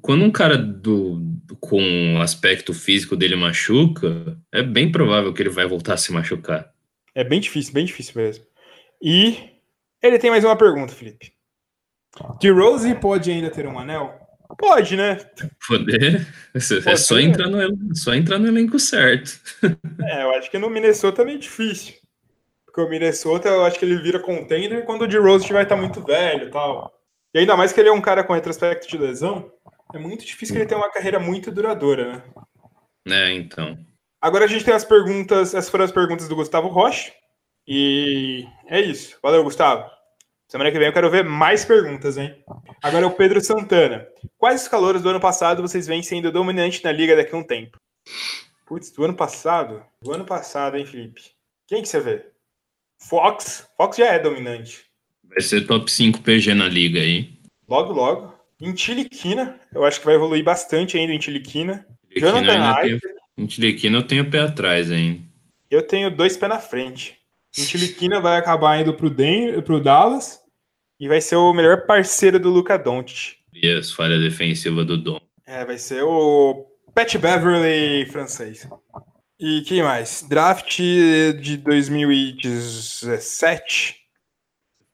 quando 0.00 0.24
um 0.24 0.30
cara 0.30 0.56
do, 0.56 1.22
com 1.60 2.14
o 2.16 2.20
aspecto 2.20 2.72
físico 2.72 3.14
dele 3.14 3.36
machuca, 3.36 4.36
é 4.50 4.62
bem 4.62 4.90
provável 4.90 5.32
que 5.32 5.42
ele 5.42 5.50
vai 5.50 5.66
voltar 5.66 5.94
a 5.94 5.98
se 5.98 6.12
machucar. 6.12 6.72
É 7.14 7.22
bem 7.22 7.38
difícil, 7.38 7.74
bem 7.74 7.84
difícil 7.84 8.14
mesmo. 8.16 8.44
E 9.00 9.36
ele 10.02 10.18
tem 10.18 10.30
mais 10.30 10.44
uma 10.44 10.56
pergunta, 10.56 10.92
Felipe. 10.92 11.32
De 12.38 12.50
Rose 12.50 12.94
pode 12.96 13.30
ainda 13.30 13.50
ter 13.50 13.66
um 13.66 13.78
anel? 13.78 14.18
Pode, 14.58 14.96
né? 14.96 15.16
Poder. 15.68 16.26
É 16.54 16.96
só 16.96 17.18
entrar, 17.20 17.48
no, 17.48 17.62
elen- 17.62 17.94
só 17.94 18.12
entrar 18.14 18.38
no 18.38 18.48
elenco 18.48 18.78
certo. 18.80 19.40
É, 20.02 20.24
eu 20.24 20.34
acho 20.34 20.50
que 20.50 20.58
no 20.58 20.68
Minnesota 20.68 21.22
é 21.22 21.24
meio 21.24 21.38
difícil. 21.38 21.94
Porque 22.66 22.80
o 22.80 22.88
Minnesota, 22.88 23.48
eu 23.48 23.64
acho 23.64 23.78
que 23.78 23.84
ele 23.84 24.02
vira 24.02 24.18
contender 24.18 24.84
quando 24.84 25.02
o 25.02 25.06
D. 25.06 25.18
Rose 25.18 25.52
vai 25.52 25.62
estar 25.62 25.76
muito 25.76 26.02
velho 26.02 26.48
e 26.48 26.50
tal. 26.50 26.92
E 27.32 27.38
ainda 27.38 27.56
mais 27.56 27.72
que 27.72 27.78
ele 27.80 27.88
é 27.88 27.92
um 27.92 28.00
cara 28.00 28.24
com 28.24 28.32
retrospecto 28.32 28.88
de 28.88 28.98
lesão, 28.98 29.50
é 29.94 29.98
muito 29.98 30.24
difícil 30.24 30.54
que 30.54 30.60
ele 30.60 30.68
tenha 30.68 30.80
uma 30.80 30.90
carreira 30.90 31.18
muito 31.20 31.50
duradoura, 31.52 32.12
né? 32.12 32.22
É, 33.08 33.32
então. 33.32 33.78
Agora 34.20 34.44
a 34.44 34.48
gente 34.48 34.64
tem 34.64 34.74
as 34.74 34.84
perguntas, 34.84 35.54
essas 35.54 35.70
foram 35.70 35.84
as 35.84 35.92
perguntas 35.92 36.28
do 36.28 36.36
Gustavo 36.36 36.68
Rocha. 36.68 37.12
E 37.66 38.44
é 38.68 38.80
isso. 38.80 39.16
Valeu, 39.22 39.44
Gustavo. 39.44 39.88
Semana 40.50 40.72
que 40.72 40.78
vem 40.78 40.88
eu 40.88 40.92
quero 40.92 41.08
ver 41.08 41.24
mais 41.24 41.64
perguntas, 41.64 42.18
hein? 42.18 42.34
Agora 42.82 43.04
é 43.04 43.06
o 43.06 43.12
Pedro 43.12 43.40
Santana. 43.40 44.08
Quais 44.36 44.62
os 44.62 44.66
calouros 44.66 45.00
do 45.00 45.08
ano 45.08 45.20
passado 45.20 45.62
vocês 45.62 45.86
veem 45.86 46.02
sendo 46.02 46.32
dominante 46.32 46.82
na 46.82 46.90
liga 46.90 47.14
daqui 47.14 47.32
a 47.32 47.38
um 47.38 47.44
tempo? 47.44 47.78
Putz, 48.66 48.90
do 48.90 49.04
ano 49.04 49.14
passado? 49.14 49.80
Do 50.02 50.12
ano 50.12 50.24
passado, 50.24 50.76
hein, 50.76 50.84
Felipe? 50.84 51.22
Quem 51.68 51.82
que 51.82 51.88
você 51.88 52.00
vê? 52.00 52.26
Fox. 53.00 53.64
Fox 53.76 53.96
já 53.96 54.06
é 54.06 54.18
dominante. 54.18 54.86
Vai 55.22 55.40
ser 55.40 55.68
top 55.68 55.88
5 55.88 56.20
PG 56.20 56.52
na 56.54 56.66
liga 56.66 56.98
aí. 56.98 57.32
Logo, 57.68 57.92
logo. 57.92 58.34
Em 58.60 58.72
Tiliquina, 58.72 59.56
eu 59.72 59.84
acho 59.84 60.00
que 60.00 60.06
vai 60.06 60.16
evoluir 60.16 60.42
bastante 60.42 60.98
ainda 60.98 61.12
em 61.12 61.18
Tiliquina. 61.20 61.86
Aqui 62.10 62.18
eu 62.18 62.22
Jonathan 62.22 62.52
ainda 62.52 62.54
Isaac, 62.56 62.82
tenho, 62.82 63.00
em 63.38 63.46
Tiliquina 63.46 63.98
eu 63.98 64.02
tenho 64.02 64.24
o 64.24 64.30
pé 64.30 64.40
atrás 64.40 64.90
ainda. 64.90 65.22
eu 65.70 65.86
tenho 65.86 66.10
dois 66.10 66.36
pés 66.36 66.50
na 66.50 66.58
frente. 66.58 67.20
Em 67.56 67.64
Tiliquina 67.64 68.20
vai 68.20 68.36
acabar 68.36 68.80
indo 68.80 68.94
pro, 68.94 69.08
Den 69.08 69.60
pro 69.62 69.80
Dallas 69.80 70.39
e 71.00 71.08
vai 71.08 71.20
ser 71.20 71.34
o 71.36 71.52
melhor 71.54 71.86
parceiro 71.86 72.38
do 72.38 72.50
Luca 72.50 72.78
Doncic. 72.78 73.38
E 73.54 73.72
as 73.72 73.90
falhas 73.90 74.20
defensivas 74.20 74.86
do 74.86 74.98
Dom. 74.98 75.18
É, 75.46 75.64
vai 75.64 75.78
ser 75.78 76.02
o 76.02 76.66
Pat 76.94 77.16
Beverly 77.16 78.04
francês. 78.06 78.68
E 79.38 79.62
quem 79.62 79.82
mais? 79.82 80.22
Draft 80.28 80.76
de 80.76 81.56
2017. 81.56 83.96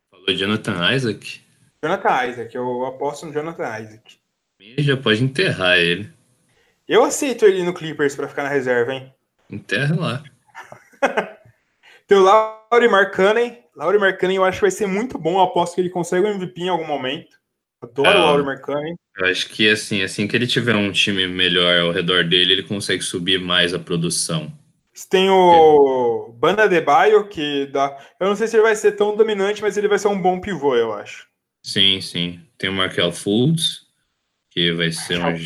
Falou 0.08 0.32
Jonathan 0.34 0.94
Isaac? 0.94 1.40
Jonathan 1.82 2.26
Isaac, 2.28 2.54
eu 2.54 2.86
aposto 2.86 3.26
no 3.26 3.32
Jonathan 3.32 3.80
Isaac. 3.80 4.18
E 4.60 4.80
já 4.82 4.96
pode 4.96 5.20
enterrar 5.22 5.76
ele. 5.76 6.10
Eu 6.86 7.02
aceito 7.02 7.44
ele 7.44 7.64
no 7.64 7.74
Clippers 7.74 8.14
pra 8.14 8.28
ficar 8.28 8.44
na 8.44 8.48
reserva, 8.48 8.94
hein? 8.94 9.12
Enterra 9.50 9.96
lá. 9.96 10.22
Tem 12.06 12.16
o 12.16 12.22
Lauri 12.22 12.88
Markkanen. 12.88 13.65
Lauri 13.76 13.98
Markkanen 13.98 14.36
eu 14.36 14.44
acho 14.44 14.58
que 14.58 14.62
vai 14.62 14.70
ser 14.70 14.86
muito 14.86 15.18
bom. 15.18 15.34
Eu 15.34 15.42
aposto 15.42 15.74
que 15.74 15.80
ele 15.82 15.90
consegue 15.90 16.26
o 16.26 16.28
MVP 16.30 16.62
em 16.62 16.68
algum 16.68 16.86
momento. 16.86 17.36
Adoro 17.82 18.08
Ah. 18.08 18.16
o 18.16 18.24
Lauri 18.24 18.44
Markkanen. 18.44 18.96
Eu 19.18 19.26
acho 19.26 19.48
que 19.50 19.68
assim, 19.68 20.02
assim 20.02 20.26
que 20.26 20.34
ele 20.34 20.46
tiver 20.46 20.74
um 20.74 20.90
time 20.90 21.26
melhor 21.26 21.78
ao 21.80 21.92
redor 21.92 22.24
dele, 22.24 22.52
ele 22.54 22.62
consegue 22.62 23.02
subir 23.02 23.38
mais 23.38 23.74
a 23.74 23.78
produção. 23.78 24.50
Tem 25.10 25.28
o 25.28 26.32
Banda 26.38 26.66
de 26.66 26.80
Baio, 26.80 27.28
que 27.28 27.66
dá. 27.66 27.98
Eu 28.18 28.28
não 28.28 28.34
sei 28.36 28.46
se 28.48 28.56
ele 28.56 28.62
vai 28.62 28.74
ser 28.74 28.92
tão 28.92 29.14
dominante, 29.14 29.60
mas 29.60 29.76
ele 29.76 29.88
vai 29.88 29.98
ser 29.98 30.08
um 30.08 30.20
bom 30.20 30.40
pivô, 30.40 30.74
eu 30.74 30.94
acho. 30.94 31.28
Sim, 31.62 32.00
sim. 32.00 32.40
Tem 32.56 32.70
o 32.70 32.72
Markel 32.72 33.12
Fultz, 33.12 33.82
que 34.50 34.72
vai 34.72 34.90
ser 34.90 35.18
um, 35.18 35.36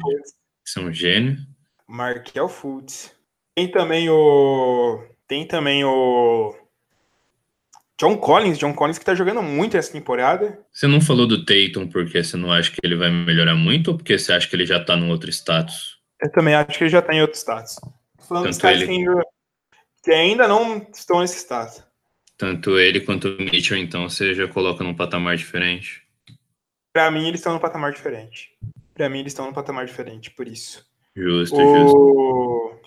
ser 0.64 0.80
um 0.80 0.92
gênio. 0.92 1.36
Markel 1.88 2.48
Fultz. 2.48 3.12
Tem 3.56 3.68
também 3.68 4.08
o. 4.08 5.02
Tem 5.26 5.44
também 5.44 5.84
o. 5.84 6.54
John 8.00 8.16
Collins. 8.16 8.56
John 8.58 8.72
Collins 8.72 8.98
que 8.98 9.04
tá 9.04 9.14
jogando 9.14 9.42
muito 9.42 9.76
essa 9.76 9.92
temporada. 9.92 10.58
Você 10.72 10.86
não 10.86 11.02
falou 11.02 11.26
do 11.26 11.44
Tatum 11.44 11.86
porque 11.86 12.24
você 12.24 12.34
não 12.34 12.50
acha 12.50 12.70
que 12.70 12.78
ele 12.82 12.96
vai 12.96 13.10
melhorar 13.10 13.54
muito 13.54 13.88
ou 13.90 13.96
porque 13.98 14.18
você 14.18 14.32
acha 14.32 14.48
que 14.48 14.56
ele 14.56 14.64
já 14.64 14.82
tá 14.82 14.96
num 14.96 15.10
outro 15.10 15.28
status? 15.28 15.98
Eu 16.18 16.32
também 16.32 16.54
acho 16.54 16.78
que 16.78 16.84
ele 16.84 16.90
já 16.90 17.02
tá 17.02 17.12
em 17.12 17.20
outro 17.20 17.36
status. 17.36 17.76
Falando 18.26 18.46
dos 18.46 18.56
Tanto 18.56 18.62
caras 18.62 18.80
ele- 18.88 19.22
que 20.02 20.12
ainda, 20.12 20.48
não 20.48 20.78
estão 20.94 21.20
nesse 21.20 21.36
status. 21.36 21.84
Tanto 22.38 22.78
ele 22.78 23.00
quanto 23.02 23.28
o 23.28 23.42
Mitchell, 23.42 23.76
então, 23.76 24.08
você 24.08 24.34
já 24.34 24.48
coloca 24.48 24.82
num 24.82 24.94
patamar 24.94 25.36
diferente. 25.36 26.02
Pra 26.94 27.10
mim, 27.10 27.28
eles 27.28 27.40
estão 27.40 27.52
num 27.52 27.58
patamar 27.58 27.92
diferente. 27.92 28.48
Pra 28.94 29.10
mim, 29.10 29.18
eles 29.20 29.32
estão 29.32 29.44
num 29.44 29.52
patamar 29.52 29.84
diferente, 29.84 30.30
por 30.30 30.48
isso. 30.48 30.86
Justo, 31.14 31.54
justo. 31.56 31.98
O... 31.98 32.80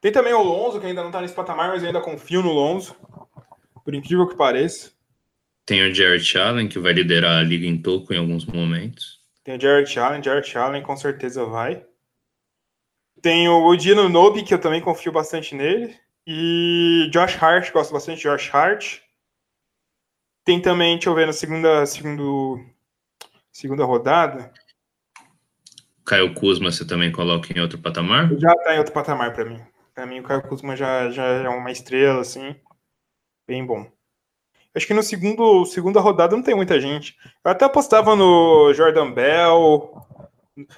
Tem 0.00 0.10
também 0.10 0.32
o 0.32 0.42
Lonzo, 0.42 0.80
que 0.80 0.86
ainda 0.86 1.04
não 1.04 1.10
tá 1.10 1.20
nesse 1.20 1.34
patamar, 1.34 1.68
mas 1.68 1.82
eu 1.82 1.88
ainda 1.88 2.00
confio 2.00 2.40
no 2.40 2.52
Lonzo. 2.52 2.96
Por 3.88 3.94
incrível 3.94 4.28
que 4.28 4.36
pareça. 4.36 4.92
Tem 5.64 5.80
o 5.80 5.94
Jarrett 5.94 6.36
Allen, 6.36 6.68
que 6.68 6.78
vai 6.78 6.92
liderar 6.92 7.38
a 7.38 7.42
liga 7.42 7.66
em 7.66 7.80
toco 7.80 8.12
em 8.12 8.18
alguns 8.18 8.44
momentos. 8.44 9.24
Tem 9.42 9.56
o 9.56 9.58
Jared 9.58 9.98
Allen, 9.98 10.22
Jared 10.22 10.58
Allen 10.58 10.82
com 10.82 10.94
certeza 10.94 11.46
vai. 11.46 11.82
Tem 13.22 13.48
o 13.48 13.74
Dino 13.76 14.06
Nobi, 14.10 14.42
que 14.42 14.52
eu 14.52 14.60
também 14.60 14.82
confio 14.82 15.10
bastante 15.10 15.54
nele. 15.54 15.96
E 16.26 17.08
Josh 17.10 17.42
Hart, 17.42 17.72
gosto 17.72 17.94
bastante 17.94 18.18
de 18.18 18.24
Josh 18.24 18.54
Hart. 18.54 18.98
Tem 20.44 20.60
também, 20.60 20.96
deixa 20.96 21.08
eu 21.08 21.14
ver, 21.14 21.26
na 21.26 21.32
segunda, 21.32 21.86
segundo, 21.86 22.62
segunda 23.50 23.86
rodada. 23.86 24.52
Caio 26.04 26.34
Kuzma 26.34 26.70
você 26.70 26.86
também 26.86 27.10
coloca 27.10 27.58
em 27.58 27.62
outro 27.62 27.78
patamar? 27.78 28.28
Já 28.36 28.54
tá 28.54 28.74
em 28.74 28.78
outro 28.80 28.92
patamar 28.92 29.32
pra 29.32 29.46
mim. 29.46 29.62
Pra 29.94 30.04
mim, 30.04 30.20
o 30.20 30.24
Caio 30.24 30.42
Kuzma 30.42 30.76
já, 30.76 31.10
já 31.10 31.24
é 31.24 31.48
uma 31.48 31.72
estrela, 31.72 32.20
assim. 32.20 32.54
Bem 33.48 33.64
bom. 33.64 33.90
Acho 34.74 34.86
que 34.86 34.92
no 34.92 35.02
segundo 35.02 35.64
segunda 35.64 36.00
rodada 36.00 36.36
não 36.36 36.42
tem 36.42 36.54
muita 36.54 36.78
gente. 36.78 37.16
Eu 37.42 37.50
até 37.50 37.64
apostava 37.64 38.14
no 38.14 38.72
Jordan 38.74 39.10
Bell. 39.10 39.90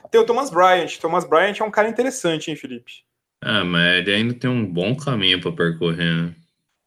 Tem 0.08 0.20
o 0.20 0.24
Thomas 0.24 0.50
Bryant. 0.50 0.96
Thomas 0.98 1.24
Bryant 1.24 1.58
é 1.58 1.64
um 1.64 1.70
cara 1.70 1.88
interessante, 1.88 2.48
hein, 2.48 2.56
Felipe? 2.56 3.02
Ah, 3.42 3.64
mas 3.64 3.98
ele 3.98 4.14
ainda 4.14 4.34
tem 4.34 4.48
um 4.48 4.64
bom 4.64 4.94
caminho 4.94 5.40
para 5.40 5.50
percorrer, 5.50 6.14
né? 6.14 6.34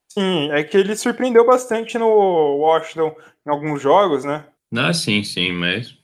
Sim, 0.08 0.52
é 0.52 0.64
que 0.64 0.78
ele 0.78 0.96
surpreendeu 0.96 1.46
bastante 1.46 1.98
no 1.98 2.08
Washington 2.08 3.16
em 3.46 3.50
alguns 3.50 3.82
jogos, 3.82 4.24
né? 4.24 4.46
Ah, 4.74 4.94
sim, 4.94 5.24
sim, 5.24 5.52
mas, 5.52 5.98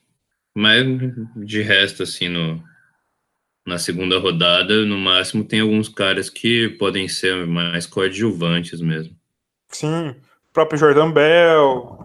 mas 0.53 0.83
de 1.37 1.61
resto, 1.61 2.03
assim, 2.03 2.27
no, 2.27 2.61
na 3.65 3.77
segunda 3.77 4.19
rodada, 4.19 4.83
no 4.83 4.97
máximo, 4.97 5.43
tem 5.43 5.61
alguns 5.61 5.87
caras 5.87 6.29
que 6.29 6.69
podem 6.79 7.07
ser 7.07 7.45
mais 7.45 7.85
coadjuvantes 7.85 8.81
mesmo. 8.81 9.18
Sim, 9.69 10.09
o 10.09 10.53
próprio 10.53 10.79
Jordan 10.79 11.11
Bell, 11.11 11.99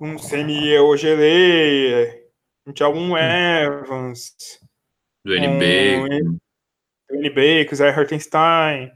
um 0.00 0.18
Semi 0.18 0.78
Ogele, 0.78 2.24
um 2.66 2.72
Thiago 2.72 2.98
Evans, 3.16 4.60
do 5.24 5.34
NBA, 5.34 6.24
um, 6.24 6.38
Dwayne 7.10 7.30
Bacon, 7.30 7.74
Zé 7.74 7.90
Hartenstein. 7.90 8.92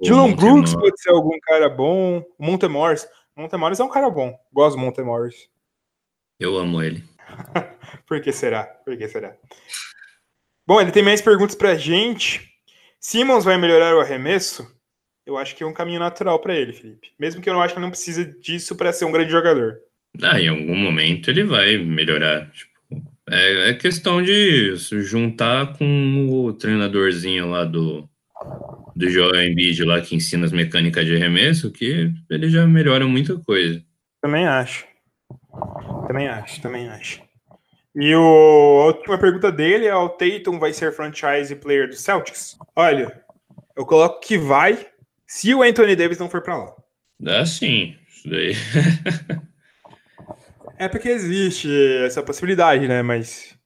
Dylan 0.00 0.34
Brooks 0.34 0.74
pode 0.74 1.00
ser 1.00 1.10
algum 1.10 1.38
cara 1.42 1.68
bom. 1.68 2.24
Montemorris. 2.38 3.08
Montemorris 3.36 3.80
é 3.80 3.84
um 3.84 3.88
cara 3.88 4.10
bom. 4.10 4.36
Gosto 4.52 4.76
do 4.76 4.82
Montemorris. 4.82 5.48
Eu 6.38 6.56
amo 6.56 6.82
ele. 6.82 7.04
Por 8.06 8.20
que 8.20 8.32
será? 8.32 8.64
Por 8.64 8.96
que 8.96 9.08
será? 9.08 9.36
Bom, 10.66 10.80
ele 10.80 10.90
tem 10.90 11.02
mais 11.02 11.22
perguntas 11.22 11.54
pra 11.54 11.76
gente. 11.76 12.48
Simmons 12.98 13.44
vai 13.44 13.56
melhorar 13.56 13.96
o 13.96 14.00
arremesso? 14.00 14.66
Eu 15.24 15.36
acho 15.38 15.54
que 15.54 15.62
é 15.62 15.66
um 15.66 15.72
caminho 15.72 16.00
natural 16.00 16.38
para 16.40 16.54
ele, 16.54 16.72
Felipe. 16.72 17.08
Mesmo 17.18 17.40
que 17.40 17.48
eu 17.48 17.54
não 17.54 17.62
acho 17.62 17.74
que 17.74 17.78
ele 17.78 17.86
não 17.86 17.90
precisa 17.90 18.24
disso 18.24 18.74
para 18.74 18.92
ser 18.92 19.04
um 19.04 19.12
grande 19.12 19.30
jogador. 19.30 19.78
Ah, 20.20 20.40
em 20.40 20.48
algum 20.48 20.76
momento 20.76 21.30
ele 21.30 21.44
vai 21.44 21.78
melhorar. 21.78 22.50
Tipo, 22.50 22.72
é, 23.30 23.70
é 23.70 23.74
questão 23.74 24.20
de 24.20 24.74
juntar 24.76 25.78
com 25.78 26.28
o 26.28 26.52
treinadorzinho 26.52 27.48
lá 27.48 27.64
do, 27.64 28.08
do 28.94 29.08
Joel 29.08 29.42
Embiid 29.42 29.84
lá 29.84 30.00
que 30.00 30.16
ensina 30.16 30.44
as 30.44 30.52
mecânicas 30.52 31.06
de 31.06 31.14
arremesso, 31.14 31.70
que 31.70 32.12
ele 32.28 32.48
já 32.50 32.66
melhora 32.66 33.06
muita 33.06 33.38
coisa. 33.38 33.82
Também 34.20 34.46
acho. 34.46 34.86
Também 36.06 36.28
acho, 36.28 36.60
também 36.60 36.88
acho. 36.88 37.22
E 37.94 38.14
o, 38.14 38.80
a 38.82 38.86
última 38.86 39.18
pergunta 39.18 39.52
dele 39.52 39.86
é: 39.86 39.94
o 39.94 40.08
Tatum 40.08 40.58
vai 40.58 40.72
ser 40.72 40.92
franchise 40.92 41.54
player 41.56 41.88
do 41.88 41.94
Celtics? 41.94 42.56
Olha, 42.74 43.22
eu 43.76 43.86
coloco 43.86 44.20
que 44.20 44.36
vai 44.36 44.91
se 45.32 45.54
o 45.54 45.62
Anthony 45.62 45.96
Davis 45.96 46.18
não 46.18 46.28
for 46.28 46.42
para 46.42 46.58
lá. 46.58 46.74
Ah, 47.26 47.46
sim. 47.46 47.96
Isso 48.06 48.28
daí. 48.28 48.52
é 50.76 50.86
porque 50.88 51.08
existe 51.08 51.70
essa 52.04 52.22
possibilidade, 52.22 52.86
né? 52.86 53.00
Mas 53.00 53.56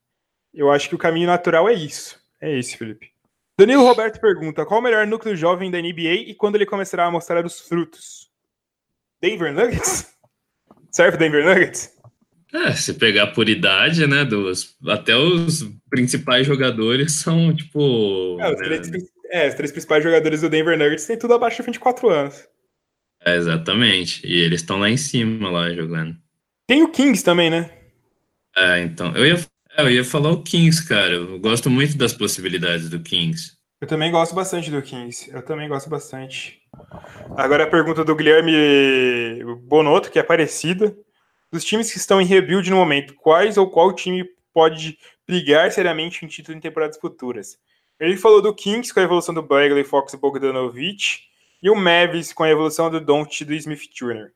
eu 0.54 0.70
acho 0.70 0.88
que 0.88 0.94
o 0.94 0.98
caminho 0.98 1.26
natural 1.26 1.68
é 1.68 1.74
isso. 1.74 2.20
É 2.40 2.56
isso, 2.56 2.78
Felipe. 2.78 3.10
Danilo 3.58 3.82
Roberto 3.82 4.20
pergunta: 4.20 4.64
qual 4.64 4.78
o 4.78 4.82
melhor 4.82 5.08
núcleo 5.08 5.34
jovem 5.34 5.68
da 5.68 5.80
NBA 5.80 6.28
e 6.28 6.34
quando 6.36 6.54
ele 6.54 6.66
começará 6.66 7.06
a 7.06 7.10
mostrar 7.10 7.44
os 7.44 7.60
frutos? 7.60 8.30
Denver 9.20 9.52
Nuggets? 9.52 10.14
Serve 10.92 11.18
Denver 11.18 11.44
Nuggets? 11.44 11.92
É, 12.54 12.72
se 12.74 12.94
pegar 12.94 13.28
por 13.28 13.48
idade, 13.48 14.06
né, 14.06 14.24
dos, 14.24 14.76
até 14.86 15.16
os 15.16 15.68
principais 15.90 16.46
jogadores 16.46 17.12
são, 17.14 17.54
tipo... 17.54 18.38
É 18.40 18.52
os, 18.52 18.60
né? 18.60 18.64
três, 18.66 18.90
é, 19.36 19.48
os 19.48 19.54
três 19.54 19.70
principais 19.70 20.02
jogadores 20.02 20.40
do 20.40 20.48
Denver 20.48 20.78
Nuggets 20.78 21.06
têm 21.06 21.18
tudo 21.18 21.34
abaixo 21.34 21.58
de 21.58 21.66
24 21.66 22.08
anos. 22.08 22.48
É, 23.24 23.36
exatamente, 23.36 24.26
e 24.26 24.40
eles 24.40 24.60
estão 24.60 24.78
lá 24.78 24.88
em 24.88 24.96
cima, 24.96 25.50
lá, 25.50 25.70
jogando. 25.70 26.16
Tem 26.66 26.82
o 26.82 26.90
Kings 26.90 27.24
também, 27.24 27.50
né? 27.50 27.70
É, 28.56 28.80
então, 28.80 29.14
eu 29.16 29.26
ia 29.26 29.46
é, 29.76 29.82
eu 29.82 29.90
ia 29.90 30.04
falar 30.04 30.30
o 30.30 30.42
Kings, 30.42 30.88
cara. 30.88 31.12
Eu 31.12 31.38
gosto 31.38 31.68
muito 31.68 31.98
das 31.98 32.14
possibilidades 32.14 32.88
do 32.88 32.98
Kings. 32.98 33.52
Eu 33.78 33.86
também 33.86 34.10
gosto 34.10 34.34
bastante 34.34 34.70
do 34.70 34.80
Kings. 34.80 35.30
Eu 35.30 35.42
também 35.42 35.68
gosto 35.68 35.90
bastante. 35.90 36.58
Agora 37.36 37.64
a 37.64 37.70
pergunta 37.70 38.02
do 38.02 38.16
Guilherme 38.16 39.44
Bonotto, 39.64 40.10
que 40.10 40.18
é 40.18 40.22
parecida. 40.22 40.96
Dos 41.52 41.62
times 41.62 41.92
que 41.92 41.98
estão 41.98 42.20
em 42.20 42.24
rebuild 42.24 42.68
no 42.70 42.76
momento, 42.76 43.14
quais 43.14 43.58
ou 43.58 43.70
qual 43.70 43.94
time 43.94 44.24
pode 44.52 44.98
brigar 45.26 45.70
seriamente 45.70 46.24
em 46.24 46.28
título 46.28 46.56
em 46.56 46.60
temporadas 46.60 46.98
futuras? 46.98 47.58
Ele 47.98 48.16
falou 48.16 48.42
do 48.42 48.54
Kings 48.54 48.92
com 48.92 49.00
a 49.00 49.02
evolução 49.02 49.34
do 49.34 49.42
Bagley, 49.42 49.84
Fox 49.84 50.12
e 50.12 50.16
Bogdanovich, 50.16 51.28
e 51.62 51.70
o 51.70 51.74
Mavis 51.74 52.32
com 52.32 52.42
a 52.42 52.50
evolução 52.50 52.90
do 52.90 53.00
Don't 53.00 53.42
e 53.42 53.46
do 53.46 53.54
Smith 53.54 53.88
Turner. 53.96 54.32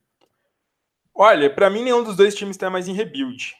Olha, 1.14 1.50
para 1.50 1.68
mim 1.68 1.82
nenhum 1.82 2.02
dos 2.02 2.16
dois 2.16 2.34
times 2.34 2.56
está 2.56 2.70
mais 2.70 2.88
em 2.88 2.94
rebuild. 2.94 3.54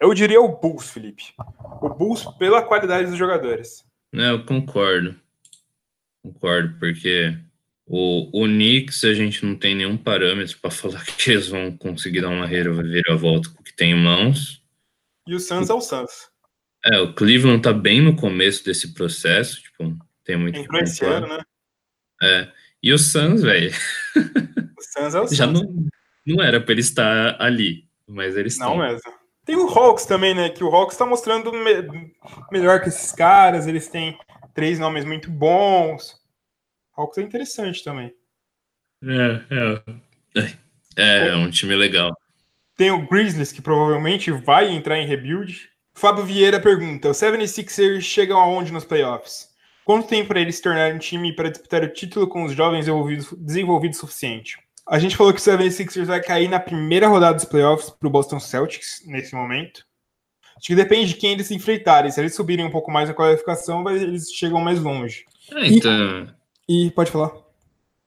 Eu 0.00 0.14
diria 0.14 0.40
o 0.40 0.48
Bulls, 0.48 0.90
Felipe. 0.90 1.34
O 1.82 1.90
Bulls 1.90 2.24
pela 2.38 2.62
qualidade 2.62 3.08
dos 3.08 3.18
jogadores. 3.18 3.84
É, 4.14 4.30
eu 4.30 4.46
concordo. 4.46 5.14
Concordo, 6.22 6.78
porque 6.78 7.36
o, 7.86 8.44
o 8.44 8.46
Knicks 8.46 9.04
a 9.04 9.12
gente 9.12 9.44
não 9.44 9.54
tem 9.54 9.74
nenhum 9.74 9.98
parâmetro 9.98 10.58
para 10.58 10.70
falar 10.70 11.04
que 11.18 11.32
eles 11.32 11.48
vão 11.48 11.76
conseguir 11.76 12.22
dar 12.22 12.30
uma 12.30 12.46
reviravolta 12.46 13.50
com 13.50 13.60
o 13.60 13.64
que 13.64 13.76
tem 13.76 13.92
em 13.92 14.02
mãos. 14.02 14.62
E 15.26 15.34
o 15.34 15.40
Suns 15.40 15.68
é 15.68 15.74
o 15.74 15.80
Suns. 15.82 16.29
É, 16.84 16.98
o 16.98 17.12
Cleveland 17.12 17.62
tá 17.62 17.72
bem 17.72 18.00
no 18.00 18.16
começo 18.16 18.64
desse 18.64 18.94
processo, 18.94 19.62
tipo, 19.62 19.96
tem 20.24 20.36
muito 20.36 20.58
Entrou 20.58 20.80
esse 20.80 21.04
ano, 21.04 21.26
né? 21.26 21.42
É. 22.22 22.48
E 22.82 22.92
o 22.92 22.98
Suns, 22.98 23.42
velho. 23.42 23.70
O 24.78 24.82
Suns 24.82 25.14
é 25.14 25.20
o 25.20 25.26
Suns. 25.28 25.36
Já 25.36 25.46
não, 25.46 25.62
não 26.26 26.42
era 26.42 26.60
para 26.60 26.72
ele 26.72 26.80
estar 26.80 27.36
ali, 27.40 27.86
mas 28.06 28.36
eles 28.36 28.54
estão. 28.54 28.76
Não 28.76 28.86
mesmo. 28.86 29.12
Tem 29.44 29.56
o 29.56 29.68
Hawks 29.68 30.06
também, 30.06 30.34
né? 30.34 30.48
Que 30.48 30.64
o 30.64 30.68
Hawks 30.68 30.96
tá 30.96 31.04
mostrando 31.04 31.52
me 31.52 32.10
melhor 32.50 32.80
que 32.80 32.88
esses 32.88 33.12
caras. 33.12 33.66
Eles 33.66 33.88
têm 33.88 34.18
três 34.54 34.78
nomes 34.78 35.04
muito 35.04 35.30
bons. 35.30 36.14
O 36.96 37.02
Hawks 37.02 37.18
é 37.18 37.22
interessante 37.22 37.82
também. 37.84 38.14
É, 39.02 39.42
é. 40.34 40.50
É, 40.96 41.28
é 41.28 41.36
um 41.36 41.50
time 41.50 41.74
legal. 41.74 42.16
Tem 42.76 42.90
o 42.90 43.06
Grizzlies, 43.06 43.52
que 43.52 43.62
provavelmente 43.62 44.30
vai 44.30 44.70
entrar 44.70 44.98
em 44.98 45.06
rebuild. 45.06 45.68
Fábio 46.00 46.24
Vieira 46.24 46.58
pergunta: 46.58 47.10
o 47.10 47.12
76ers 47.12 48.00
chegam 48.00 48.40
aonde 48.40 48.72
nos 48.72 48.86
playoffs? 48.86 49.50
Quanto 49.84 50.08
tempo 50.08 50.28
para 50.28 50.40
eles 50.40 50.56
se 50.56 50.62
tornarem 50.62 50.96
um 50.96 50.98
time 50.98 51.36
para 51.36 51.50
disputar 51.50 51.84
o 51.84 51.92
título 51.92 52.26
com 52.26 52.44
os 52.44 52.52
jovens 52.54 52.86
desenvolvidos 53.36 53.98
o 53.98 54.00
suficiente? 54.00 54.58
A 54.88 54.98
gente 54.98 55.14
falou 55.14 55.30
que 55.34 55.40
o 55.40 55.44
76ers 55.44 56.06
vai 56.06 56.22
cair 56.22 56.48
na 56.48 56.58
primeira 56.58 57.06
rodada 57.06 57.34
dos 57.34 57.44
playoffs 57.44 57.90
para 57.90 58.08
o 58.08 58.10
Boston 58.10 58.40
Celtics 58.40 59.02
nesse 59.06 59.34
momento. 59.34 59.84
Acho 60.56 60.68
que 60.68 60.74
depende 60.74 61.08
de 61.12 61.20
quem 61.20 61.32
eles 61.32 61.48
se 61.48 61.54
enfrentarem. 61.54 62.10
Se 62.10 62.18
eles 62.18 62.34
subirem 62.34 62.64
um 62.64 62.70
pouco 62.70 62.90
mais 62.90 63.10
a 63.10 63.14
qualificação, 63.14 63.86
eles 63.90 64.32
chegam 64.32 64.60
mais 64.60 64.80
longe. 64.80 65.26
É, 65.52 65.66
então... 65.66 66.34
E, 66.66 66.86
e, 66.86 66.90
pode 66.92 67.10
falar? 67.10 67.32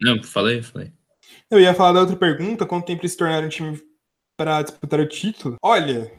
Não, 0.01 0.21
falei, 0.23 0.63
falei. 0.63 0.91
Eu 1.49 1.59
ia 1.59 1.75
falar 1.75 1.93
da 1.93 1.99
outra 1.99 2.15
pergunta: 2.15 2.65
quanto 2.65 2.87
tempo 2.87 3.01
eles 3.01 3.11
se 3.11 3.17
tornaram 3.17 3.45
um 3.45 3.49
time 3.49 3.79
para 4.35 4.63
disputar 4.63 4.99
o 4.99 5.07
título? 5.07 5.57
Olha, 5.61 6.11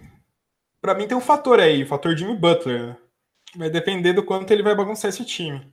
para 0.85 0.95
mim 0.95 1.09
tem 1.09 1.17
um 1.17 1.21
fator 1.21 1.61
aí, 1.61 1.83
o 1.83 1.87
fator 1.87 2.15
Jimmy 2.15 2.37
Butler. 2.37 2.89
Né? 2.89 2.97
Vai 3.57 3.71
depender 3.71 4.13
do 4.13 4.23
quanto 4.23 4.51
ele 4.51 4.63
vai 4.63 4.75
bagunçar 4.75 5.09
esse 5.09 5.25
time. 5.25 5.67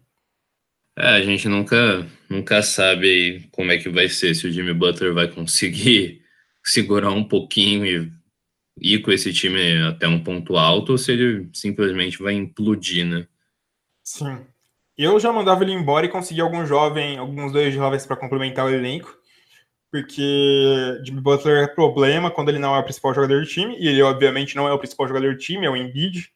É, 0.97 1.05
a 1.05 1.21
gente 1.21 1.49
nunca, 1.49 2.07
nunca 2.29 2.63
sabe 2.63 3.45
como 3.51 3.73
é 3.73 3.77
que 3.77 3.89
vai 3.89 4.07
ser, 4.07 4.33
se 4.33 4.47
o 4.47 4.51
Jimmy 4.51 4.73
Butler 4.73 5.13
vai 5.13 5.27
conseguir 5.27 6.23
segurar 6.63 7.11
um 7.11 7.25
pouquinho 7.25 7.85
e 7.85 8.09
ir 8.79 8.99
com 8.99 9.11
esse 9.11 9.33
time 9.33 9.81
até 9.83 10.07
um 10.07 10.23
ponto 10.23 10.55
alto 10.55 10.93
ou 10.93 10.97
se 10.97 11.11
ele 11.11 11.49
simplesmente 11.53 12.23
vai 12.23 12.33
implodir, 12.33 13.05
né? 13.05 13.27
Sim. 14.05 14.45
Eu 14.97 15.19
já 15.19 15.33
mandava 15.33 15.61
ele 15.65 15.73
embora 15.73 16.05
e 16.05 16.09
conseguir 16.09 16.39
algum 16.39 16.65
jovem, 16.65 17.17
alguns 17.17 17.51
dois 17.51 17.73
jovens 17.73 18.05
para 18.05 18.15
complementar 18.15 18.65
o 18.65 18.69
elenco, 18.69 19.13
porque 19.91 21.01
Jimmy 21.03 21.19
Butler 21.19 21.65
é 21.65 21.67
problema 21.67 22.31
quando 22.31 22.49
ele 22.49 22.59
não 22.59 22.73
é 22.73 22.79
o 22.79 22.83
principal 22.83 23.13
jogador 23.13 23.41
do 23.41 23.45
time, 23.45 23.77
e 23.77 23.87
ele 23.87 24.01
obviamente 24.01 24.55
não 24.55 24.67
é 24.67 24.73
o 24.73 24.79
principal 24.79 25.07
jogador 25.07 25.33
do 25.33 25.37
time, 25.37 25.65
é 25.65 25.69
o 25.69 25.75
Embiid. 25.75 26.31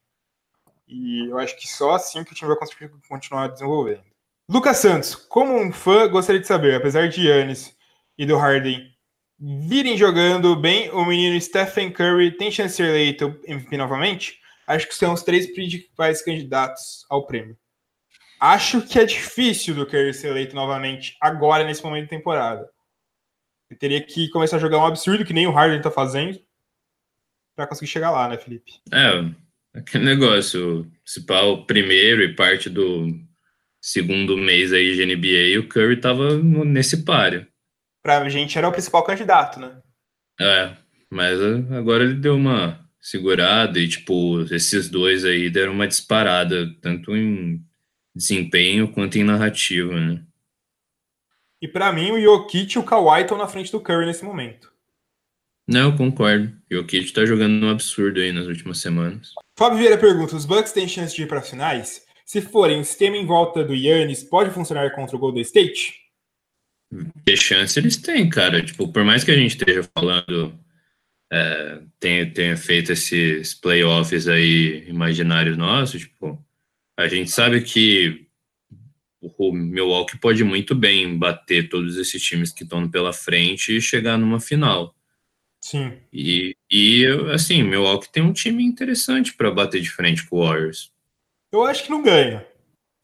E 0.87 1.29
eu 1.29 1.39
acho 1.39 1.57
que 1.57 1.67
só 1.67 1.91
assim 1.91 2.23
que 2.23 2.33
o 2.33 2.35
time 2.35 2.49
vai 2.49 2.57
conseguir 2.57 2.91
continuar 3.07 3.47
desenvolvendo. 3.47 4.03
Lucas 4.49 4.77
Santos, 4.77 5.15
como 5.15 5.57
um 5.57 5.71
fã, 5.71 6.07
gostaria 6.07 6.41
de 6.41 6.45
saber, 6.45 6.75
apesar 6.75 7.07
de 7.07 7.27
Yannis 7.27 7.75
e 8.17 8.25
do 8.25 8.37
Harden 8.37 8.93
virem 9.39 9.97
jogando 9.97 10.55
bem, 10.55 10.91
o 10.91 11.03
menino 11.05 11.39
Stephen 11.39 11.91
Curry 11.91 12.37
tem 12.37 12.51
chance 12.51 12.69
de 12.69 12.75
ser 12.75 12.89
eleito 12.89 13.39
MVP 13.47 13.75
novamente? 13.77 14.39
Acho 14.67 14.87
que 14.87 14.95
são 14.95 15.13
os 15.13 15.23
três 15.23 15.51
principais 15.53 16.21
candidatos 16.21 17.05
ao 17.09 17.25
prêmio. 17.25 17.57
Acho 18.39 18.81
que 18.81 18.99
é 18.99 19.05
difícil 19.05 19.73
do 19.73 19.85
Curry 19.85 20.13
ser 20.13 20.27
eleito 20.27 20.55
novamente 20.55 21.17
agora, 21.21 21.63
nesse 21.63 21.83
momento 21.83 22.03
de 22.03 22.09
temporada. 22.09 22.69
Ele 23.69 23.79
teria 23.79 24.01
que 24.01 24.29
começar 24.29 24.57
a 24.57 24.59
jogar 24.59 24.79
um 24.79 24.85
absurdo 24.85 25.25
que 25.25 25.33
nem 25.33 25.47
o 25.47 25.51
Harden 25.51 25.81
tá 25.81 25.89
fazendo 25.89 26.39
para 27.55 27.67
conseguir 27.67 27.89
chegar 27.89 28.11
lá, 28.11 28.27
né, 28.27 28.37
Felipe? 28.37 28.73
É, 28.91 29.79
aquele 29.79 30.03
negócio, 30.03 30.91
se 31.05 31.25
pá, 31.25 31.41
o 31.41 31.65
primeiro 31.65 32.21
e 32.21 32.35
parte 32.35 32.69
do 32.69 33.07
segundo 33.81 34.35
mês 34.37 34.73
aí 34.73 34.95
de 34.95 35.05
NBA, 35.05 35.59
o 35.59 35.69
Curry 35.69 35.99
tava 35.99 36.37
nesse 36.37 37.03
páreo. 37.03 37.47
pra 38.03 38.27
gente 38.29 38.57
era 38.57 38.67
o 38.67 38.71
principal 38.71 39.03
candidato, 39.03 39.59
né? 39.59 39.79
É, 40.39 40.75
mas 41.09 41.39
agora 41.71 42.03
ele 42.03 42.15
deu 42.15 42.35
uma 42.35 42.83
segurada 42.99 43.79
e, 43.79 43.87
tipo, 43.87 44.41
esses 44.51 44.89
dois 44.89 45.23
aí 45.23 45.49
deram 45.49 45.73
uma 45.73 45.87
disparada, 45.87 46.73
tanto 46.81 47.15
em 47.15 47.63
desempenho 48.15 48.91
quanto 48.91 49.17
em 49.17 49.23
narrativa, 49.23 49.93
né? 49.93 50.23
E 51.65 51.67
para 51.67 51.91
mim, 51.91 52.11
o 52.11 52.21
Jokic 52.21 52.75
e 52.75 52.79
o 52.79 52.83
Kawhi 52.83 53.23
estão 53.23 53.39
na 53.39 53.47
frente 53.47 53.71
do 53.71 53.79
Curry 53.79 54.05
nesse 54.05 54.23
momento. 54.23 54.71
Não, 55.67 55.89
eu 55.89 55.97
concordo. 55.97 56.55
O 56.71 56.75
Jokic 56.75 57.11
tá 57.11 57.25
jogando 57.25 57.65
um 57.65 57.71
absurdo 57.71 58.19
aí 58.19 58.31
nas 58.31 58.45
últimas 58.45 58.77
semanas. 58.77 59.31
Fábio 59.57 59.79
Vieira 59.79 59.97
pergunta: 59.97 60.35
os 60.35 60.45
Bucks 60.45 60.71
têm 60.71 60.87
chance 60.87 61.15
de 61.15 61.23
ir 61.23 61.27
para 61.27 61.41
finais? 61.41 62.05
Se 62.23 62.39
forem, 62.39 62.81
o 62.81 62.85
sistema 62.85 63.17
em 63.17 63.25
volta 63.25 63.63
do 63.63 63.73
Yannis 63.73 64.23
pode 64.23 64.51
funcionar 64.51 64.91
contra 64.91 65.15
o 65.15 65.19
Golden 65.19 65.41
State? 65.41 65.95
Que 67.25 67.35
chance 67.35 67.79
eles 67.79 67.97
têm, 67.97 68.29
cara. 68.29 68.63
Tipo, 68.63 68.93
por 68.93 69.03
mais 69.03 69.23
que 69.23 69.31
a 69.31 69.35
gente 69.35 69.57
esteja 69.57 69.89
falando, 69.91 70.53
é, 71.33 71.81
tenha, 71.99 72.31
tenha 72.31 72.55
feito 72.55 72.91
esses 72.91 73.55
playoffs 73.55 74.27
aí 74.27 74.87
imaginários 74.87 75.57
nossos, 75.57 76.01
tipo, 76.01 76.39
a 76.95 77.07
gente 77.07 77.31
sabe 77.31 77.61
que 77.61 78.24
o 79.37 79.51
Milwaukee 79.51 80.17
pode 80.17 80.43
muito 80.43 80.75
bem 80.75 81.17
bater 81.17 81.69
todos 81.69 81.97
esses 81.97 82.21
times 82.21 82.51
que 82.51 82.63
estão 82.63 82.89
pela 82.89 83.13
frente 83.13 83.75
e 83.75 83.81
chegar 83.81 84.17
numa 84.17 84.39
final. 84.39 84.95
Sim. 85.61 85.97
E, 86.13 86.55
e 86.71 87.05
assim, 87.33 87.63
Milwaukee 87.63 88.11
tem 88.11 88.21
um 88.21 88.33
time 88.33 88.63
interessante 88.63 89.33
para 89.33 89.49
bater 89.49 89.81
de 89.81 89.89
frente 89.89 90.25
com 90.27 90.37
o 90.37 90.45
Warriors. 90.45 90.91
Eu 91.51 91.63
acho 91.63 91.83
que 91.83 91.89
não 91.89 92.03
ganha. 92.03 92.45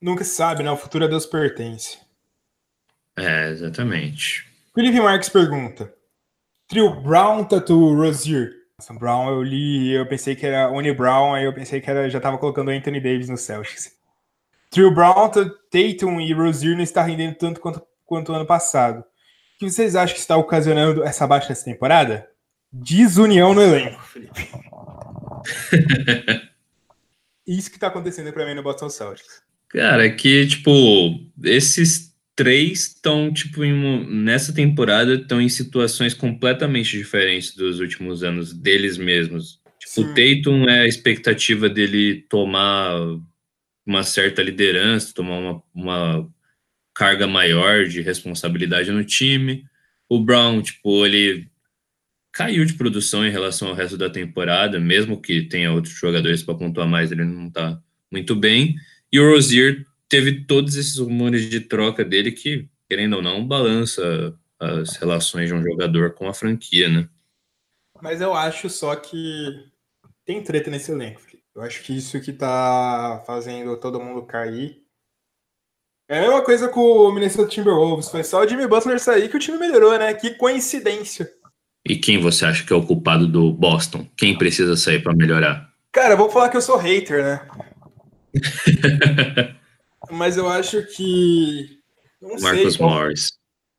Nunca 0.01 0.24
se 0.24 0.36
sabe, 0.36 0.63
né? 0.63 0.72
O 0.72 0.78
futuro 0.78 1.05
a 1.05 1.07
Deus 1.07 1.26
pertence. 1.26 1.97
É, 3.17 3.49
exatamente. 3.49 4.45
Felipe 4.74 4.99
Marques 4.99 5.30
pergunta: 5.30 5.93
Trio 6.67 7.01
Brown, 7.01 7.43
Tatu, 7.43 7.95
Rozier. 7.95 8.61
Brown 8.97 9.30
eu 9.30 9.43
li, 9.43 9.91
eu 9.91 10.07
pensei 10.07 10.36
que 10.36 10.45
era 10.45 10.72
Oni 10.72 10.91
Brown, 10.91 11.36
aí 11.36 11.45
eu 11.45 11.53
pensei 11.53 11.80
que 11.80 11.89
era, 11.89 12.09
já 12.09 12.19
tava 12.19 12.38
colocando 12.39 12.72
Anthony 12.72 12.99
Davis 12.99 13.30
no 13.30 13.38
Celtics. 13.38 13.95
Trio 14.72 14.89
Brown, 14.89 15.30
Tatum 15.30 16.22
e 16.22 16.34
Rozier 16.34 16.76
não 16.76 16.84
está 16.84 17.03
rendendo 17.03 17.36
tanto 17.36 17.59
quanto, 17.59 17.82
quanto 18.05 18.34
ano 18.34 18.45
passado. 18.45 19.01
O 19.01 19.59
que 19.59 19.69
vocês 19.69 19.95
acham 19.97 20.15
que 20.15 20.22
está 20.22 20.38
ocasionando 20.38 21.03
essa 21.03 21.28
baixa 21.28 21.49
nessa 21.49 21.65
temporada? 21.65 22.28
Desunião 22.72 23.53
no 23.53 23.61
elenco, 23.61 24.01
Felipe. 24.07 24.49
Isso 27.45 27.69
que 27.69 27.76
está 27.76 27.88
acontecendo 27.88 28.32
para 28.32 28.45
mim 28.45 28.53
no 28.53 28.63
Boston 28.63 28.89
Celtics. 28.89 29.43
Cara, 29.67 30.05
é 30.05 30.09
que, 30.09 30.47
tipo, 30.47 30.72
esses 31.43 32.15
três 32.34 32.88
estão, 32.88 33.32
tipo, 33.34 33.65
em, 33.65 34.07
nessa 34.24 34.53
temporada 34.53 35.15
estão 35.15 35.41
em 35.41 35.49
situações 35.49 36.13
completamente 36.13 36.97
diferentes 36.97 37.53
dos 37.55 37.82
últimos 37.82 38.24
anos 38.24 38.53
deles 38.53 38.97
mesmos. 38.97 39.59
Tipo, 39.80 39.93
Sim. 39.93 40.03
o 40.03 40.07
Tatum 40.13 40.69
é 40.69 40.82
a 40.82 40.88
expectativa 40.88 41.67
dele 41.67 42.26
tomar 42.30 42.95
uma 43.86 44.04
certa 44.04 44.42
liderança, 44.42 45.14
tomar 45.14 45.38
uma, 45.40 45.64
uma 45.74 46.34
carga 46.94 47.28
maior 47.28 47.86
de 47.86 48.02
responsabilidade 48.02 48.92
no 48.92 49.04
time. 49.04 49.66
O 50.08 50.20
Brown, 50.20 50.62
tipo, 50.62 51.06
ele 51.06 51.50
caiu 52.32 52.64
de 52.64 52.74
produção 52.74 53.26
em 53.26 53.32
relação 53.32 53.70
ao 53.70 53.74
resto 53.74 53.98
da 53.98 54.10
temporada, 54.10 54.80
mesmo 54.80 55.22
que 55.22 55.44
tenha 55.44 55.72
outros 55.72 55.94
jogadores 55.94 56.44
para 56.44 56.56
pontuar 56.56 56.88
mais, 56.88 57.12
ele 57.12 57.26
não 57.26 57.48
está 57.48 57.82
muito 58.12 58.36
bem. 58.36 58.76
E 59.12 59.20
o 59.20 59.30
Rozier 59.30 59.86
teve 60.08 60.46
todos 60.46 60.76
esses 60.76 60.98
rumores 60.98 61.50
de 61.50 61.60
troca 61.60 62.06
dele 62.06 62.32
que, 62.32 62.70
querendo 62.90 63.18
ou 63.18 63.22
não, 63.22 63.46
balança 63.46 64.38
as 64.60 64.96
relações 64.98 65.48
de 65.48 65.54
um 65.54 65.64
jogador 65.64 66.14
com 66.14 66.28
a 66.28 66.34
franquia, 66.34 66.88
né? 66.88 67.10
Mas 68.02 68.22
eu 68.22 68.34
acho 68.34 68.70
só 68.70 68.96
que 68.96 69.18
tem 70.26 70.44
treta 70.44 70.70
nesse 70.70 70.92
elenco. 70.92 71.22
Eu 71.56 71.62
acho 71.62 71.84
que 71.84 71.97
isso 71.97 72.20
que 72.22 72.32
tá 72.32 73.24
fazendo 73.26 73.78
todo 73.78 73.99
mundo 73.99 74.26
cair. 74.26 74.82
É 76.10 76.20
a 76.20 76.22
mesma 76.22 76.43
coisa 76.43 76.68
com 76.68 76.80
o 76.80 77.12
Minnesota 77.12 77.49
Timberwolves. 77.49 78.10
Foi 78.10 78.24
só 78.24 78.41
o 78.41 78.47
Jimmy 78.47 78.68
Butler 78.68 78.99
sair 78.99 79.30
que 79.30 79.38
o 79.38 79.39
time 79.39 79.58
melhorou, 79.58 79.97
né? 79.97 80.14
Que 80.14 80.32
coincidência. 80.32 81.30
E 81.86 81.95
quem 81.95 82.20
você 82.20 82.45
acha 82.45 82.66
que 82.66 82.72
é 82.72 82.76
o 82.76 82.86
culpado 82.86 83.28
do 83.28 83.52
Boston? 83.52 84.08
Quem 84.16 84.38
precisa 84.38 84.76
sair 84.76 85.02
para 85.02 85.16
melhorar? 85.16 85.74
Cara, 85.91 86.16
vou 86.16 86.30
falar 86.30 86.49
que 86.49 86.58
eu 86.58 86.62
sou 86.62 86.78
hater, 86.78 87.24
né? 87.24 87.49
Mas 90.10 90.38
eu 90.38 90.47
acho 90.47 90.86
que. 90.88 91.80
Não 92.22 92.39
Marcos 92.39 92.76
sei, 92.76 92.86
Morris. 92.86 93.32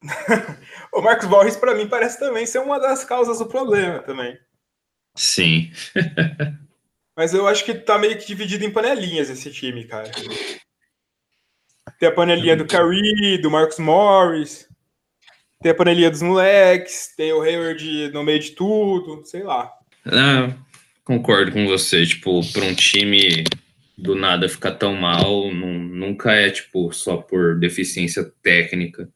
o 0.92 1.00
Marcos 1.00 1.28
Morris, 1.28 1.56
para 1.56 1.74
mim, 1.74 1.88
parece 1.88 2.18
também 2.18 2.44
ser 2.44 2.58
uma 2.58 2.78
das 2.78 3.04
causas 3.04 3.38
do 3.38 3.46
problema 3.46 4.00
também. 4.00 4.36
Sim. 5.14 5.70
Mas 7.16 7.34
eu 7.34 7.46
acho 7.46 7.64
que 7.64 7.74
tá 7.74 7.98
meio 7.98 8.18
que 8.18 8.26
dividido 8.26 8.64
em 8.64 8.70
panelinhas 8.70 9.28
esse 9.28 9.50
time, 9.50 9.84
cara. 9.84 10.10
Tem 11.98 12.08
a 12.08 12.12
panelinha 12.12 12.56
do 12.56 12.66
Curry, 12.66 13.38
do 13.38 13.50
Marcos 13.50 13.78
Morris, 13.78 14.68
tem 15.62 15.70
a 15.70 15.74
panelinha 15.74 16.10
dos 16.10 16.22
moleques, 16.22 17.14
tem 17.16 17.32
o 17.32 17.42
Hayward 17.42 18.10
no 18.12 18.24
meio 18.24 18.40
de 18.40 18.50
tudo, 18.50 19.24
sei 19.24 19.42
lá. 19.42 19.72
Ah, 20.04 20.52
concordo 21.04 21.52
com 21.52 21.66
você, 21.66 22.04
tipo, 22.04 22.40
para 22.52 22.64
um 22.64 22.74
time 22.74 23.44
do 23.96 24.16
nada 24.16 24.48
ficar 24.48 24.72
tão 24.72 24.96
mal, 24.96 25.52
não, 25.54 25.78
nunca 25.78 26.32
é, 26.32 26.50
tipo, 26.50 26.92
só 26.92 27.18
por 27.18 27.58
deficiência 27.58 28.24
técnica. 28.42 29.08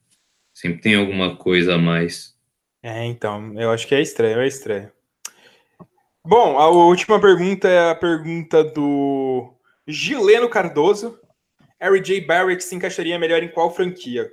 Sempre 0.55 0.81
tem 0.81 0.95
alguma 0.95 1.37
coisa 1.37 1.75
a 1.75 1.79
mais. 1.79 2.37
É, 2.83 3.05
então, 3.05 3.53
eu 3.61 3.73
acho 3.73 3.87
que 3.87 3.95
é 3.95 4.01
estranho, 4.01 4.41
é 4.41 4.47
estranho. 4.47 4.93
Bom, 6.29 6.59
a 6.59 6.69
última 6.69 7.21
pergunta 7.21 7.69
é 7.69 7.89
a 7.89 7.95
pergunta 7.95 8.65
do 8.65 9.55
Gileno 9.87 10.49
Cardoso. 10.49 11.17
RJ 11.81 12.23
Barrett 12.23 12.65
se 12.65 12.75
encaixaria 12.75 13.17
melhor 13.17 13.45
em 13.45 13.49
qual 13.49 13.73
franquia? 13.73 14.29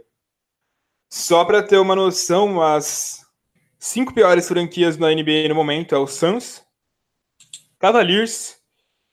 Só 1.07 1.45
para 1.45 1.61
ter 1.61 1.77
uma 1.77 1.95
noção, 1.95 2.59
as 2.59 3.23
cinco 3.77 4.11
piores 4.11 4.47
franquias 4.47 4.97
na 4.97 5.13
NBA 5.13 5.47
no 5.49 5.53
momento 5.53 5.93
é 5.93 5.97
o 5.99 6.07
Suns, 6.07 6.63
Cavaliers, 7.77 8.57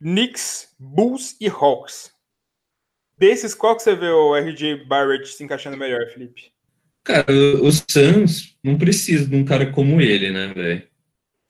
Knicks, 0.00 0.74
Bulls 0.78 1.36
e 1.38 1.48
Hawks. 1.50 2.10
Desses, 3.18 3.54
qual 3.54 3.76
que 3.76 3.82
você 3.82 3.94
vê 3.94 4.08
o 4.08 4.34
RJ 4.34 4.86
Barrett 4.86 5.28
se 5.28 5.44
encaixando 5.44 5.76
melhor, 5.76 6.06
Felipe? 6.06 6.50
Cara, 7.04 7.30
o 7.30 7.70
Suns 7.70 8.56
não 8.64 8.78
precisa 8.78 9.26
de 9.26 9.36
um 9.36 9.44
cara 9.44 9.70
como 9.70 10.00
ele, 10.00 10.30
né, 10.30 10.54
velho? 10.54 10.89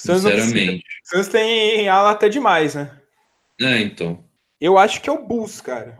Sinceramente. 0.01 0.82
Suns 1.05 1.28
tem 1.28 1.86
ala 1.86 2.12
até 2.12 2.30
demais, 2.30 2.74
né? 2.74 2.98
É, 3.61 3.80
então. 3.80 4.24
Eu 4.59 4.78
acho 4.78 5.03
que 5.03 5.11
é 5.11 5.12
o 5.12 5.26
Bulls, 5.26 5.61
cara. 5.61 5.98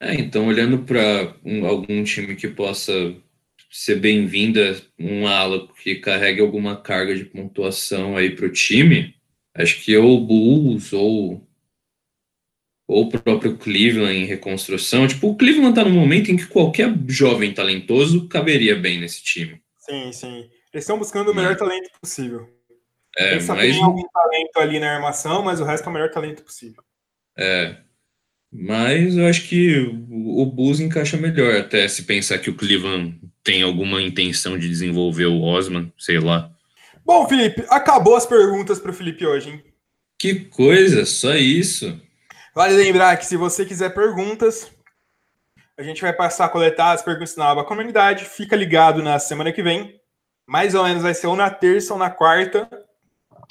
É, 0.00 0.14
então, 0.14 0.46
olhando 0.46 0.78
para 0.84 1.34
um, 1.44 1.66
algum 1.66 2.04
time 2.04 2.36
que 2.36 2.46
possa 2.46 2.92
ser 3.68 3.96
bem-vinda, 3.96 4.80
um 4.96 5.26
ala 5.26 5.66
que 5.74 5.96
carregue 5.96 6.40
alguma 6.40 6.80
carga 6.80 7.16
de 7.16 7.24
pontuação 7.24 8.16
aí 8.16 8.30
para 8.30 8.46
o 8.46 8.52
time, 8.52 9.16
acho 9.54 9.82
que 9.82 9.96
ou 9.96 10.18
o 10.18 10.24
Bulls 10.24 10.92
ou 10.92 11.48
ou 12.86 13.04
o 13.04 13.08
próprio 13.08 13.56
Cleveland 13.56 14.18
em 14.18 14.24
reconstrução. 14.24 15.08
Tipo, 15.08 15.30
o 15.30 15.36
Cleveland 15.36 15.70
está 15.70 15.84
num 15.84 15.98
momento 15.98 16.30
em 16.30 16.36
que 16.36 16.46
qualquer 16.46 16.94
jovem 17.08 17.52
talentoso 17.52 18.28
caberia 18.28 18.76
bem 18.76 19.00
nesse 19.00 19.22
time. 19.22 19.60
Sim, 19.78 20.12
sim. 20.12 20.50
Eles 20.72 20.84
estão 20.84 20.98
buscando 20.98 21.30
o 21.30 21.34
melhor 21.34 21.56
talento 21.56 21.90
possível. 22.00 22.48
É, 23.16 23.32
Eles 23.32 23.44
só 23.44 23.54
mas... 23.54 23.74
tem 23.74 23.84
algum 23.84 24.08
talento 24.08 24.56
ali 24.56 24.80
na 24.80 24.94
armação, 24.94 25.42
mas 25.42 25.60
o 25.60 25.64
resto 25.64 25.86
é 25.86 25.90
o 25.90 25.92
melhor 25.92 26.10
talento 26.10 26.42
possível. 26.42 26.82
É. 27.36 27.76
Mas 28.50 29.16
eu 29.16 29.26
acho 29.26 29.48
que 29.48 29.78
o 30.10 30.44
Bulls 30.46 30.80
encaixa 30.80 31.16
melhor, 31.16 31.56
até 31.56 31.86
se 31.88 32.04
pensar 32.04 32.38
que 32.38 32.50
o 32.50 32.54
Cleveland 32.54 33.18
tem 33.42 33.62
alguma 33.62 34.00
intenção 34.00 34.58
de 34.58 34.68
desenvolver 34.68 35.26
o 35.26 35.42
Osman, 35.42 35.92
sei 35.98 36.18
lá. 36.18 36.50
Bom, 37.04 37.26
Felipe, 37.28 37.64
acabou 37.68 38.14
as 38.14 38.26
perguntas 38.26 38.78
para 38.78 38.90
o 38.90 38.94
Felipe 38.94 39.26
hoje, 39.26 39.50
hein? 39.50 39.64
Que 40.18 40.36
coisa, 40.44 41.04
só 41.04 41.34
isso. 41.34 42.00
Vale 42.54 42.74
lembrar 42.74 43.16
que 43.16 43.26
se 43.26 43.36
você 43.36 43.64
quiser 43.64 43.94
perguntas, 43.94 44.70
a 45.76 45.82
gente 45.82 46.02
vai 46.02 46.12
passar 46.12 46.44
a 46.44 46.48
coletar 46.48 46.92
as 46.92 47.02
perguntas 47.02 47.34
na 47.36 47.50
aba 47.50 47.64
comunidade. 47.64 48.26
Fica 48.26 48.54
ligado 48.54 49.02
na 49.02 49.18
semana 49.18 49.50
que 49.50 49.62
vem 49.62 49.98
mais 50.46 50.74
ou 50.74 50.84
menos 50.84 51.02
vai 51.02 51.14
ser 51.14 51.26
ou 51.26 51.36
na 51.36 51.50
terça 51.50 51.92
ou 51.92 51.98
na 51.98 52.10
quarta. 52.10 52.68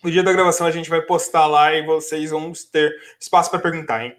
No 0.03 0.09
dia 0.09 0.23
da 0.23 0.33
gravação 0.33 0.67
a 0.67 0.71
gente 0.71 0.89
vai 0.89 1.01
postar 1.01 1.45
lá 1.45 1.73
e 1.73 1.85
vocês 1.85 2.31
vão 2.31 2.51
ter 2.71 2.93
espaço 3.19 3.49
para 3.49 3.59
perguntar, 3.59 4.05
hein? 4.05 4.15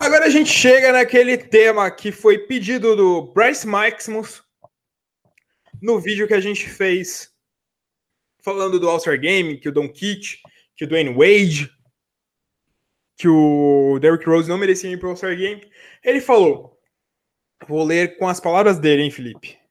Agora 0.00 0.26
a 0.26 0.30
gente 0.30 0.50
chega 0.50 0.92
naquele 0.92 1.36
tema 1.36 1.90
que 1.90 2.12
foi 2.12 2.38
pedido 2.38 2.94
do 2.94 3.32
Bryce 3.32 3.66
Maximus 3.66 4.42
no 5.80 5.98
vídeo 5.98 6.28
que 6.28 6.34
a 6.34 6.40
gente 6.40 6.68
fez 6.68 7.32
falando 8.42 8.78
do 8.78 8.88
All-Star 8.88 9.18
Game, 9.18 9.58
que 9.58 9.68
o 9.68 9.72
Don 9.72 9.88
Kitt, 9.88 10.40
que 10.76 10.84
o 10.84 10.88
Dwayne 10.88 11.14
Wade, 11.14 11.70
que 13.16 13.28
o 13.28 13.98
Derrick 14.00 14.26
Rose 14.26 14.48
não 14.48 14.58
merecia 14.58 14.90
ir 14.90 14.98
para 14.98 15.06
o 15.06 15.10
All-Star 15.10 15.36
Game. 15.36 15.68
Ele 16.04 16.20
falou, 16.20 16.78
vou 17.66 17.84
ler 17.84 18.16
com 18.18 18.28
as 18.28 18.40
palavras 18.40 18.78
dele, 18.78 19.02
hein, 19.02 19.10
Felipe? 19.10 19.61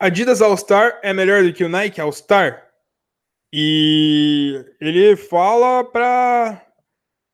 Adidas 0.00 0.40
All-Star 0.40 1.00
é 1.02 1.12
melhor 1.12 1.42
do 1.42 1.52
que 1.52 1.64
o 1.64 1.68
Nike 1.68 2.00
All-Star? 2.00 2.68
E 3.52 4.64
ele 4.80 5.16
fala 5.16 5.82
para 5.82 6.64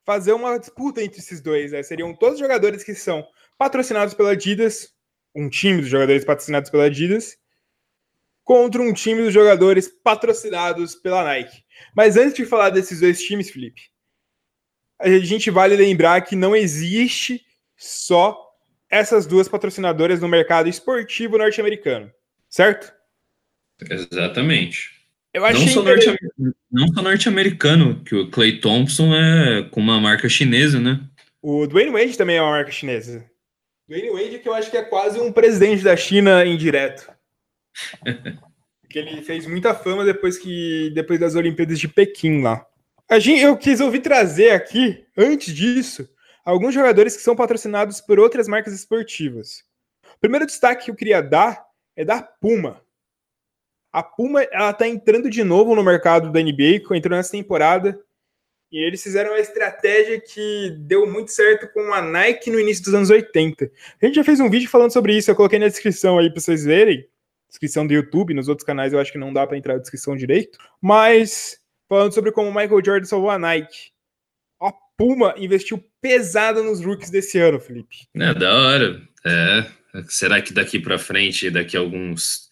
fazer 0.06 0.32
uma 0.32 0.58
disputa 0.58 1.02
entre 1.02 1.18
esses 1.18 1.42
dois. 1.42 1.72
Né? 1.72 1.82
Seriam 1.82 2.14
todos 2.14 2.36
os 2.36 2.40
jogadores 2.40 2.82
que 2.82 2.94
são 2.94 3.26
patrocinados 3.58 4.14
pela 4.14 4.30
Adidas, 4.30 4.94
um 5.34 5.48
time 5.50 5.82
dos 5.82 5.90
jogadores 5.90 6.24
patrocinados 6.24 6.70
pela 6.70 6.84
Adidas, 6.84 7.36
contra 8.42 8.80
um 8.80 8.94
time 8.94 9.22
dos 9.22 9.34
jogadores 9.34 9.88
patrocinados 9.88 10.94
pela 10.94 11.22
Nike. 11.22 11.64
Mas 11.94 12.16
antes 12.16 12.34
de 12.34 12.46
falar 12.46 12.70
desses 12.70 13.00
dois 13.00 13.22
times, 13.22 13.50
Felipe, 13.50 13.90
a 14.98 15.08
gente 15.18 15.50
vale 15.50 15.76
lembrar 15.76 16.22
que 16.22 16.34
não 16.34 16.56
existe 16.56 17.44
só 17.76 18.38
essas 18.88 19.26
duas 19.26 19.48
patrocinadoras 19.48 20.20
no 20.20 20.28
mercado 20.28 20.68
esportivo 20.68 21.36
norte-americano, 21.36 22.10
certo? 22.54 22.92
Exatamente. 23.90 24.90
Eu 25.32 25.44
achei 25.44 25.66
não, 25.66 25.72
só 25.72 25.82
norte 25.82 26.16
norte-americano, 26.70 28.04
que 28.04 28.14
o 28.14 28.30
Clay 28.30 28.60
Thompson 28.60 29.12
é 29.12 29.68
com 29.72 29.80
uma 29.80 30.00
marca 30.00 30.28
chinesa, 30.28 30.78
né? 30.78 31.00
O 31.42 31.66
Dwayne 31.66 31.90
Wade 31.90 32.16
também 32.16 32.36
é 32.36 32.42
uma 32.42 32.52
marca 32.52 32.70
chinesa. 32.70 33.28
Dwayne 33.88 34.10
Wade 34.10 34.38
que 34.38 34.48
eu 34.48 34.54
acho 34.54 34.70
que 34.70 34.76
é 34.76 34.84
quase 34.84 35.18
um 35.18 35.32
presidente 35.32 35.82
da 35.82 35.96
China 35.96 36.44
indireto. 36.44 37.10
que 38.88 39.00
ele 39.00 39.20
fez 39.22 39.46
muita 39.46 39.74
fama 39.74 40.04
depois 40.04 40.38
que 40.38 40.92
depois 40.94 41.18
das 41.18 41.34
Olimpíadas 41.34 41.80
de 41.80 41.88
Pequim 41.88 42.40
lá. 42.40 42.64
A 43.10 43.18
gente, 43.18 43.42
eu 43.42 43.56
quis 43.56 43.80
ouvir 43.80 43.98
trazer 43.98 44.50
aqui, 44.50 45.04
antes 45.18 45.52
disso, 45.52 46.08
alguns 46.44 46.72
jogadores 46.72 47.16
que 47.16 47.22
são 47.22 47.34
patrocinados 47.34 48.00
por 48.00 48.20
outras 48.20 48.46
marcas 48.46 48.72
esportivas. 48.72 49.64
O 50.14 50.20
primeiro 50.20 50.46
destaque 50.46 50.84
que 50.84 50.90
eu 50.92 50.94
queria 50.94 51.20
dar 51.20 51.73
é 51.96 52.04
da 52.04 52.22
Puma. 52.22 52.82
A 53.92 54.02
Puma 54.02 54.42
ela 54.42 54.72
tá 54.72 54.88
entrando 54.88 55.30
de 55.30 55.44
novo 55.44 55.74
no 55.74 55.84
mercado 55.84 56.32
da 56.32 56.40
NBA, 56.40 56.82
entrou 56.96 57.16
nessa 57.16 57.30
temporada. 57.30 57.98
E 58.72 58.78
eles 58.84 59.00
fizeram 59.00 59.30
uma 59.30 59.38
estratégia 59.38 60.20
que 60.20 60.74
deu 60.80 61.06
muito 61.06 61.30
certo 61.30 61.72
com 61.72 61.92
a 61.92 62.02
Nike 62.02 62.50
no 62.50 62.58
início 62.58 62.82
dos 62.82 62.94
anos 62.94 63.08
80. 63.08 63.70
A 64.02 64.06
gente 64.06 64.16
já 64.16 64.24
fez 64.24 64.40
um 64.40 64.50
vídeo 64.50 64.68
falando 64.68 64.92
sobre 64.92 65.16
isso, 65.16 65.30
eu 65.30 65.36
coloquei 65.36 65.60
na 65.60 65.68
descrição 65.68 66.18
aí 66.18 66.28
para 66.28 66.40
vocês 66.40 66.64
verem. 66.64 67.08
Descrição 67.48 67.86
do 67.86 67.94
YouTube, 67.94 68.34
nos 68.34 68.48
outros 68.48 68.66
canais 68.66 68.92
eu 68.92 68.98
acho 68.98 69.12
que 69.12 69.18
não 69.18 69.32
dá 69.32 69.46
para 69.46 69.56
entrar 69.56 69.74
na 69.74 69.80
descrição 69.80 70.16
direito. 70.16 70.58
Mas 70.82 71.60
falando 71.88 72.12
sobre 72.12 72.32
como 72.32 72.48
o 72.48 72.52
Michael 72.54 72.84
Jordan 72.84 73.06
salvou 73.06 73.30
a 73.30 73.38
Nike. 73.38 73.92
A 74.60 74.72
Puma 74.96 75.36
investiu 75.38 75.80
pesado 76.00 76.64
nos 76.64 76.84
rookies 76.84 77.10
desse 77.10 77.38
ano, 77.38 77.60
Felipe. 77.60 78.08
É 78.16 78.34
da 78.34 78.56
hora. 78.56 79.00
É. 79.24 79.83
Será 80.08 80.42
que 80.42 80.52
daqui 80.52 80.78
para 80.78 80.98
frente, 80.98 81.50
daqui 81.50 81.76
a 81.76 81.80
alguns 81.80 82.48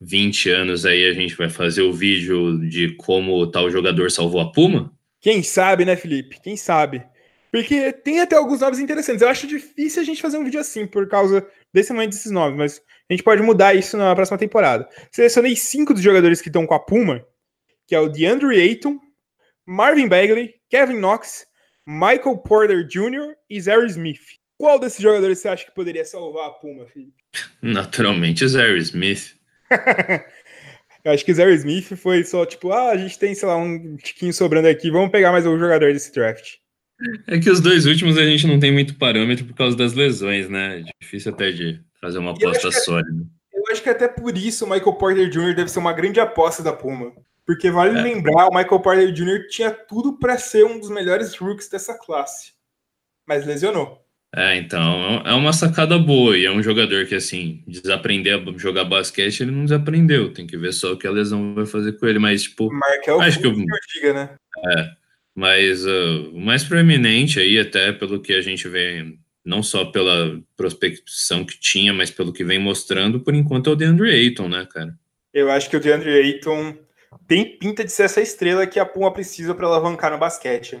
20 0.00 0.50
anos 0.50 0.86
aí 0.86 1.08
a 1.08 1.12
gente 1.12 1.34
vai 1.34 1.48
fazer 1.48 1.82
o 1.82 1.92
vídeo 1.92 2.58
de 2.68 2.94
como 2.96 3.46
tal 3.50 3.70
jogador 3.70 4.10
salvou 4.10 4.40
a 4.40 4.52
Puma? 4.52 4.92
Quem 5.20 5.42
sabe, 5.42 5.84
né, 5.84 5.96
Felipe? 5.96 6.40
Quem 6.40 6.56
sabe? 6.56 7.02
Porque 7.50 7.92
tem 7.92 8.20
até 8.20 8.36
alguns 8.36 8.60
nomes 8.60 8.78
interessantes. 8.78 9.22
Eu 9.22 9.28
acho 9.28 9.46
difícil 9.46 10.02
a 10.02 10.04
gente 10.04 10.20
fazer 10.20 10.36
um 10.38 10.44
vídeo 10.44 10.60
assim 10.60 10.86
por 10.86 11.08
causa 11.08 11.46
desse 11.72 11.92
momento 11.92 12.10
desses 12.10 12.30
nomes, 12.30 12.56
mas 12.56 12.82
a 13.08 13.12
gente 13.12 13.22
pode 13.22 13.42
mudar 13.42 13.74
isso 13.74 13.96
na 13.96 14.14
próxima 14.14 14.38
temporada. 14.38 14.88
Selecionei 15.10 15.56
cinco 15.56 15.94
dos 15.94 16.02
jogadores 16.02 16.40
que 16.40 16.48
estão 16.48 16.66
com 16.66 16.74
a 16.74 16.80
Puma, 16.80 17.24
que 17.86 17.94
é 17.94 18.00
o 18.00 18.08
DeAndre 18.08 18.60
Ayton, 18.60 18.98
Marvin 19.66 20.08
Bagley, 20.08 20.54
Kevin 20.68 20.98
Knox, 20.98 21.46
Michael 21.86 22.38
Porter 22.38 22.86
Jr. 22.86 23.34
e 23.48 23.60
Zary 23.60 23.86
Smith. 23.86 24.20
Qual 24.58 24.78
desses 24.78 25.00
jogadores 25.00 25.38
você 25.38 25.48
acha 25.48 25.64
que 25.64 25.74
poderia 25.74 26.04
salvar 26.04 26.48
a 26.48 26.50
Puma, 26.50 26.86
Felipe? 26.86 27.12
Naturalmente, 27.60 28.46
Zary 28.46 28.78
Smith. 28.80 29.36
Eu 31.04 31.12
acho 31.12 31.24
que 31.24 31.30
o 31.30 31.34
Zary 31.34 31.54
Smith 31.54 31.94
foi 31.96 32.24
só 32.24 32.44
tipo, 32.44 32.72
ah, 32.72 32.90
a 32.90 32.96
gente 32.96 33.18
tem, 33.18 33.34
sei 33.34 33.46
lá, 33.46 33.56
um 33.56 33.96
tiquinho 33.96 34.32
sobrando 34.32 34.66
aqui, 34.66 34.90
vamos 34.90 35.10
pegar 35.10 35.30
mais 35.30 35.46
um 35.46 35.58
jogador 35.58 35.92
desse 35.92 36.12
draft. 36.12 36.56
É 37.28 37.38
que 37.38 37.50
os 37.50 37.60
dois 37.60 37.86
últimos 37.86 38.16
a 38.16 38.24
gente 38.24 38.46
não 38.46 38.58
tem 38.58 38.72
muito 38.72 38.96
parâmetro 38.96 39.44
por 39.44 39.54
causa 39.54 39.76
das 39.76 39.92
lesões, 39.92 40.48
né? 40.48 40.80
É 40.80 40.84
difícil 41.00 41.32
até 41.32 41.50
de 41.52 41.80
fazer 42.00 42.18
uma 42.18 42.32
aposta 42.32 42.72
sólida. 42.72 43.24
Eu 43.52 43.62
acho 43.70 43.82
que 43.82 43.90
até 43.90 44.08
por 44.08 44.36
isso 44.36 44.64
o 44.64 44.70
Michael 44.70 44.94
Porter 44.94 45.28
Jr. 45.28 45.54
deve 45.54 45.70
ser 45.70 45.78
uma 45.78 45.92
grande 45.92 46.18
aposta 46.18 46.62
da 46.62 46.72
Puma. 46.72 47.12
Porque 47.44 47.70
vale 47.70 47.98
é. 47.98 48.02
lembrar, 48.02 48.48
o 48.48 48.54
Michael 48.54 48.80
Porter 48.80 49.12
Jr. 49.12 49.46
tinha 49.48 49.70
tudo 49.70 50.18
para 50.18 50.38
ser 50.38 50.64
um 50.64 50.80
dos 50.80 50.90
melhores 50.90 51.36
rookies 51.36 51.68
dessa 51.68 51.94
classe. 51.94 52.52
Mas 53.26 53.46
lesionou. 53.46 54.05
É, 54.36 54.54
então, 54.56 55.22
é 55.24 55.32
uma 55.32 55.52
sacada 55.54 55.98
boa. 55.98 56.36
E 56.36 56.44
é 56.44 56.50
um 56.50 56.62
jogador 56.62 57.06
que, 57.06 57.14
assim, 57.14 57.64
desaprender 57.66 58.34
a 58.34 58.58
jogar 58.58 58.84
basquete, 58.84 59.40
ele 59.40 59.50
não 59.50 59.64
desaprendeu. 59.64 60.30
Tem 60.30 60.46
que 60.46 60.58
ver 60.58 60.74
só 60.74 60.92
o 60.92 60.98
que 60.98 61.06
a 61.06 61.10
lesão 61.10 61.54
vai 61.54 61.64
fazer 61.64 61.92
com 61.92 62.06
ele. 62.06 62.18
Mas, 62.18 62.42
tipo. 62.42 62.70
Markel 62.70 63.20
acho 63.22 63.40
que 63.40 63.46
eu, 63.46 63.54
que 63.54 63.60
eu 63.60 63.66
diga, 63.94 64.12
né? 64.12 64.30
É. 64.76 64.90
Mas 65.34 65.86
uh, 65.86 66.30
o 66.34 66.40
mais 66.40 66.64
proeminente 66.64 67.40
aí, 67.40 67.58
até 67.58 67.92
pelo 67.92 68.20
que 68.20 68.34
a 68.34 68.42
gente 68.42 68.68
vê, 68.68 69.06
não 69.44 69.62
só 69.62 69.86
pela 69.86 70.38
prospecção 70.54 71.44
que 71.44 71.58
tinha, 71.58 71.94
mas 71.94 72.10
pelo 72.10 72.32
que 72.32 72.44
vem 72.44 72.58
mostrando, 72.58 73.20
por 73.20 73.34
enquanto 73.34 73.70
é 73.70 73.72
o 73.72 73.76
DeAndre 73.76 74.10
Ayton, 74.10 74.48
né, 74.48 74.66
cara? 74.70 74.94
Eu 75.32 75.50
acho 75.50 75.70
que 75.70 75.76
o 75.76 75.80
DeAndre 75.80 76.10
Ayton 76.10 76.76
tem 77.26 77.58
pinta 77.58 77.84
de 77.84 77.92
ser 77.92 78.04
essa 78.04 78.20
estrela 78.20 78.66
que 78.66 78.80
a 78.80 78.84
Puma 78.84 79.12
precisa 79.12 79.54
para 79.54 79.66
alavancar 79.66 80.10
no 80.10 80.18
basquete. 80.18 80.80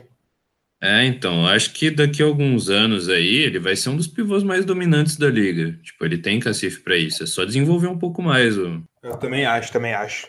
É, 0.82 1.04
então, 1.04 1.46
acho 1.46 1.72
que 1.72 1.90
daqui 1.90 2.22
a 2.22 2.26
alguns 2.26 2.68
anos 2.68 3.08
aí 3.08 3.36
ele 3.36 3.58
vai 3.58 3.74
ser 3.74 3.88
um 3.88 3.96
dos 3.96 4.06
pivôs 4.06 4.42
mais 4.42 4.64
dominantes 4.64 5.16
da 5.16 5.28
liga. 5.28 5.72
Tipo, 5.82 6.04
ele 6.04 6.18
tem 6.18 6.38
cacife 6.38 6.80
para 6.80 6.96
isso, 6.96 7.22
é 7.22 7.26
só 7.26 7.44
desenvolver 7.44 7.88
um 7.88 7.98
pouco 7.98 8.22
mais. 8.22 8.58
O... 8.58 8.82
Eu 9.02 9.16
também 9.16 9.46
acho, 9.46 9.72
também 9.72 9.94
acho. 9.94 10.28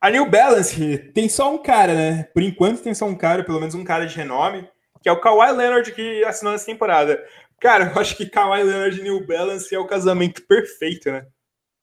A 0.00 0.10
New 0.10 0.30
Balance 0.30 0.98
tem 1.12 1.28
só 1.28 1.54
um 1.54 1.58
cara, 1.58 1.94
né? 1.94 2.28
Por 2.32 2.42
enquanto 2.42 2.82
tem 2.82 2.94
só 2.94 3.06
um 3.06 3.14
cara, 3.14 3.44
pelo 3.44 3.60
menos 3.60 3.74
um 3.74 3.84
cara 3.84 4.06
de 4.06 4.16
renome, 4.16 4.66
que 5.02 5.08
é 5.08 5.12
o 5.12 5.20
Kawhi 5.20 5.52
Leonard 5.52 5.92
que 5.92 6.24
assinou 6.24 6.52
nessa 6.52 6.66
temporada. 6.66 7.22
Cara, 7.60 7.92
eu 7.94 8.00
acho 8.00 8.16
que 8.16 8.26
Kawhi 8.26 8.62
Leonard 8.62 8.98
e 8.98 9.02
New 9.02 9.26
Balance 9.26 9.74
é 9.74 9.78
o 9.78 9.86
casamento 9.86 10.42
perfeito, 10.46 11.10
né? 11.10 11.26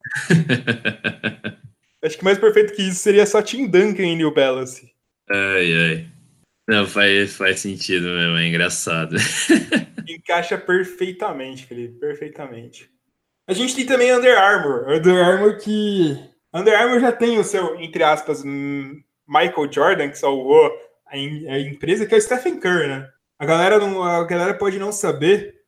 acho 2.03 2.17
que 2.17 2.23
mais 2.23 2.37
perfeito 2.37 2.73
que 2.73 2.81
isso 2.81 2.99
seria 2.99 3.25
só 3.25 3.41
Tim 3.41 3.67
Duncan 3.67 4.03
em 4.03 4.15
New 4.15 4.33
Balance. 4.33 4.91
Ai, 5.29 5.73
ai. 5.73 6.12
Não, 6.67 6.87
faz, 6.87 7.35
faz 7.35 7.59
sentido 7.59 8.07
mesmo, 8.07 8.37
é 8.37 8.47
engraçado. 8.47 9.15
Encaixa 10.07 10.57
perfeitamente, 10.57 11.65
Felipe, 11.65 11.99
perfeitamente. 11.99 12.89
A 13.45 13.53
gente 13.53 13.75
tem 13.75 13.85
também 13.85 14.13
Under 14.13 14.37
Armour. 14.37 14.89
Under 14.89 15.17
Armour 15.17 15.57
que. 15.57 16.17
Under 16.53 16.79
Armour 16.79 16.99
já 17.01 17.11
tem 17.11 17.37
o 17.37 17.43
seu, 17.43 17.79
entre 17.79 18.03
aspas, 18.03 18.43
Michael 18.43 19.71
Jordan, 19.71 20.09
que 20.09 20.17
salvou 20.17 20.65
a, 21.05 21.15
a 21.15 21.59
empresa, 21.59 22.05
que 22.05 22.15
é 22.15 22.17
o 22.17 22.21
Stephen 22.21 22.59
Curry, 22.59 22.87
né? 22.87 23.09
A 23.37 23.45
galera, 23.45 23.79
não, 23.79 24.01
a 24.01 24.23
galera 24.23 24.53
pode 24.53 24.79
não 24.79 24.91
saber, 24.91 25.63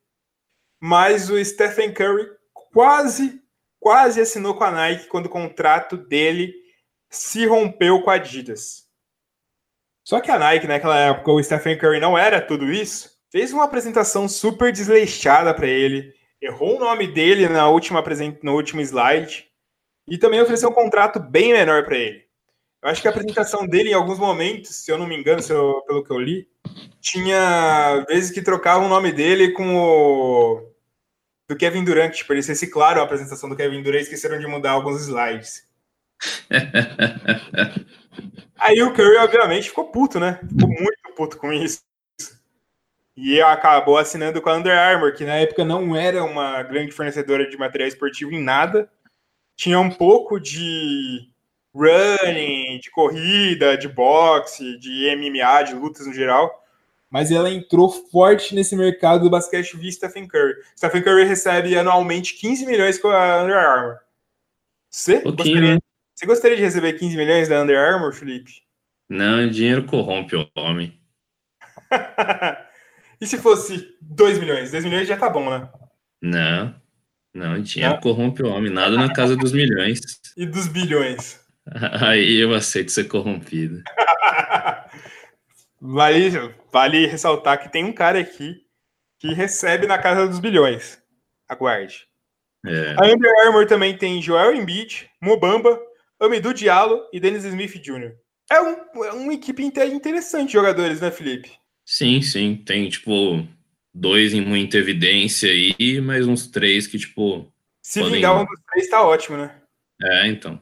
mas 0.80 1.28
o 1.28 1.44
Stephen 1.44 1.92
Curry 1.92 2.26
quase, 2.72 3.42
quase 3.78 4.20
assinou 4.20 4.54
com 4.54 4.64
a 4.64 4.70
Nike 4.70 5.08
quando 5.08 5.26
o 5.26 5.30
contrato 5.30 5.96
dele 5.96 6.54
se 7.10 7.44
rompeu 7.46 8.00
com 8.02 8.10
a 8.10 8.14
Adidas. 8.14 8.85
Só 10.06 10.20
que 10.20 10.30
a 10.30 10.38
Nike, 10.38 10.68
naquela 10.68 10.96
época, 10.96 11.32
o 11.32 11.42
Stephen 11.42 11.76
Curry 11.76 11.98
não 11.98 12.16
era 12.16 12.40
tudo 12.40 12.70
isso. 12.70 13.10
Fez 13.32 13.52
uma 13.52 13.64
apresentação 13.64 14.28
super 14.28 14.70
desleixada 14.70 15.52
para 15.52 15.66
ele, 15.66 16.14
errou 16.40 16.76
o 16.76 16.78
nome 16.78 17.08
dele 17.08 17.48
na 17.48 17.68
última 17.68 18.04
no 18.40 18.54
último 18.54 18.80
slide 18.80 19.46
e 20.08 20.16
também 20.16 20.40
ofereceu 20.40 20.68
um 20.68 20.72
contrato 20.72 21.18
bem 21.18 21.52
menor 21.52 21.84
para 21.84 21.98
ele. 21.98 22.24
Eu 22.80 22.88
acho 22.88 23.02
que 23.02 23.08
a 23.08 23.10
apresentação 23.10 23.66
dele, 23.66 23.90
em 23.90 23.94
alguns 23.94 24.20
momentos, 24.20 24.76
se 24.76 24.92
eu 24.92 24.96
não 24.96 25.08
me 25.08 25.18
engano, 25.18 25.42
eu, 25.50 25.82
pelo 25.88 26.04
que 26.04 26.12
eu 26.12 26.20
li, 26.20 26.46
tinha 27.00 28.04
vezes 28.08 28.30
que 28.30 28.40
trocava 28.40 28.84
o 28.84 28.88
nome 28.88 29.10
dele 29.10 29.50
com 29.54 29.76
o 29.76 30.72
do 31.48 31.56
Kevin 31.56 31.82
Durant, 31.82 32.12
tipo, 32.12 32.32
eles 32.32 32.46
reciclaram 32.46 33.00
a 33.00 33.04
apresentação 33.04 33.48
do 33.48 33.56
Kevin 33.56 33.82
Durant 33.82 33.98
e 33.98 34.02
esqueceram 34.02 34.38
de 34.38 34.46
mudar 34.46 34.70
alguns 34.70 35.02
slides. 35.02 35.65
Aí 38.58 38.82
o 38.82 38.92
Curry, 38.92 39.16
obviamente, 39.18 39.68
ficou 39.68 39.84
puto, 39.90 40.18
né? 40.18 40.40
Ficou 40.48 40.68
muito 40.68 41.14
puto 41.16 41.36
com 41.36 41.52
isso. 41.52 41.82
E 43.16 43.40
acabou 43.40 43.96
assinando 43.96 44.42
com 44.42 44.50
a 44.50 44.56
Under 44.56 44.76
Armour, 44.76 45.14
que 45.14 45.24
na 45.24 45.36
época 45.36 45.64
não 45.64 45.96
era 45.96 46.22
uma 46.22 46.62
grande 46.62 46.92
fornecedora 46.92 47.48
de 47.48 47.56
material 47.56 47.88
esportivo 47.88 48.32
em 48.32 48.42
nada. 48.42 48.90
Tinha 49.56 49.80
um 49.80 49.90
pouco 49.90 50.38
de 50.38 51.30
running, 51.74 52.78
de 52.78 52.90
corrida, 52.90 53.76
de 53.76 53.88
boxe, 53.88 54.78
de 54.78 55.14
MMA, 55.16 55.62
de 55.62 55.74
lutas 55.74 56.06
no 56.06 56.12
geral. 56.12 56.62
Mas 57.08 57.30
ela 57.30 57.50
entrou 57.50 57.90
forte 57.90 58.54
nesse 58.54 58.76
mercado 58.76 59.22
do 59.22 59.30
basquete 59.30 59.76
via 59.76 59.92
Stephen 59.92 60.26
Curry. 60.26 60.54
Stephen 60.76 61.02
Curry 61.02 61.24
recebe 61.24 61.78
anualmente 61.78 62.34
15 62.34 62.66
milhões 62.66 62.98
com 62.98 63.08
a 63.08 63.42
Under 63.42 63.56
Armour. 63.56 63.98
Você 64.90 65.20
gostaria, 65.20 65.74
né? 65.74 65.78
Você 66.16 66.24
gostaria 66.24 66.56
de 66.56 66.62
receber 66.62 66.94
15 66.94 67.14
milhões 67.14 67.46
da 67.46 67.62
Under 67.62 67.78
Armour, 67.78 68.10
Felipe? 68.10 68.62
Não, 69.06 69.46
dinheiro 69.46 69.84
corrompe 69.84 70.34
o 70.34 70.48
homem. 70.56 70.98
e 73.20 73.26
se 73.26 73.36
fosse 73.36 73.94
2 74.00 74.38
milhões? 74.38 74.70
2 74.70 74.86
milhões 74.86 75.06
já 75.06 75.18
tá 75.18 75.28
bom, 75.28 75.50
né? 75.50 75.68
Não. 76.22 76.74
Não, 77.34 77.60
dinheiro 77.60 78.00
corrompe 78.00 78.42
o 78.42 78.48
homem, 78.48 78.72
nada 78.72 78.96
na 78.96 79.12
casa 79.12 79.36
dos 79.36 79.52
milhões. 79.52 80.00
E 80.38 80.44
dos 80.44 80.68
bilhões. 80.68 81.40
Aí 82.02 82.36
eu 82.36 82.52
aceito 82.52 82.92
ser 82.92 83.04
corrompido. 83.04 83.82
vale, 85.80 86.30
vale 86.70 87.06
ressaltar 87.06 87.62
que 87.62 87.72
tem 87.72 87.84
um 87.84 87.92
cara 87.92 88.20
aqui 88.20 88.62
que 89.18 89.32
recebe 89.32 89.86
na 89.86 89.98
casa 89.98 90.26
dos 90.26 90.38
bilhões. 90.38 91.02
Aguarde. 91.48 92.06
É. 92.66 92.96
A 92.98 93.06
Under 93.06 93.32
Armour 93.46 93.66
também 93.66 93.96
tem 93.96 94.20
Joel 94.20 94.54
Embiid, 94.54 95.08
Mobamba, 95.22 95.80
Amidou 96.20 96.52
Diallo 96.52 97.06
e 97.12 97.20
Dennis 97.20 97.44
Smith 97.44 97.80
Jr. 97.80 98.14
É, 98.50 98.60
um, 98.60 99.04
é 99.04 99.12
uma 99.12 99.34
equipe 99.34 99.62
interessante 99.62 100.48
de 100.48 100.52
jogadores, 100.52 101.00
né, 101.00 101.10
Felipe? 101.10 101.52
Sim, 101.84 102.22
sim. 102.22 102.56
Tem, 102.56 102.88
tipo, 102.88 103.46
dois 103.92 104.34
em 104.34 104.40
muita 104.40 104.78
evidência 104.78 105.50
aí, 105.50 106.00
mais 106.00 106.26
uns 106.26 106.46
três 106.46 106.86
que, 106.86 106.98
tipo. 106.98 107.52
Se 107.82 108.00
podem... 108.00 108.16
vingar 108.16 108.40
um 108.40 108.44
dos 108.44 108.60
três, 108.72 108.88
tá 108.88 109.02
ótimo, 109.02 109.36
né? 109.36 109.60
É, 110.02 110.26
então. 110.28 110.60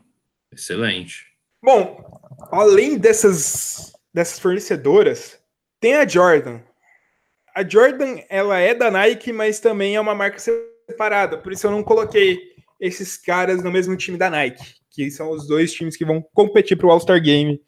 Excelente. 0.53 1.27
Bom, 1.63 2.21
além 2.53 2.99
dessas, 2.99 3.93
dessas 4.13 4.39
fornecedoras, 4.39 5.39
tem 5.81 5.95
a 5.95 6.07
Jordan. 6.07 6.61
A 7.55 7.67
Jordan, 7.67 8.21
ela 8.29 8.59
é 8.59 8.75
da 8.75 8.91
Nike, 8.91 9.33
mas 9.33 9.61
também 9.61 9.97
é 9.97 10.01
uma 10.01 10.15
marca 10.15 10.39
separada. 10.39 11.39
Por 11.39 11.53
isso 11.53 11.67
eu 11.67 11.71
não 11.71 11.83
coloquei 11.83 12.39
esses 12.81 13.17
caras 13.17 13.63
no 13.63 13.71
mesmo 13.71 13.97
time 13.97 14.19
da 14.19 14.29
Nike, 14.29 14.75
que 14.95 15.11
são 15.11 15.31
os 15.31 15.47
dois 15.47 15.73
times 15.73 15.97
que 15.97 16.05
vão 16.05 16.23
competir 16.33 16.77
para 16.77 16.87
o 16.87 16.91
All-Star 16.91 17.21
Game 17.21 17.61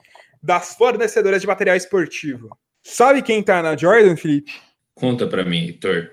das 0.43 0.77
fornecedoras 0.77 1.41
de 1.41 1.47
material 1.47 1.77
esportivo. 1.77 2.57
Sabe 2.83 3.21
quem 3.21 3.43
tá 3.43 3.63
na 3.63 3.77
Jordan, 3.77 4.17
Felipe? 4.17 4.53
Conta 4.95 5.27
para 5.27 5.45
mim, 5.45 5.67
Heitor. 5.67 6.11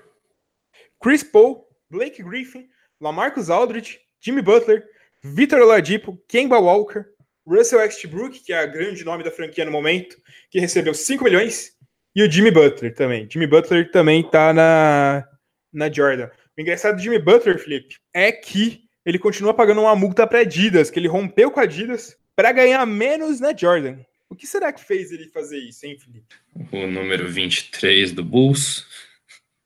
Chris 1.00 1.22
Paul, 1.22 1.68
Blake 1.88 2.22
Griffin, 2.22 2.66
Lamarcus 3.00 3.48
Aldridge, 3.48 4.00
Jimmy 4.20 4.42
Butler, 4.42 4.84
Victor 5.22 5.60
Oladipo, 5.60 6.18
Kemba 6.28 6.58
Walker, 6.58 7.04
Russell 7.46 7.78
Westbrook, 7.78 8.40
que 8.40 8.52
é 8.52 8.58
a 8.58 8.66
grande 8.66 9.04
nome 9.04 9.22
da 9.22 9.30
franquia 9.30 9.64
no 9.64 9.70
momento, 9.70 10.16
que 10.50 10.58
recebeu 10.58 10.94
5 10.94 11.22
milhões, 11.22 11.74
e 12.16 12.22
o 12.22 12.30
Jimmy 12.30 12.50
Butler 12.50 12.94
também. 12.94 13.28
Jimmy 13.30 13.46
Butler 13.46 13.90
também 13.90 14.22
tá 14.22 14.52
na, 14.52 15.26
na 15.72 15.92
Jordan. 15.92 16.30
O 16.56 16.60
engraçado 16.60 16.96
do 16.96 17.02
Jimmy 17.02 17.18
Butler, 17.18 17.58
Felipe, 17.58 17.96
é 18.12 18.30
que 18.30 18.83
ele 19.04 19.18
continua 19.18 19.54
pagando 19.54 19.82
uma 19.82 19.94
multa 19.94 20.26
para 20.26 20.40
Adidas, 20.40 20.90
que 20.90 20.98
ele 20.98 21.08
rompeu 21.08 21.50
com 21.50 21.60
a 21.60 21.64
Adidas 21.64 22.16
para 22.34 22.52
ganhar 22.52 22.84
menos 22.86 23.40
na 23.40 23.54
Jordan. 23.56 23.98
O 24.28 24.34
que 24.34 24.46
será 24.46 24.72
que 24.72 24.82
fez 24.82 25.12
ele 25.12 25.28
fazer 25.28 25.58
isso, 25.58 25.86
hein, 25.86 25.98
Felipe? 25.98 26.34
O 26.72 26.86
número 26.86 27.28
23 27.28 28.12
do 28.12 28.24
Bulls? 28.24 28.86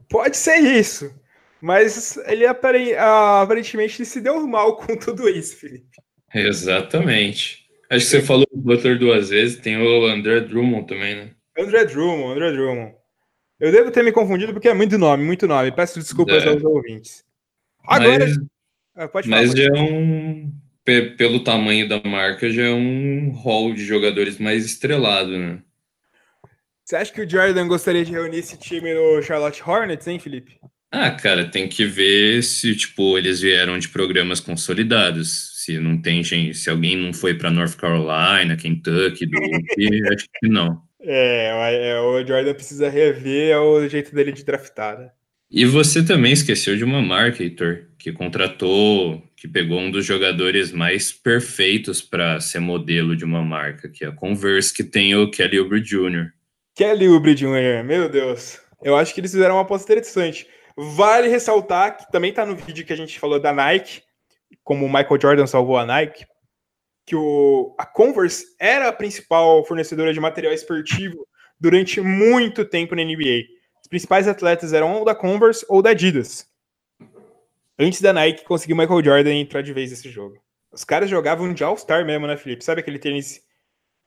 Pode 0.08 0.36
ser 0.36 0.58
isso. 0.58 1.14
Mas 1.60 2.16
ele 2.26 2.46
aparentemente 2.46 4.04
se 4.04 4.20
deu 4.20 4.46
mal 4.46 4.76
com 4.78 4.96
tudo 4.96 5.28
isso, 5.28 5.56
Felipe. 5.56 5.88
Exatamente. 6.34 7.66
Acho 7.90 8.04
que 8.04 8.10
você 8.10 8.22
falou 8.22 8.46
o 8.52 8.58
Butler 8.58 8.98
duas 8.98 9.30
vezes, 9.30 9.58
tem 9.58 9.76
o 9.78 10.06
André 10.06 10.40
Drummond 10.40 10.86
também, 10.86 11.16
né? 11.16 11.30
André 11.58 11.86
Drummond, 11.86 12.34
André 12.34 12.52
Drummond. 12.52 12.94
Eu 13.58 13.72
devo 13.72 13.90
ter 13.90 14.04
me 14.04 14.12
confundido 14.12 14.52
porque 14.52 14.68
é 14.68 14.74
muito 14.74 14.98
nome, 14.98 15.24
muito 15.24 15.46
nome. 15.48 15.72
Peço 15.72 15.98
desculpas 15.98 16.44
é. 16.44 16.48
aos 16.48 16.62
ouvintes. 16.62 17.24
Agora. 17.84 18.26
Mas, 18.26 18.36
ah, 18.98 19.08
falar, 19.08 19.24
mas 19.26 19.52
já 19.52 19.64
é 19.64 19.80
um. 19.80 20.52
Pelo 21.16 21.44
tamanho 21.44 21.86
da 21.86 22.00
marca, 22.02 22.50
já 22.50 22.62
é 22.62 22.72
um 22.72 23.30
hall 23.30 23.74
de 23.74 23.84
jogadores 23.84 24.38
mais 24.38 24.64
estrelado, 24.64 25.36
né? 25.36 25.62
Você 26.82 26.96
acha 26.96 27.12
que 27.12 27.20
o 27.20 27.28
Jordan 27.28 27.68
gostaria 27.68 28.02
de 28.02 28.12
reunir 28.12 28.38
esse 28.38 28.58
time 28.58 28.94
no 28.94 29.22
Charlotte 29.22 29.62
Hornets, 29.62 30.06
hein, 30.06 30.18
Felipe? 30.18 30.58
Ah, 30.90 31.10
cara, 31.10 31.44
tem 31.50 31.68
que 31.68 31.84
ver 31.84 32.42
se, 32.42 32.74
tipo, 32.74 33.18
eles 33.18 33.42
vieram 33.42 33.78
de 33.78 33.90
programas 33.90 34.40
consolidados. 34.40 35.52
Se 35.62 35.78
não 35.78 36.00
tem 36.00 36.24
gente, 36.24 36.54
se 36.56 36.70
alguém 36.70 36.96
não 36.96 37.12
foi 37.12 37.34
para 37.34 37.50
North 37.50 37.76
Carolina, 37.76 38.56
Kentucky, 38.56 39.26
Duke, 39.26 40.08
acho 40.14 40.26
que 40.40 40.48
não. 40.48 40.82
É, 41.00 41.92
é, 41.92 42.00
o 42.00 42.26
Jordan 42.26 42.52
precisa 42.54 42.88
rever 42.90 43.56
o 43.56 43.88
jeito 43.88 44.12
dele 44.12 44.32
de 44.32 44.44
draftar, 44.44 44.98
né? 44.98 45.10
E 45.50 45.64
você 45.64 46.04
também 46.04 46.32
esqueceu 46.32 46.76
de 46.76 46.84
uma 46.84 47.00
marca, 47.00 47.42
Heitor, 47.42 47.86
que 47.98 48.12
contratou, 48.12 49.22
que 49.34 49.48
pegou 49.48 49.78
um 49.78 49.90
dos 49.90 50.04
jogadores 50.04 50.72
mais 50.72 51.10
perfeitos 51.10 52.02
para 52.02 52.40
ser 52.40 52.60
modelo 52.60 53.16
de 53.16 53.24
uma 53.24 53.42
marca, 53.42 53.88
que 53.88 54.04
é 54.04 54.08
a 54.08 54.12
Converse, 54.12 54.74
que 54.74 54.84
tem 54.84 55.14
o 55.16 55.30
Kelly 55.30 55.58
Oubre 55.58 55.80
Jr. 55.80 56.30
Kelly 56.74 57.08
Oubre 57.08 57.34
Jr., 57.34 57.82
meu 57.84 58.08
Deus. 58.08 58.60
Eu 58.82 58.96
acho 58.96 59.14
que 59.14 59.20
eles 59.20 59.32
fizeram 59.32 59.56
uma 59.56 59.62
aposta 59.62 59.90
interessante. 59.90 60.46
Vale 60.76 61.28
ressaltar 61.28 61.96
que 61.96 62.12
também 62.12 62.30
está 62.30 62.44
no 62.44 62.54
vídeo 62.54 62.84
que 62.84 62.92
a 62.92 62.96
gente 62.96 63.18
falou 63.18 63.40
da 63.40 63.52
Nike, 63.52 64.02
como 64.62 64.84
o 64.84 64.88
Michael 64.88 65.20
Jordan 65.20 65.46
salvou 65.46 65.78
a 65.78 65.86
Nike 65.86 66.24
que 67.08 67.16
o, 67.16 67.74
a 67.78 67.86
Converse 67.86 68.44
era 68.60 68.88
a 68.88 68.92
principal 68.92 69.64
fornecedora 69.64 70.12
de 70.12 70.20
material 70.20 70.52
esportivo 70.52 71.26
durante 71.58 72.02
muito 72.02 72.66
tempo 72.66 72.94
na 72.94 73.02
NBA. 73.02 73.44
Os 73.88 73.90
principais 73.90 74.28
atletas 74.28 74.74
eram 74.74 74.98
ou 74.98 75.04
da 75.06 75.14
Converse 75.14 75.64
ou 75.66 75.80
da 75.80 75.90
Adidas. 75.90 76.46
Antes 77.78 78.02
da 78.02 78.12
Nike 78.12 78.44
conseguir 78.44 78.74
o 78.74 78.76
Michael 78.76 79.02
Jordan 79.02 79.32
entrar 79.32 79.62
de 79.62 79.72
vez 79.72 79.90
nesse 79.90 80.10
jogo. 80.10 80.38
Os 80.70 80.84
caras 80.84 81.08
jogavam 81.08 81.54
de 81.54 81.64
All-Star 81.64 82.04
mesmo, 82.04 82.26
né, 82.26 82.36
Felipe? 82.36 82.62
Sabe 82.62 82.82
aquele 82.82 82.98
tênis 82.98 83.42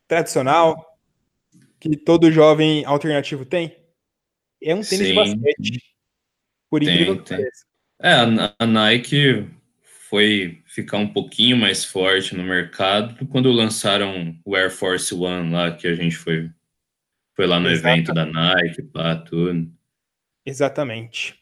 tradicional 0.07 0.99
que 1.79 1.97
todo 1.97 2.31
jovem 2.31 2.85
alternativo 2.85 3.43
tem? 3.43 3.75
É 4.61 4.75
um 4.75 4.83
tênis 4.83 4.89
Sim. 4.89 5.03
de 5.05 5.13
basquete. 5.15 5.83
Por 6.69 6.83
incrível 6.83 7.23
que 7.23 7.29
pareça. 7.29 7.65
É, 7.99 8.13
a 8.59 8.67
Nike 8.67 9.49
foi 10.11 10.61
ficar 10.67 10.97
um 10.97 11.11
pouquinho 11.11 11.57
mais 11.57 11.83
forte 11.83 12.35
no 12.35 12.43
mercado 12.43 13.25
quando 13.25 13.51
lançaram 13.51 14.37
o 14.45 14.55
Air 14.55 14.69
Force 14.69 15.11
One 15.11 15.51
lá, 15.51 15.71
que 15.71 15.87
a 15.87 15.95
gente 15.95 16.15
foi, 16.15 16.51
foi 17.35 17.47
lá 17.47 17.59
no 17.59 17.69
Exatamente. 17.69 18.11
evento 18.11 18.13
da 18.13 18.25
Nike, 18.25 18.81
pá, 18.83 19.15
tudo. 19.15 19.71
Exatamente. 20.45 21.39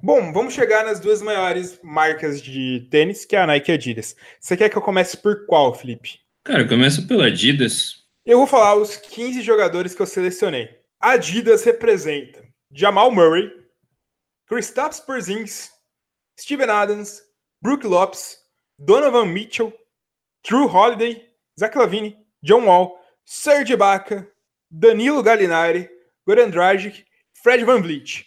Bom, 0.00 0.32
vamos 0.32 0.54
chegar 0.54 0.84
nas 0.84 1.00
duas 1.00 1.20
maiores 1.20 1.80
marcas 1.82 2.40
de 2.40 2.86
tênis, 2.90 3.24
que 3.24 3.34
é 3.34 3.40
a 3.40 3.46
Nike 3.46 3.70
e 3.70 3.72
a 3.72 3.74
Adidas. 3.74 4.14
Você 4.38 4.56
quer 4.56 4.68
que 4.68 4.78
eu 4.78 4.82
comece 4.82 5.16
por 5.16 5.44
qual, 5.46 5.74
Felipe? 5.74 6.20
Cara, 6.44 6.66
começa 6.66 7.02
pela 7.02 7.26
Adidas. 7.26 8.04
Eu 8.24 8.38
vou 8.38 8.46
falar 8.46 8.76
os 8.76 8.96
15 8.96 9.42
jogadores 9.42 9.94
que 9.94 10.02
eu 10.02 10.06
selecionei. 10.06 10.68
Adidas 11.00 11.64
representa 11.64 12.44
Jamal 12.72 13.10
Murray, 13.10 13.50
Kristaps 14.46 15.00
Porzingis, 15.00 15.72
Steven 16.38 16.70
Adams, 16.70 17.20
Brook 17.60 17.84
Lopes, 17.86 18.38
Donovan 18.78 19.26
Mitchell, 19.26 19.72
Drew 20.48 20.66
Holiday, 20.66 21.26
Zach 21.58 21.76
Lavine, 21.76 22.16
John 22.42 22.66
Wall, 22.66 22.96
Serge 23.24 23.72
Ibaka, 23.72 24.26
Danilo 24.70 25.22
Gallinari, 25.22 25.88
Goran 26.26 26.50
Dragic, 26.50 27.04
Fred 27.42 27.64
Van 27.64 27.80
Vliet. 27.80 28.26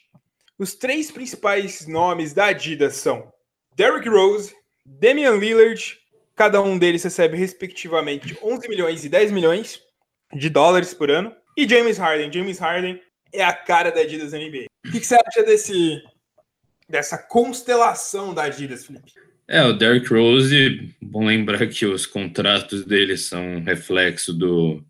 Os 0.58 0.74
três 0.74 1.12
principais 1.12 1.88
nomes 1.88 2.34
da 2.34 2.46
Adidas 2.48 2.96
são 2.96 3.32
Derrick 3.76 4.08
Rose, 4.08 4.54
Damian 4.86 5.38
Lillard, 5.38 5.98
cada 6.36 6.62
um 6.62 6.78
deles 6.78 7.04
recebe 7.04 7.38
respectivamente 7.38 8.38
11 8.42 8.68
milhões 8.68 9.06
e 9.06 9.10
10 9.10 9.32
milhões 9.32 9.80
de 10.34 10.50
dólares 10.50 10.94
por 10.94 11.12
ano, 11.12 11.36
e 11.58 11.68
James 11.68 11.98
Harden. 11.98 12.32
James 12.32 12.58
Harden 12.58 13.02
é 13.34 13.44
a 13.44 13.54
cara 13.54 13.92
da 13.92 14.02
Adidas 14.02 14.34
NBA. 14.34 14.66
O 14.86 14.92
que, 14.92 15.00
você 15.00 15.16
acha 15.16 15.44
desse, 15.44 16.02
dessa 16.90 17.18
constelação 17.18 18.34
da 18.34 18.44
Adidas, 18.44 18.86
Felipe? 18.86 19.14
É, 19.48 19.64
o 19.64 19.74
Derrick 19.74 20.08
Rose, 20.12 20.96
bom 21.02 21.26
lembrar 21.26 21.68
que 21.68 21.86
os 21.86 22.06
contratos 22.06 22.86
dele 22.86 23.18
são 23.18 23.62
reflexo 23.62 24.34
do, 24.34 24.84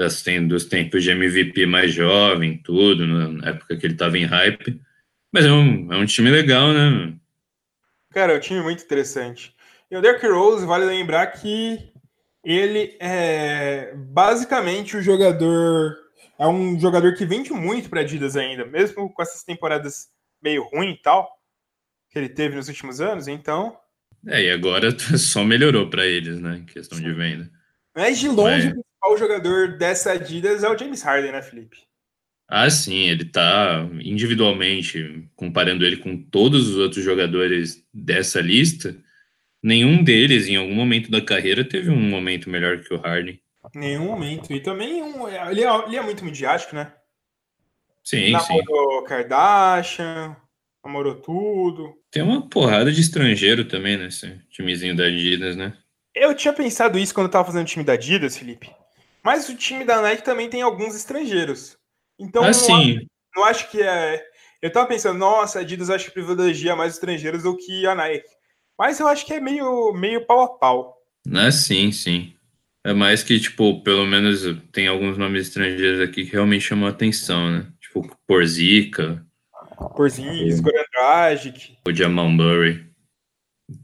das, 0.00 0.24
dos 0.48 0.64
tempos 0.64 1.04
de 1.04 1.10
MVP 1.10 1.66
mais 1.66 1.92
jovem, 1.92 2.56
tudo, 2.56 3.06
na 3.06 3.50
época 3.50 3.76
que 3.76 3.86
ele 3.86 3.92
estava 3.92 4.16
em 4.16 4.24
hype. 4.24 4.80
Mas 5.30 5.44
é 5.44 5.52
um, 5.52 5.92
é 5.92 5.96
um 5.98 6.06
time 6.06 6.30
legal, 6.30 6.72
né? 6.72 7.14
Cara, 8.10 8.32
é 8.32 8.36
um 8.38 8.40
time 8.40 8.62
muito 8.62 8.82
interessante. 8.82 9.54
E 9.90 9.96
o 9.96 10.00
Derrick 10.00 10.26
Rose, 10.26 10.64
vale 10.64 10.86
lembrar 10.86 11.26
que 11.26 11.92
ele 12.42 12.96
é 12.98 13.92
basicamente 13.94 14.96
o 14.96 15.02
jogador. 15.02 15.96
É 16.38 16.46
um 16.46 16.80
jogador 16.80 17.14
que 17.14 17.26
vende 17.26 17.52
muito 17.52 17.90
para 17.90 18.00
Adidas 18.00 18.36
ainda, 18.36 18.64
mesmo 18.64 19.12
com 19.12 19.22
essas 19.22 19.44
temporadas 19.44 20.08
meio 20.42 20.64
ruim 20.72 20.92
e 20.92 21.02
tal 21.02 21.28
que 22.08 22.18
ele 22.18 22.28
teve 22.30 22.56
nos 22.56 22.68
últimos 22.68 23.00
anos, 23.00 23.28
então. 23.28 23.76
É, 24.26 24.42
e 24.44 24.50
agora 24.50 24.90
só 25.18 25.44
melhorou 25.44 25.88
para 25.90 26.06
eles, 26.06 26.40
né, 26.40 26.56
em 26.56 26.64
questão 26.64 26.96
Sim. 26.96 27.04
de 27.04 27.12
venda. 27.12 27.50
Mas 27.94 28.18
de 28.18 28.28
longe, 28.28 28.74
Mas... 28.74 28.84
o 29.02 29.14
principal 29.14 29.18
jogador 29.18 29.78
dessa 29.78 30.12
Adidas 30.12 30.62
é 30.62 30.68
o 30.68 30.76
James 30.76 31.02
Harden, 31.02 31.32
né, 31.32 31.42
Felipe? 31.42 31.78
Ah, 32.48 32.68
sim, 32.68 33.08
ele 33.08 33.24
tá 33.24 33.88
individualmente, 34.00 35.28
comparando 35.36 35.84
ele 35.84 35.98
com 35.98 36.20
todos 36.20 36.68
os 36.68 36.76
outros 36.76 37.04
jogadores 37.04 37.86
dessa 37.94 38.40
lista, 38.40 38.96
nenhum 39.62 40.02
deles, 40.02 40.48
em 40.48 40.56
algum 40.56 40.74
momento 40.74 41.10
da 41.10 41.20
carreira, 41.20 41.64
teve 41.64 41.90
um 41.90 42.00
momento 42.00 42.50
melhor 42.50 42.80
que 42.80 42.92
o 42.92 42.98
Harden. 42.98 43.40
Nenhum 43.74 44.06
momento. 44.06 44.52
E 44.52 44.60
também 44.60 45.00
um, 45.00 45.28
ele, 45.28 45.62
é, 45.64 45.84
ele 45.86 45.96
é 45.96 46.02
muito 46.02 46.24
midiático, 46.24 46.74
né? 46.74 46.92
Sim, 48.02 48.32
Na 48.32 48.40
sim. 48.40 48.58
Kardashian, 49.06 50.36
namorou 50.84 51.14
tudo. 51.16 51.94
Tem 52.10 52.22
uma 52.22 52.48
porrada 52.48 52.90
de 52.90 53.00
estrangeiro 53.00 53.64
também 53.64 53.96
nesse 53.96 54.40
timezinho 54.50 54.96
da 54.96 55.04
Adidas, 55.04 55.54
né? 55.54 55.76
Eu 56.12 56.34
tinha 56.34 56.52
pensado 56.52 56.98
isso 56.98 57.14
quando 57.14 57.26
eu 57.26 57.30
tava 57.30 57.44
fazendo 57.44 57.62
o 57.62 57.68
time 57.68 57.84
da 57.84 57.92
Adidas, 57.92 58.36
Felipe. 58.36 58.68
Mas 59.22 59.48
o 59.48 59.56
time 59.56 59.84
da 59.84 60.00
Nike 60.00 60.24
também 60.24 60.48
tem 60.48 60.62
alguns 60.62 60.94
estrangeiros. 60.94 61.76
Então, 62.18 62.44
ah, 62.44 62.52
sim. 62.52 62.94
Não, 62.94 63.02
não 63.36 63.44
acho 63.44 63.70
que 63.70 63.82
é. 63.82 64.24
Eu 64.62 64.70
tava 64.70 64.86
pensando, 64.86 65.18
nossa, 65.18 65.58
a 65.58 65.62
Adidas 65.62 65.90
acho 65.90 66.06
que 66.06 66.10
privilegia 66.12 66.76
mais 66.76 66.94
estrangeiros 66.94 67.42
do 67.42 67.56
que 67.56 67.86
a 67.86 67.94
Nike. 67.94 68.28
Mas 68.78 69.00
eu 69.00 69.08
acho 69.08 69.26
que 69.26 69.34
é 69.34 69.40
meio, 69.40 69.92
meio 69.92 70.26
pau 70.26 70.40
a 70.40 70.48
pau. 70.48 70.96
Ah, 71.34 71.50
sim, 71.50 71.92
sim. 71.92 72.34
É 72.84 72.94
mais 72.94 73.22
que, 73.22 73.38
tipo, 73.38 73.82
pelo 73.82 74.06
menos 74.06 74.42
tem 74.72 74.88
alguns 74.88 75.18
nomes 75.18 75.48
estrangeiros 75.48 76.00
aqui 76.00 76.24
que 76.24 76.32
realmente 76.32 76.62
chamam 76.62 76.86
a 76.86 76.90
atenção, 76.90 77.50
né? 77.50 77.66
Tipo, 77.80 78.16
Porzica. 78.26 79.24
Porzingis, 79.96 80.60
Goran 80.60 80.84
Dragic. 80.92 81.76
O 81.86 81.92
Jamal 81.92 82.28
Murray. 82.28 82.86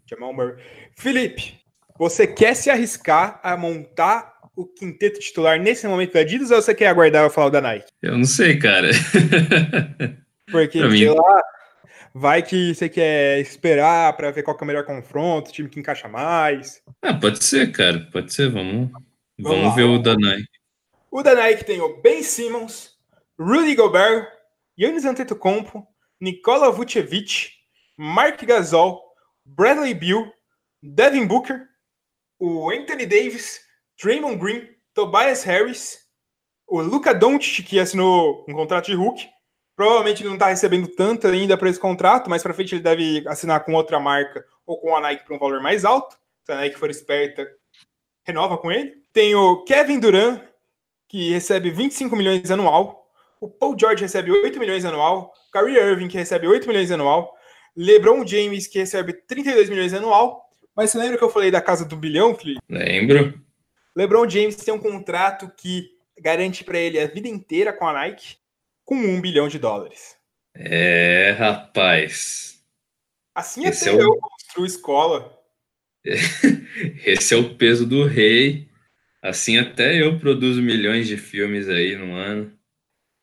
Jamal 0.09 0.32
Murray. 0.32 0.62
Felipe, 0.97 1.61
você 1.99 2.26
quer 2.26 2.55
se 2.55 2.70
arriscar 2.70 3.41
a 3.43 3.57
montar 3.57 4.36
o 4.57 4.66
quinteto 4.66 5.20
titular 5.20 5.61
nesse 5.61 5.86
momento 5.86 6.14
da 6.14 6.20
Adidas 6.20 6.50
ou 6.50 6.61
você 6.61 6.74
quer 6.74 6.88
aguardar 6.88 7.24
eu 7.24 7.30
falar 7.30 7.50
da 7.50 7.61
Nike? 7.61 7.86
Eu 8.02 8.16
não 8.16 8.24
sei, 8.24 8.59
cara. 8.59 8.88
Porque, 10.50 10.80
sei 10.90 11.11
lá, 11.11 11.42
vai 12.14 12.42
que 12.42 12.74
você 12.74 12.88
quer 12.88 13.38
esperar 13.40 14.16
para 14.16 14.30
ver 14.30 14.42
qual 14.42 14.57
é 14.59 14.64
o 14.64 14.66
melhor 14.66 14.84
confronto, 14.84 15.50
o 15.50 15.52
time 15.52 15.68
que 15.68 15.78
encaixa 15.78 16.09
mais. 16.09 16.80
Ah, 17.02 17.12
pode 17.12 17.44
ser, 17.44 17.70
cara. 17.70 18.09
Pode 18.11 18.32
ser. 18.32 18.48
Vamos, 18.48 18.90
vamos, 19.38 19.61
vamos 19.61 19.76
ver 19.76 19.84
o 19.84 19.98
da 19.98 20.14
Nike. 20.14 20.48
O 21.11 21.22
da 21.22 21.34
Nike 21.34 21.64
tem 21.64 21.80
o 21.80 22.00
Ben 22.00 22.22
Simmons, 22.22 22.92
Rudy 23.38 23.74
Gobert, 23.74 24.26
Yannis 24.78 25.04
Antetokounmpo, 25.04 25.86
Nikola 26.20 26.70
Vucevic, 26.70 27.50
Mark 27.96 28.42
Gasol, 28.42 29.02
Bradley 29.44 29.94
Beal, 29.94 30.32
Devin 30.82 31.26
Booker, 31.26 31.66
o 32.38 32.70
Anthony 32.70 33.07
Davis, 33.07 33.65
Draymond 34.03 34.36
Green, 34.36 34.68
Tobias 34.94 35.42
Harris, 35.44 35.99
o 36.66 36.80
Luca 36.80 37.14
Doncic, 37.14 37.62
que 37.64 37.78
assinou 37.78 38.44
um 38.49 38.53
contrato 38.53 38.86
de 38.86 38.94
Hulk. 38.94 39.28
Provavelmente 39.76 40.24
não 40.24 40.34
está 40.34 40.47
recebendo 40.47 40.88
tanto 40.88 41.26
ainda 41.26 41.57
para 41.57 41.68
esse 41.68 41.78
contrato, 41.78 42.30
mas 42.30 42.42
para 42.42 42.55
frente 42.55 42.74
ele 42.74 42.82
deve 42.82 43.22
assinar 43.28 43.64
com 43.64 43.74
outra 43.74 44.01
marca 44.01 44.44
ou 44.66 44.80
com 44.80 44.97
a 44.97 45.01
Nike 45.01 45.24
para 45.24 45.36
um 45.36 45.38
valor 45.38 45.61
mais 45.61 45.84
alto. 45.84 46.16
Se 46.44 46.53
a 46.53 46.57
Nike 46.57 46.78
for 46.78 46.90
esperta, 46.90 47.47
renova 48.24 48.57
com 48.57 48.72
ele. 48.72 48.94
Tem 49.12 49.34
o 49.34 49.62
Kevin 49.64 50.01
Durant, 50.01 50.40
que 51.09 51.30
recebe 51.30 51.70
25 51.70 52.16
milhões 52.16 52.51
anual. 52.51 53.07
O 53.40 53.49
Paul 53.49 53.76
George 53.78 54.03
recebe 54.03 54.30
8 54.30 54.59
milhões 54.59 54.84
anual. 54.84 55.32
Kyrie 55.53 55.76
Irving, 55.76 56.09
que 56.09 56.16
recebe 56.16 56.47
8 56.47 56.66
milhões 56.66 56.90
anual. 56.90 57.34
LeBron 57.76 58.26
James, 58.26 58.66
que 58.66 58.78
recebe 58.78 59.12
32 59.12 59.68
milhões 59.68 59.92
anual. 59.92 60.42
Mas 60.74 60.90
você 60.90 60.99
lembra 60.99 61.18
que 61.18 61.24
eu 61.24 61.30
falei 61.30 61.51
da 61.51 61.61
casa 61.61 61.84
do 61.84 61.97
bilhão, 61.97 62.34
Felipe? 62.34 62.61
Lembro. 62.68 63.45
LeBron 63.97 64.28
James 64.28 64.57
tem 64.57 64.74
um 64.74 64.78
contrato 64.78 65.51
que 65.57 65.90
garante 66.18 66.62
para 66.62 66.78
ele 66.78 67.01
a 67.01 67.07
vida 67.07 67.28
inteira 67.28 67.72
com 67.72 67.86
a 67.86 67.92
Nike 67.92 68.36
com 68.84 68.94
um 68.94 69.20
bilhão 69.20 69.49
de 69.49 69.59
dólares. 69.59 70.16
É, 70.55 71.34
rapaz. 71.38 72.62
Assim 73.34 73.66
Esse 73.66 73.88
até 73.88 73.99
é 73.99 74.03
eu 74.03 74.11
o... 74.11 74.20
construo 74.20 74.66
escola. 74.66 75.38
Esse 77.05 77.34
é 77.34 77.36
o 77.36 77.55
peso 77.57 77.86
do 77.86 78.05
rei. 78.05 78.68
Assim 79.22 79.59
até 79.59 80.01
eu 80.01 80.18
produzo 80.20 80.62
milhões 80.62 81.09
de 81.09 81.16
filmes 81.16 81.68
aí 81.68 81.97
no 81.97 82.14
ano. 82.14 82.57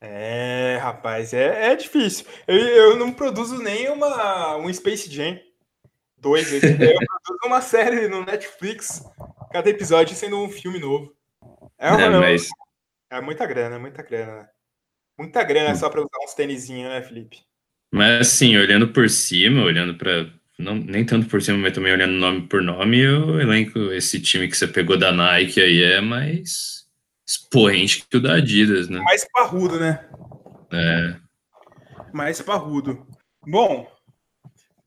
É, 0.01 0.77
rapaz, 0.81 1.33
é, 1.33 1.71
é 1.71 1.75
difícil. 1.75 2.25
Eu, 2.45 2.57
eu 2.57 2.97
não 2.97 3.13
produzo 3.13 3.57
nem 3.63 3.89
uma, 3.89 4.57
um 4.57 4.71
Space 4.73 5.09
Jam. 5.09 5.39
Dois, 6.17 6.51
eu 6.51 6.59
produzo 6.59 7.39
uma 7.45 7.61
série 7.61 8.09
no 8.09 8.25
Netflix, 8.25 9.01
cada 9.53 9.69
episódio 9.69 10.15
sendo 10.15 10.43
um 10.43 10.49
filme 10.49 10.79
novo. 10.79 11.15
É, 11.77 11.91
uma, 11.91 12.01
é, 12.01 12.09
mas... 12.09 12.49
é 13.11 13.21
muita 13.21 13.45
grana, 13.45 13.77
muita 13.77 14.01
grana. 14.01 14.49
Muita 15.17 15.43
grana 15.43 15.75
só 15.75 15.89
para 15.89 16.01
usar 16.01 16.25
uns 16.25 16.33
tênisinhos, 16.33 16.89
né, 16.89 17.03
Felipe? 17.03 17.37
Mas 17.93 18.27
assim, 18.27 18.57
olhando 18.57 18.87
por 18.87 19.07
cima, 19.07 19.63
olhando 19.63 19.95
para 19.95 20.27
não, 20.57 20.75
nem 20.75 21.05
tanto 21.05 21.27
por 21.27 21.41
cima, 21.41 21.57
mas 21.59 21.73
também 21.73 21.93
olhando 21.93 22.13
nome 22.13 22.47
por 22.47 22.63
nome, 22.63 22.99
eu 22.99 23.39
elenco 23.39 23.79
esse 23.91 24.19
time 24.19 24.47
que 24.47 24.57
você 24.57 24.67
pegou 24.67 24.97
da 24.97 25.11
Nike 25.11 25.61
aí 25.61 25.83
é 25.83 26.01
mais 26.01 26.87
expoente 27.27 28.05
que 28.09 28.17
o 28.17 28.21
da 28.21 28.35
Adidas, 28.35 28.89
né? 28.89 28.99
Mais 29.01 29.25
parrudo, 29.31 29.79
né? 29.79 30.03
É. 30.71 31.15
Mais 32.11 32.41
parrudo. 32.41 33.05
Bom, 33.45 33.87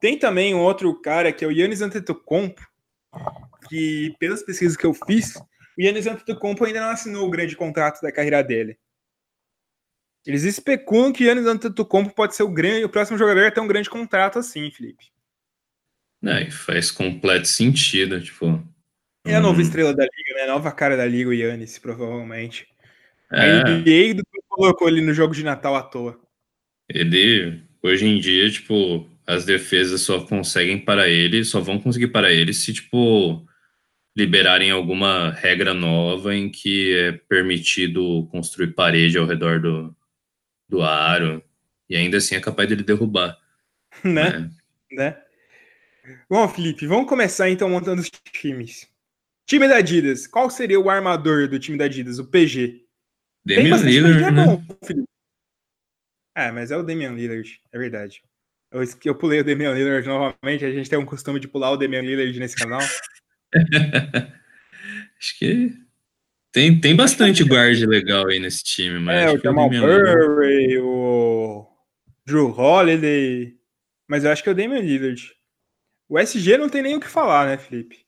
tem 0.00 0.18
também 0.18 0.54
um 0.54 0.60
outro 0.60 1.00
cara 1.00 1.32
que 1.32 1.44
é 1.44 1.48
o 1.48 1.52
Yannis 1.52 1.82
Antetokounmpo, 1.82 2.62
que 3.68 4.14
pelas 4.18 4.42
pesquisas 4.42 4.76
que 4.76 4.86
eu 4.86 4.94
fiz, 4.94 5.36
o 5.78 5.82
Yannis 5.82 6.06
Antetokounmpo 6.06 6.64
ainda 6.64 6.80
não 6.80 6.90
assinou 6.90 7.26
o 7.26 7.30
grande 7.30 7.56
contrato 7.56 8.00
da 8.00 8.12
carreira 8.12 8.42
dele. 8.42 8.78
Eles 10.26 10.42
especulam 10.42 11.12
que 11.12 11.24
Yannis 11.24 11.46
Antetokounmpo 11.46 12.14
pode 12.14 12.34
ser 12.34 12.42
o, 12.42 12.48
grande, 12.48 12.84
o 12.84 12.88
próximo 12.88 13.18
jogador 13.18 13.46
a 13.46 13.50
ter 13.50 13.60
um 13.60 13.68
grande 13.68 13.88
contrato 13.88 14.38
assim, 14.38 14.70
Felipe. 14.70 15.06
É, 16.24 16.50
faz 16.50 16.90
completo 16.90 17.46
sentido, 17.46 18.20
tipo... 18.20 18.62
É 19.24 19.34
a 19.34 19.40
nova 19.40 19.58
hum... 19.58 19.62
estrela 19.62 19.94
da 19.94 20.04
liga, 20.04 20.34
né? 20.36 20.42
A 20.42 20.54
nova 20.54 20.72
cara 20.72 20.96
da 20.96 21.04
liga, 21.04 21.30
o 21.30 21.34
Yannis, 21.34 21.78
provavelmente. 21.78 22.66
É. 23.32 23.60
A 23.60 23.64
NBA 23.64 24.22
colocou 24.48 24.88
ele 24.88 25.00
no 25.00 25.12
jogo 25.12 25.34
de 25.34 25.44
Natal 25.44 25.74
à 25.74 25.82
toa. 25.82 26.18
Ele, 26.88 27.62
hoje 27.82 28.06
em 28.06 28.18
dia, 28.20 28.50
tipo, 28.50 29.08
as 29.26 29.44
defesas 29.44 30.00
só 30.00 30.20
conseguem 30.24 30.78
para 30.78 31.08
ele, 31.08 31.44
só 31.44 31.60
vão 31.60 31.78
conseguir 31.78 32.08
para 32.08 32.32
ele 32.32 32.54
se, 32.54 32.72
tipo, 32.72 33.46
liberarem 34.16 34.70
alguma 34.70 35.30
regra 35.30 35.74
nova 35.74 36.34
em 36.34 36.48
que 36.48 36.96
é 36.96 37.12
permitido 37.12 38.26
construir 38.30 38.72
parede 38.72 39.18
ao 39.18 39.26
redor 39.26 39.60
do, 39.60 39.94
do 40.66 40.82
aro, 40.82 41.44
e 41.88 41.94
ainda 41.94 42.16
assim 42.16 42.34
é 42.34 42.40
capaz 42.40 42.68
dele 42.68 42.82
derrubar. 42.82 43.36
Né? 44.04 44.50
É. 44.92 44.94
Né? 44.94 45.22
Bom, 46.28 46.46
Felipe, 46.46 46.86
vamos 46.86 47.08
começar 47.08 47.48
então 47.48 47.70
montando 47.70 48.02
os 48.02 48.10
times. 48.30 48.86
Time 49.46 49.66
da 49.66 49.76
Adidas, 49.76 50.26
qual 50.26 50.50
seria 50.50 50.78
o 50.78 50.90
armador 50.90 51.48
do 51.48 51.58
time 51.58 51.78
da 51.78 51.86
Adidas, 51.86 52.18
o 52.18 52.26
PG? 52.26 52.84
Damian 53.42 53.76
Lillard, 53.76 54.22
é 54.22 54.30
né? 54.30 54.44
Bom, 54.44 54.62
É, 56.36 56.52
mas 56.52 56.70
é 56.70 56.76
o 56.76 56.82
Damian 56.82 57.12
Lillard, 57.12 57.58
é 57.72 57.78
verdade. 57.78 58.22
Eu, 58.70 58.82
eu 59.04 59.14
pulei 59.14 59.40
o 59.40 59.44
Damian 59.44 59.72
Lillard 59.72 60.06
novamente. 60.06 60.64
A 60.64 60.70
gente 60.70 60.90
tem 60.90 60.98
um 60.98 61.06
costume 61.06 61.40
de 61.40 61.48
pular 61.48 61.70
o 61.70 61.76
Damian 61.78 62.02
Lillard 62.02 62.38
nesse 62.38 62.56
canal. 62.56 62.82
Acho 65.18 65.38
que 65.38 65.86
tem, 66.56 66.80
tem 66.80 66.96
bastante 66.96 67.44
guard 67.44 67.78
legal 67.82 68.28
aí 68.28 68.38
nesse 68.38 68.64
time, 68.64 68.98
mas. 68.98 69.16
É, 69.16 69.30
o 69.30 69.38
Jamal 69.38 69.70
Murray, 69.70 70.78
o 70.78 71.66
Drew 72.26 72.50
Holiday. 72.50 73.54
Mas 74.08 74.24
eu 74.24 74.30
acho 74.30 74.42
que 74.42 74.48
é 74.48 74.52
o 74.52 74.54
Damian 74.54 74.80
Lillard. 74.80 75.34
O 76.08 76.18
SG 76.18 76.56
não 76.56 76.70
tem 76.70 76.80
nem 76.80 76.96
o 76.96 77.00
que 77.00 77.08
falar, 77.08 77.46
né, 77.46 77.58
Felipe? 77.58 78.06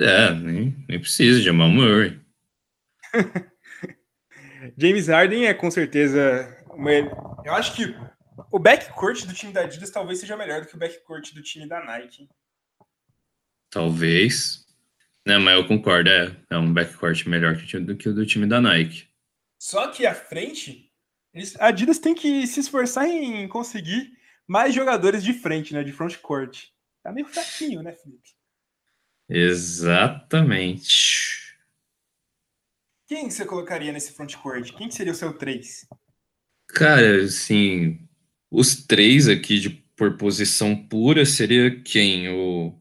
É, 0.00 0.32
nem, 0.32 0.74
nem 0.88 0.98
precisa, 0.98 1.40
Jamal 1.40 1.68
Murray. 1.68 2.20
James 4.76 5.06
Harden 5.06 5.46
é 5.46 5.54
com 5.54 5.70
certeza. 5.70 6.48
Uma... 6.70 6.90
Eu 7.44 7.52
acho 7.52 7.76
que 7.76 7.94
o 8.50 8.58
backcourt 8.58 9.24
do 9.24 9.34
time 9.34 9.52
da 9.52 9.60
Adidas 9.60 9.90
talvez 9.90 10.18
seja 10.18 10.36
melhor 10.36 10.62
do 10.62 10.66
que 10.66 10.74
o 10.74 10.78
backcourt 10.78 11.32
do 11.32 11.42
time 11.42 11.68
da 11.68 11.84
Nike. 11.84 12.28
Talvez. 13.70 14.63
Não, 15.26 15.40
mas 15.40 15.56
eu 15.56 15.66
concordo, 15.66 16.10
é, 16.10 16.36
é 16.50 16.58
um 16.58 16.72
backcourt 16.72 17.26
melhor 17.26 17.56
do 17.56 17.96
que 17.96 18.08
o 18.08 18.14
do 18.14 18.26
time 18.26 18.46
da 18.46 18.60
Nike. 18.60 19.08
Só 19.58 19.88
que 19.88 20.04
à 20.04 20.14
frente, 20.14 20.92
eles, 21.32 21.58
a 21.58 21.68
Adidas 21.68 21.98
tem 21.98 22.14
que 22.14 22.46
se 22.46 22.60
esforçar 22.60 23.08
em 23.08 23.48
conseguir 23.48 24.12
mais 24.46 24.74
jogadores 24.74 25.24
de 25.24 25.32
frente, 25.32 25.72
né? 25.72 25.82
De 25.82 25.92
frontcourt. 25.92 26.64
Tá 27.02 27.10
meio 27.10 27.26
fraquinho, 27.26 27.82
né, 27.82 27.92
Felipe? 27.92 28.34
Exatamente. 29.28 30.84
Quem 33.06 33.30
você 33.30 33.46
colocaria 33.46 33.92
nesse 33.92 34.12
frontcourt? 34.12 34.72
Quem 34.72 34.90
seria 34.90 35.12
o 35.12 35.16
seu 35.16 35.32
3? 35.32 35.86
Cara, 36.68 37.22
assim, 37.22 38.06
os 38.50 38.84
três 38.84 39.28
aqui 39.28 39.58
de 39.58 39.70
por 39.70 40.16
posição 40.16 40.76
pura 40.76 41.24
seria 41.24 41.80
quem? 41.82 42.28
O, 42.28 42.78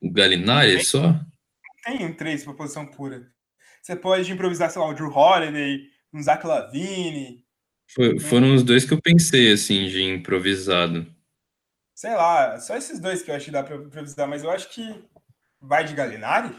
o 0.00 0.10
Galinari 0.10 0.84
só? 0.84 1.20
Tem 1.88 2.04
um 2.04 2.12
três 2.12 2.44
por 2.44 2.54
posição 2.54 2.84
pura. 2.84 3.26
Você 3.80 3.96
pode 3.96 4.30
improvisar, 4.30 4.70
sei 4.70 4.82
lá, 4.82 4.88
o 4.88 4.92
Drew 4.92 5.10
Holiday, 5.10 5.80
um 6.12 6.22
Zach 6.22 6.46
Lavine. 6.46 7.42
Foi, 7.94 8.18
foram 8.18 8.54
os 8.54 8.62
dois 8.62 8.84
que 8.84 8.92
eu 8.92 9.00
pensei, 9.00 9.50
assim, 9.50 9.86
de 9.86 10.02
improvisado. 10.02 11.06
Sei 11.94 12.10
lá, 12.10 12.60
só 12.60 12.76
esses 12.76 13.00
dois 13.00 13.22
que 13.22 13.30
eu 13.30 13.34
acho 13.34 13.46
que 13.46 13.50
dá 13.50 13.62
pra 13.62 13.76
improvisar, 13.76 14.28
mas 14.28 14.44
eu 14.44 14.50
acho 14.50 14.68
que 14.68 14.82
vai 15.62 15.82
de 15.82 15.94
Galinari. 15.94 16.54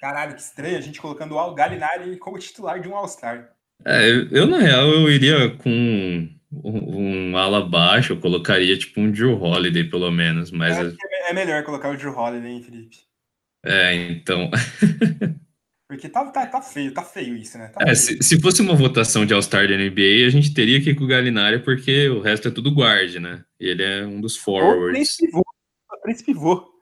Caralho, 0.00 0.36
que 0.36 0.40
estranho, 0.40 0.78
a 0.78 0.80
gente 0.80 1.00
colocando 1.00 1.36
o 1.36 1.54
Galinari 1.54 2.16
como 2.18 2.38
titular 2.38 2.80
de 2.80 2.88
um 2.88 2.94
All-Star. 2.94 3.50
É, 3.84 4.08
eu, 4.30 4.46
na 4.46 4.58
real, 4.58 4.86
eu 4.86 5.10
iria 5.10 5.50
com 5.56 5.68
um, 5.68 7.32
um 7.32 7.36
ala 7.36 7.68
baixo, 7.68 8.12
eu 8.12 8.20
colocaria 8.20 8.78
tipo 8.78 9.00
um 9.00 9.10
Drew 9.10 9.36
Holiday, 9.36 9.82
pelo 9.82 10.12
menos. 10.12 10.52
Mas 10.52 10.78
é, 10.78 10.94
é 11.28 11.32
melhor 11.32 11.64
colocar 11.64 11.90
o 11.90 11.96
Drew 11.96 12.16
Holiday, 12.16 12.52
hein, 12.52 12.62
Felipe? 12.62 13.11
É, 13.64 13.94
então. 13.94 14.50
Porque 15.88 16.08
tá, 16.08 16.24
tá, 16.30 16.46
tá, 16.46 16.62
feio, 16.62 16.92
tá 16.94 17.02
feio 17.02 17.36
isso, 17.36 17.58
né? 17.58 17.68
Tá 17.68 17.84
é, 17.86 17.94
se, 17.94 18.16
se, 18.22 18.40
fosse 18.40 18.62
uma 18.62 18.74
votação 18.74 19.26
de 19.26 19.34
All-Star 19.34 19.68
da 19.68 19.76
NBA, 19.76 20.26
a 20.26 20.30
gente 20.30 20.54
teria 20.54 20.80
que 20.80 20.90
ir 20.90 20.94
com 20.94 21.04
o 21.04 21.06
Galinari, 21.06 21.62
porque 21.62 22.08
o 22.08 22.20
resto 22.20 22.48
é 22.48 22.50
tudo 22.50 22.74
guard, 22.74 23.16
né? 23.16 23.44
E 23.60 23.66
ele 23.66 23.82
é 23.82 24.06
um 24.06 24.18
dos 24.18 24.34
forwards. 24.34 24.80
Ou 24.80 24.90
três 24.90 25.16
pivô. 25.16 25.42
Três 26.02 26.22
pivô. 26.22 26.72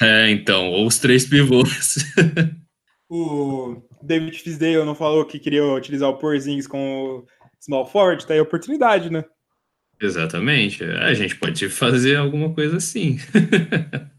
É, 0.00 0.30
então, 0.30 0.70
ou 0.70 0.88
os 0.88 0.98
três 0.98 1.24
pivôs. 1.24 1.98
o 3.08 3.80
David 4.02 4.36
Fisdale 4.36 4.84
não 4.84 4.96
falou 4.96 5.24
que 5.24 5.38
queria 5.38 5.64
utilizar 5.64 6.08
o 6.08 6.18
Porzingis 6.18 6.66
com 6.66 7.04
o 7.04 7.26
small 7.60 7.86
forward, 7.86 8.26
tá 8.26 8.34
aí 8.34 8.40
a 8.40 8.42
oportunidade, 8.42 9.08
né? 9.08 9.24
Exatamente. 10.00 10.82
A 10.82 11.14
gente 11.14 11.36
pode 11.36 11.68
fazer 11.68 12.16
alguma 12.16 12.52
coisa 12.52 12.78
assim. 12.78 13.18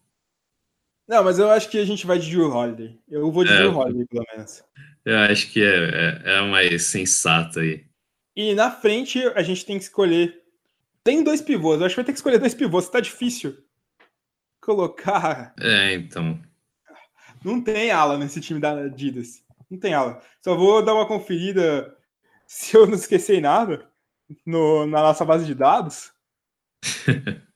Não, 1.07 1.23
mas 1.23 1.37
eu 1.37 1.49
acho 1.49 1.69
que 1.69 1.77
a 1.77 1.85
gente 1.85 2.05
vai 2.05 2.17
de 2.17 2.29
Drew 2.29 2.49
Holiday. 2.49 2.99
Eu 3.09 3.31
vou 3.31 3.43
de 3.43 3.51
é, 3.51 3.57
Drew 3.57 3.75
Holiday, 3.75 4.05
pelo 4.05 4.25
menos. 4.31 4.63
Eu 5.03 5.17
acho 5.19 5.51
que 5.51 5.61
é, 5.61 6.21
é, 6.23 6.37
é 6.37 6.41
mais 6.41 6.83
sensato 6.83 7.59
aí. 7.59 7.85
E 8.35 8.55
na 8.55 8.71
frente 8.71 9.19
a 9.35 9.43
gente 9.43 9.65
tem 9.65 9.77
que 9.77 9.83
escolher. 9.83 10.41
Tem 11.03 11.23
dois 11.23 11.41
pivôs. 11.41 11.79
Eu 11.79 11.85
acho 11.85 11.95
que 11.95 12.01
vai 12.01 12.05
ter 12.05 12.13
que 12.13 12.17
escolher 12.17 12.39
dois 12.39 12.53
pivôs. 12.53 12.89
Tá 12.89 12.99
difícil 12.99 13.57
colocar. 14.61 15.53
É, 15.59 15.93
então. 15.93 16.41
Não 17.43 17.61
tem 17.61 17.91
ala 17.91 18.17
nesse 18.17 18.39
time 18.39 18.59
da 18.59 18.71
Adidas. 18.71 19.43
Não 19.69 19.77
tem 19.77 19.93
ala. 19.93 20.21
Só 20.41 20.55
vou 20.55 20.83
dar 20.83 20.93
uma 20.93 21.07
conferida 21.07 21.97
se 22.47 22.77
eu 22.77 22.87
não 22.87 22.95
esqueci 22.95 23.41
nada 23.41 23.91
no, 24.45 24.85
na 24.85 25.01
nossa 25.01 25.25
base 25.25 25.45
de 25.45 25.53
dados. 25.53 26.13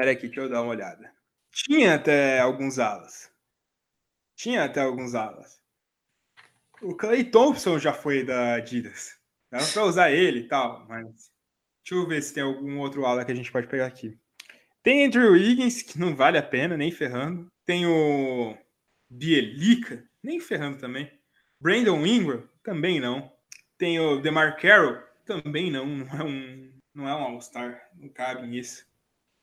Espera 0.00 0.12
aqui, 0.12 0.26
deixa 0.28 0.40
eu 0.42 0.48
dar 0.48 0.62
uma 0.62 0.70
olhada. 0.70 1.12
Tinha 1.52 1.94
até 1.94 2.40
alguns 2.40 2.78
alas. 2.78 3.30
Tinha 4.36 4.64
até 4.64 4.80
alguns 4.80 5.14
alas. 5.14 5.60
O 6.80 6.96
Clay 6.96 7.24
Thompson 7.24 7.78
já 7.78 7.92
foi 7.92 8.24
da 8.24 8.54
Adidas. 8.54 9.18
Dava 9.50 9.66
pra 9.66 9.84
usar 9.84 10.10
ele 10.10 10.40
e 10.40 10.48
tal, 10.48 10.86
mas. 10.88 11.30
Deixa 11.82 11.94
eu 11.94 12.06
ver 12.06 12.22
se 12.22 12.32
tem 12.32 12.42
algum 12.42 12.78
outro 12.78 13.04
ala 13.04 13.24
que 13.24 13.32
a 13.32 13.34
gente 13.34 13.50
pode 13.50 13.66
pegar 13.66 13.86
aqui. 13.86 14.18
Tem 14.82 15.04
Andrew 15.04 15.32
Wiggins, 15.32 15.82
que 15.82 15.98
não 15.98 16.14
vale 16.16 16.38
a 16.38 16.42
pena, 16.42 16.76
nem 16.76 16.90
ferrando. 16.90 17.50
Tem 17.66 17.86
o 17.86 18.56
Bielica, 19.10 20.08
nem 20.22 20.40
ferrando 20.40 20.78
também. 20.78 21.10
Brandon 21.60 22.06
Ingram, 22.06 22.48
também 22.62 23.00
não. 23.00 23.30
Tem 23.76 23.98
o 24.00 24.20
DeMar 24.20 24.58
Carroll, 24.58 25.02
também 25.24 25.70
não. 25.70 25.86
Não 25.86 26.18
é 26.18 26.24
um, 26.24 26.72
não 26.94 27.08
é 27.08 27.14
um 27.14 27.24
All-Star, 27.24 27.90
não 27.94 28.08
cabe 28.08 28.46
nisso. 28.46 28.86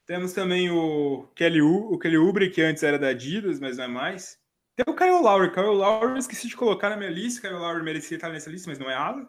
Temos 0.08 0.32
também 0.32 0.72
o 0.72 1.28
Kelly, 1.36 1.62
U, 1.62 1.92
o 1.92 2.00
Kelly 2.00 2.18
Oubre, 2.18 2.50
que 2.50 2.62
antes 2.62 2.82
era 2.82 2.98
da 2.98 3.10
Adidas, 3.10 3.60
mas 3.60 3.76
não 3.76 3.84
é 3.84 3.88
mais. 3.90 4.40
Tem 4.74 4.86
o 4.88 4.96
Kyle 4.96 5.22
Lowry. 5.22 5.52
Kyle 5.52 5.66
Lowry 5.66 6.12
eu 6.12 6.18
esqueci 6.18 6.48
de 6.48 6.56
colocar 6.56 6.90
na 6.90 6.96
minha 6.96 7.10
lista. 7.10 7.42
Kyle 7.42 7.60
Lowry 7.60 7.84
merecia 7.84 8.16
estar 8.16 8.30
nessa 8.30 8.50
lista, 8.50 8.70
mas 8.70 8.80
não 8.80 8.90
é 8.90 8.96
ala. 8.96 9.28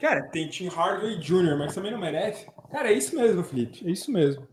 Cara, 0.00 0.22
tem 0.30 0.48
Tim 0.48 0.68
Hardaway 0.68 1.18
Jr., 1.18 1.58
mas 1.58 1.74
também 1.74 1.92
não 1.92 1.98
merece. 1.98 2.46
Cara, 2.70 2.90
é 2.90 2.94
isso 2.94 3.14
mesmo, 3.14 3.44
Felipe. 3.44 3.86
É 3.86 3.90
isso 3.90 4.10
mesmo. 4.10 4.48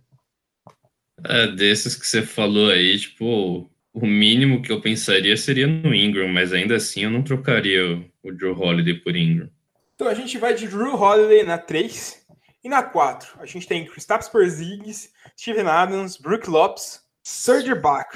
É, 1.23 1.47
desses 1.47 1.95
que 1.95 2.05
você 2.05 2.21
falou 2.21 2.71
aí, 2.71 2.99
tipo, 2.99 3.71
o 3.93 4.05
mínimo 4.05 4.61
que 4.61 4.73
eu 4.73 4.81
pensaria 4.81 5.37
seria 5.37 5.67
no 5.67 5.95
Ingram, 5.95 6.27
mas 6.27 6.51
ainda 6.51 6.75
assim 6.75 7.03
eu 7.03 7.11
não 7.11 7.23
trocaria 7.23 7.81
o, 7.85 8.03
o 8.23 8.31
Drew 8.33 8.59
Holiday 8.59 8.95
por 8.95 9.15
Ingram. 9.15 9.49
Então 9.95 10.09
a 10.09 10.13
gente 10.13 10.37
vai 10.37 10.53
de 10.53 10.67
Drew 10.67 10.95
Holiday 10.95 11.43
na 11.43 11.57
3. 11.57 12.24
E 12.65 12.67
na 12.67 12.81
4, 12.81 13.41
a 13.41 13.45
gente 13.45 13.67
tem 13.67 13.85
Kristaps 13.85 14.27
Porzingis, 14.27 15.13
Steven 15.39 15.67
Adams, 15.67 16.17
Brook 16.17 16.49
Lopes, 16.49 16.99
Serge 17.23 17.75
Bach. 17.75 18.09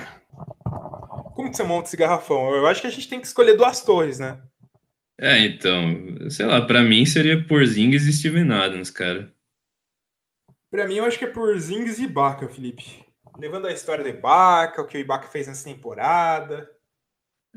Como 1.36 1.52
que 1.52 1.56
você 1.56 1.62
monta 1.62 1.88
esse 1.88 1.96
garrafão? 1.96 2.56
Eu 2.56 2.66
acho 2.66 2.82
que 2.82 2.88
a 2.88 2.90
gente 2.90 3.08
tem 3.08 3.22
que 3.22 3.28
escolher 3.28 3.56
duas 3.56 3.84
torres, 3.84 4.18
né? 4.18 4.42
É, 5.20 5.38
então, 5.46 6.28
sei 6.32 6.48
lá, 6.48 6.66
para 6.66 6.82
mim 6.82 7.06
seria 7.06 7.46
Porzingis 7.46 8.08
e 8.08 8.12
Steven 8.14 8.52
Adams, 8.52 8.90
cara. 8.90 9.32
Para 10.72 10.88
mim 10.88 10.96
eu 10.96 11.06
acho 11.06 11.20
que 11.20 11.26
é 11.26 11.32
Porzingis 11.32 12.00
e 12.00 12.06
Ibaka, 12.06 12.50
Felipe. 12.50 13.06
Levando 13.38 13.68
a 13.68 13.72
história 13.72 14.04
do 14.04 14.10
Ibaka, 14.10 14.82
o 14.82 14.88
que 14.88 14.98
o 14.98 15.00
Ibaka 15.00 15.28
fez 15.28 15.46
nessa 15.46 15.70
temporada. 15.70 16.68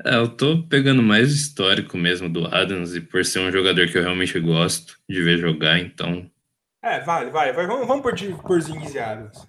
É, 0.05 0.15
eu 0.17 0.27
tô 0.27 0.61
pegando 0.67 1.01
mais 1.01 1.31
histórico 1.31 1.97
mesmo 1.97 2.29
do 2.29 2.45
Adams 2.45 2.93
e 2.93 3.01
por 3.01 3.25
ser 3.25 3.39
um 3.39 3.51
jogador 3.51 3.87
que 3.87 3.97
eu 3.97 4.03
realmente 4.03 4.39
gosto 4.39 4.99
de 5.09 5.23
ver 5.23 5.39
jogar, 5.39 5.79
então 5.79 6.31
é, 6.83 6.99
vale, 6.99 7.31
vai, 7.31 7.53
vai. 7.53 7.65
Vamos, 7.65 7.87
vamos 7.87 8.03
por, 8.03 8.13
por 8.41 8.59
Adams. 8.99 9.47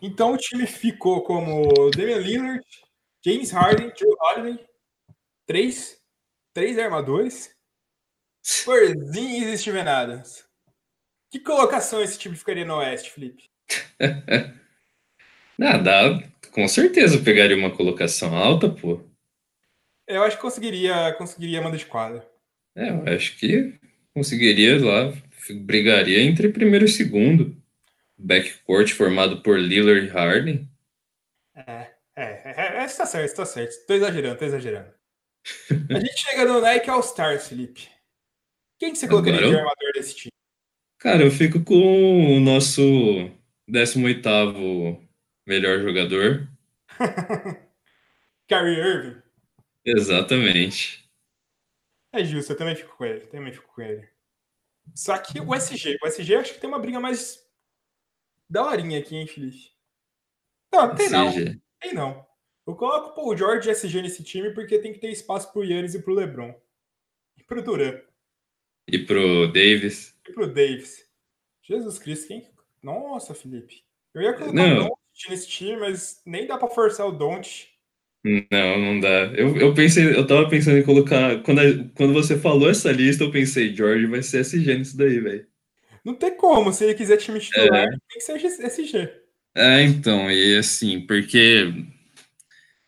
Então 0.00 0.32
o 0.32 0.38
time 0.38 0.66
ficou 0.66 1.22
como 1.22 1.90
Damian 1.90 2.18
Lillard, 2.18 2.64
James 3.24 3.50
Harden, 3.50 3.92
Joe 3.96 4.16
Holiday, 4.20 4.66
três, 5.46 6.00
três 6.54 6.78
armadores, 6.78 7.54
Porzingis 8.64 9.48
e 9.48 9.58
Steven 9.58 9.88
Adams. 9.88 10.46
Que 11.30 11.40
colocação 11.40 12.02
esse 12.02 12.18
time 12.18 12.36
ficaria 12.36 12.64
no 12.64 12.76
Oeste, 12.76 13.10
Felipe? 13.10 13.50
Nada, 15.58 16.22
com 16.52 16.66
certeza 16.68 17.22
pegaria 17.22 17.56
uma 17.56 17.74
colocação 17.74 18.34
alta, 18.36 18.70
pô. 18.70 19.00
Eu 20.06 20.22
acho 20.22 20.36
que 20.36 20.42
conseguiria, 20.42 21.12
conseguiria 21.18 21.60
manda 21.60 21.76
de 21.76 21.84
quadra. 21.84 22.26
É, 22.76 22.90
eu 22.90 23.14
acho 23.14 23.36
que 23.38 23.78
conseguiria 24.14 24.82
lá 24.82 25.12
brigaria 25.54 26.20
entre 26.22 26.48
primeiro 26.48 26.84
e 26.84 26.88
segundo. 26.88 27.56
Backcourt 28.18 28.92
formado 28.92 29.42
por 29.42 29.58
Lillard 29.58 30.06
e 30.06 30.08
Harden. 30.08 30.68
É, 31.54 31.90
é, 32.16 32.22
é, 32.44 32.78
é, 32.78 32.84
está 32.84 33.04
certo, 33.04 33.26
está 33.26 33.46
certo. 33.46 33.70
Estou 33.70 33.96
exagerando, 33.96 34.32
estou 34.34 34.48
exagerando. 34.48 34.94
A 35.90 36.00
gente 36.00 36.18
chega 36.18 36.44
no 36.44 36.60
Nike 36.60 36.90
All 36.90 37.00
Stars, 37.00 37.48
Felipe. 37.48 37.88
Quem 38.78 38.92
que 38.92 38.98
você 38.98 39.06
colocaria 39.06 39.38
Agora, 39.38 39.52
de 39.52 39.58
armador 39.58 39.92
desse 39.94 40.14
time? 40.16 40.32
Cara, 40.98 41.22
eu 41.22 41.30
fico 41.30 41.62
com 41.62 42.36
o 42.36 42.40
nosso 42.40 42.80
18 43.68 45.06
melhor 45.46 45.80
jogador. 45.80 46.48
Kyrie 48.48 48.78
Irving. 48.78 49.22
Exatamente. 49.84 51.08
É 52.12 52.24
justo, 52.24 52.52
eu 52.52 52.56
também 52.56 52.74
fico 52.74 52.96
com 52.96 53.04
ele. 53.04 53.20
Também 53.26 53.52
fico 53.52 53.72
com 53.74 53.82
ele. 53.82 54.08
Só 54.94 55.18
que 55.18 55.40
o 55.40 55.54
SG, 55.54 55.98
o 56.02 56.06
SG 56.06 56.34
acho 56.36 56.54
que 56.54 56.60
tem 56.60 56.68
uma 56.68 56.78
briga 56.78 56.98
mais 57.00 57.44
daorinha 58.48 58.98
aqui, 58.98 59.16
hein, 59.16 59.26
Felipe? 59.26 59.72
Não, 60.72 60.94
tem 60.94 61.10
não. 61.10 61.32
Tem 61.80 61.94
não. 61.94 62.26
Eu 62.66 62.74
coloco 62.74 63.20
o 63.20 63.36
George 63.36 63.68
e 63.68 63.72
SG 63.72 64.02
nesse 64.02 64.24
time 64.24 64.52
porque 64.52 64.78
tem 64.78 64.92
que 64.92 64.98
ter 64.98 65.10
espaço 65.10 65.52
pro 65.52 65.64
Yannis 65.64 65.94
e 65.94 66.02
pro 66.02 66.14
LeBron. 66.14 66.54
E 67.36 67.42
pro 67.44 67.62
Duran. 67.62 68.00
E 68.88 68.98
pro 68.98 69.46
Davis. 69.52 70.16
E 70.28 70.32
pro 70.32 70.52
Davis. 70.52 71.08
Jesus 71.62 71.98
Cristo, 71.98 72.28
quem? 72.28 72.50
Nossa, 72.82 73.34
Felipe. 73.34 73.84
Eu 74.14 74.22
ia 74.22 74.32
colocar 74.32 74.52
não. 74.52 74.76
o 74.76 74.88
Don't 74.88 75.30
nesse 75.30 75.48
time, 75.48 75.76
mas 75.76 76.22
nem 76.24 76.46
dá 76.46 76.56
pra 76.56 76.68
forçar 76.68 77.06
o 77.06 77.12
Don't. 77.12 77.75
Não, 78.50 78.78
não 78.78 79.00
dá. 79.00 79.30
Eu, 79.36 79.56
eu 79.56 79.72
pensei, 79.72 80.04
eu 80.04 80.26
tava 80.26 80.48
pensando 80.48 80.78
em 80.78 80.82
colocar. 80.82 81.40
Quando, 81.42 81.60
a, 81.60 81.64
quando 81.94 82.12
você 82.12 82.36
falou 82.36 82.68
essa 82.68 82.90
lista, 82.90 83.22
eu 83.22 83.30
pensei, 83.30 83.74
George 83.74 84.06
vai 84.06 84.22
ser 84.22 84.40
SG 84.40 84.78
nisso 84.78 84.96
daí, 84.96 85.20
velho. 85.20 85.46
Não 86.04 86.14
tem 86.14 86.36
como, 86.36 86.72
se 86.72 86.84
ele 86.84 86.94
quiser 86.94 87.18
time 87.18 87.38
titular, 87.38 87.84
é. 87.84 87.88
tem 87.88 87.98
que 88.14 88.20
ser 88.20 88.34
SG. 88.36 89.08
É, 89.54 89.82
então, 89.82 90.30
e 90.30 90.56
assim, 90.58 91.00
porque 91.06 91.72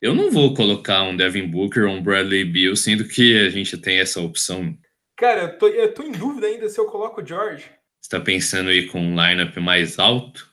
eu 0.01 0.15
não 0.15 0.31
vou 0.31 0.55
colocar 0.55 1.03
um 1.03 1.17
Devin 1.17 1.47
Booker 1.47 1.85
ou 1.85 1.95
um 1.95 2.03
Bradley 2.03 2.45
Beal, 2.45 2.75
sendo 2.77 3.07
que 3.07 3.39
a 3.39 3.49
gente 3.49 3.77
tem 3.79 3.99
essa 3.99 4.21
opção. 4.21 4.77
Cara, 5.17 5.43
eu 5.43 5.59
tô, 5.59 5.69
eu 5.69 5.95
tô 5.95 6.03
em 6.03 6.13
dúvida 6.13 6.47
ainda 6.47 6.69
se 6.69 6.79
eu 6.79 6.87
coloco 6.87 7.21
o 7.21 7.27
George. 7.27 7.71
Você 8.01 8.11
tá 8.11 8.21
pensando 8.21 8.71
aí 8.71 8.87
com 8.87 9.01
um 9.01 9.15
lineup 9.15 9.57
mais 9.59 9.99
alto? 9.99 10.53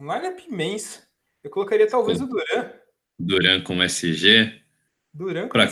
Um 0.00 0.12
lineup 0.12 0.38
imenso. 0.46 1.02
Eu 1.42 1.50
colocaria 1.50 1.86
talvez 1.86 2.20
o 2.20 2.26
Duran. 2.26 2.70
Duran 3.18 3.62
como 3.62 3.82
SG. 3.82 4.62
Duran 5.12 5.48
para 5.48 5.68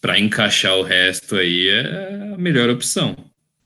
Para 0.00 0.18
encaixar 0.18 0.76
o 0.76 0.82
resto 0.82 1.36
aí 1.36 1.68
é 1.68 2.34
a 2.34 2.38
melhor 2.38 2.68
opção. 2.68 3.16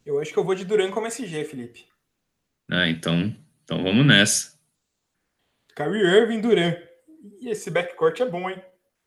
Eu 0.05 0.21
acho 0.21 0.33
que 0.33 0.39
eu 0.39 0.45
vou 0.45 0.55
de 0.55 0.65
Duran 0.65 0.91
como 0.91 1.07
SG, 1.07 1.45
Felipe. 1.45 1.87
Ah, 2.71 2.89
então, 2.89 3.35
então 3.65 3.83
vamos 3.83 4.07
nessa. 4.07 4.59
Kyrie 5.77 6.03
Irving, 6.03 6.41
Duran. 6.41 6.77
E 7.41 7.51
esse 7.51 7.71
backcourt 7.71 8.21
é 8.21 8.29
bom, 8.29 8.49
hein? 8.51 8.61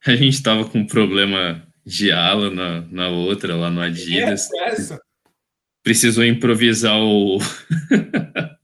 A 0.06 0.16
gente 0.16 0.42
tava 0.42 0.70
com 0.70 0.80
um 0.80 0.88
problema 0.88 1.66
de 1.86 2.12
ala 2.12 2.50
na, 2.50 2.82
na 2.82 3.10
outra, 3.10 3.56
lá 3.56 3.70
no 3.70 3.82
Adidas. 3.82 4.50
É, 4.54 4.94
é 4.94 5.00
Precisou 5.84 6.24
improvisar 6.24 6.98
o. 6.98 7.38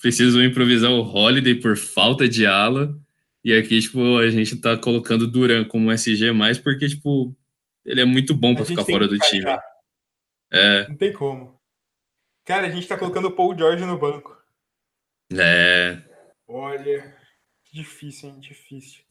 precisam 0.00 0.42
improvisar 0.42 0.90
o 0.90 1.02
Holiday 1.02 1.54
por 1.54 1.76
falta 1.76 2.28
de 2.28 2.46
ala. 2.46 2.98
E 3.44 3.52
aqui, 3.52 3.80
tipo, 3.80 4.18
a 4.18 4.28
gente 4.30 4.56
tá 4.56 4.76
colocando 4.76 5.26
Duran 5.26 5.64
como 5.64 5.92
SG 5.92 6.32
mais 6.32 6.58
porque, 6.58 6.88
tipo, 6.88 7.34
Ele 7.84 8.00
é 8.00 8.04
muito 8.04 8.34
bom 8.34 8.54
para 8.54 8.64
ficar 8.64 8.84
fora 8.84 9.08
do 9.08 9.18
time. 9.18 9.44
É. 10.50 10.88
Não 10.88 10.96
tem 10.96 11.12
como. 11.12 11.58
Cara, 12.44 12.66
a 12.66 12.70
gente 12.70 12.86
tá 12.86 12.96
colocando 12.96 13.28
o 13.28 13.32
Paul 13.32 13.56
George 13.56 13.84
no 13.84 13.98
banco. 13.98 14.36
É. 15.32 16.00
Olha, 16.46 17.14
difícil, 17.72 18.30
hein? 18.30 18.40
Difícil. 18.40 19.02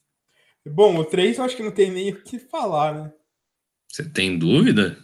Bom, 0.65 0.97
o 0.97 1.05
3 1.05 1.37
eu 1.37 1.43
acho 1.43 1.55
que 1.55 1.63
não 1.63 1.71
tem 1.71 1.91
nem 1.91 2.11
o 2.11 2.21
que 2.21 2.39
falar, 2.39 2.93
né? 2.93 3.13
Você 3.87 4.07
tem 4.09 4.37
dúvida? 4.37 4.97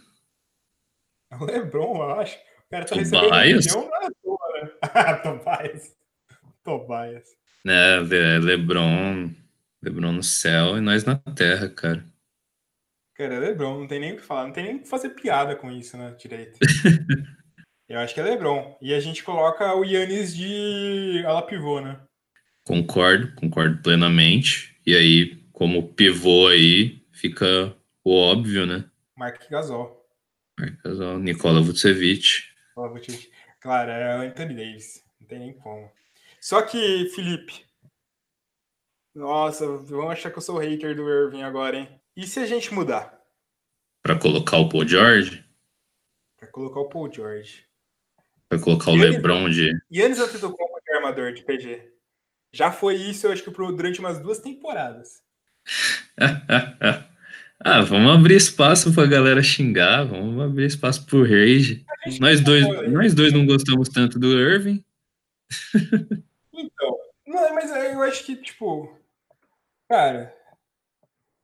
É 1.30 1.36
o 1.36 1.44
Lebron, 1.44 1.96
eu 1.96 2.20
acho. 2.20 2.36
O 2.36 2.70
cara 2.70 2.84
tá 2.84 2.96
recebendo 2.96 3.32
um 3.32 3.40
milhão? 3.40 3.90
Tobias. 5.22 5.96
Tobias. 6.62 7.28
É, 7.66 7.98
Lebron. 8.40 9.30
Lebron 9.82 10.12
no 10.12 10.22
céu 10.22 10.78
e 10.78 10.80
nós 10.80 11.04
na 11.04 11.16
terra, 11.16 11.68
cara. 11.68 12.04
Cara, 13.14 13.34
é 13.34 13.38
Lebron, 13.38 13.78
não 13.80 13.86
tem 13.86 14.00
nem 14.00 14.14
o 14.14 14.16
que 14.16 14.22
falar, 14.22 14.46
não 14.46 14.52
tem 14.52 14.64
nem 14.64 14.76
o 14.76 14.80
que 14.80 14.88
fazer 14.88 15.10
piada 15.10 15.54
com 15.54 15.70
isso, 15.70 15.96
né, 15.96 16.16
direito. 16.18 16.58
Eu 17.88 17.98
acho 18.00 18.14
que 18.14 18.20
é 18.20 18.24
Lebron. 18.24 18.76
E 18.80 18.94
a 18.94 18.98
gente 18.98 19.22
coloca 19.22 19.74
o 19.74 19.84
Yannis 19.84 20.34
de 20.34 21.22
ala 21.26 21.42
pivô, 21.42 21.80
né? 21.80 22.00
Concordo, 22.64 23.32
concordo 23.34 23.82
plenamente. 23.82 24.74
E 24.86 24.96
aí, 24.96 25.36
como 25.52 25.92
pivô 25.92 26.48
aí, 26.48 27.04
fica 27.12 27.76
o 28.02 28.16
óbvio, 28.16 28.66
né? 28.66 28.84
Mark 29.16 29.48
Gasol. 29.50 30.02
Mark 30.58 30.74
Gasol, 30.82 31.18
Nikola 31.18 31.60
Vucevic. 31.60 32.44
Claro, 33.64 33.90
é 33.90 34.18
o 34.18 34.20
Anthony 34.20 34.54
Davis. 34.54 35.02
Não 35.18 35.26
tem 35.26 35.38
nem 35.38 35.54
como. 35.54 35.90
Só 36.38 36.60
que, 36.60 37.08
Felipe. 37.14 37.64
Nossa, 39.14 39.66
vão 39.78 40.10
achar 40.10 40.30
que 40.30 40.36
eu 40.36 40.42
sou 40.42 40.58
hater 40.58 40.94
do 40.94 41.08
Irving 41.08 41.42
agora, 41.42 41.78
hein? 41.78 41.88
E 42.14 42.26
se 42.26 42.40
a 42.40 42.46
gente 42.46 42.74
mudar? 42.74 43.18
Para 44.02 44.18
colocar 44.18 44.58
o 44.58 44.68
Paul 44.68 44.86
George? 44.86 45.42
Para 46.36 46.48
colocar 46.48 46.80
o 46.80 46.90
Paul 46.90 47.10
George. 47.10 47.64
Vai 48.50 48.60
colocar 48.60 48.90
o 48.90 48.96
Yannis, 48.96 49.16
LeBron 49.16 49.48
de. 49.48 49.72
Yannis 49.90 50.18
Antetokounmpo 50.18 50.82
de 50.84 50.96
armador 50.96 51.32
de 51.32 51.42
PG. 51.42 51.90
Já 52.52 52.70
foi 52.70 52.96
isso, 52.96 53.26
eu 53.26 53.32
acho 53.32 53.42
que 53.42 53.50
durante 53.50 53.98
umas 53.98 54.20
duas 54.20 54.40
temporadas. 54.40 55.22
ah, 57.60 57.80
vamos 57.80 58.14
abrir 58.14 58.36
espaço 58.36 58.92
pra 58.92 59.06
galera 59.06 59.42
xingar, 59.42 60.04
vamos 60.04 60.38
abrir 60.44 60.66
espaço 60.66 61.06
pro 61.06 61.22
Rage. 61.22 61.83
Nós 62.20 62.40
dois, 62.40 62.66
nós 62.90 63.14
dois 63.14 63.32
não 63.32 63.46
gostamos 63.46 63.88
tanto 63.88 64.18
do 64.18 64.38
Irving. 64.38 64.84
então, 66.52 66.98
não, 67.26 67.54
mas 67.54 67.70
eu 67.70 68.02
acho 68.02 68.24
que, 68.24 68.36
tipo, 68.36 68.98
cara, 69.88 70.34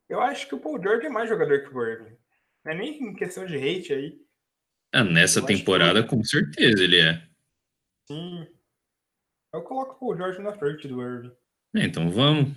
eu 0.09 0.21
acho 0.21 0.49
que 0.49 0.55
o 0.55 0.61
Paul 0.61 0.83
George 0.83 1.07
é 1.07 1.11
mais 1.11 1.29
jogador 1.29 1.63
que 1.63 1.75
o 1.75 1.85
Irving. 1.85 2.17
Não 2.65 2.73
é 2.73 2.75
nem 2.75 3.03
em 3.03 3.15
questão 3.15 3.47
de 3.47 3.57
hate 3.57 3.93
aí. 3.93 4.21
Ah, 4.93 5.05
nessa 5.05 5.45
temporada, 5.45 6.03
que... 6.03 6.09
com 6.09 6.23
certeza 6.25 6.83
ele 6.83 7.01
é. 7.01 7.23
Sim. 8.09 8.47
Eu 9.53 9.63
coloco 9.63 10.13
o 10.13 10.17
Jorge 10.17 10.41
na 10.41 10.53
frente 10.53 10.87
do 10.89 11.01
Irving. 11.01 11.33
É, 11.77 11.85
então 11.85 12.11
vamos. 12.11 12.55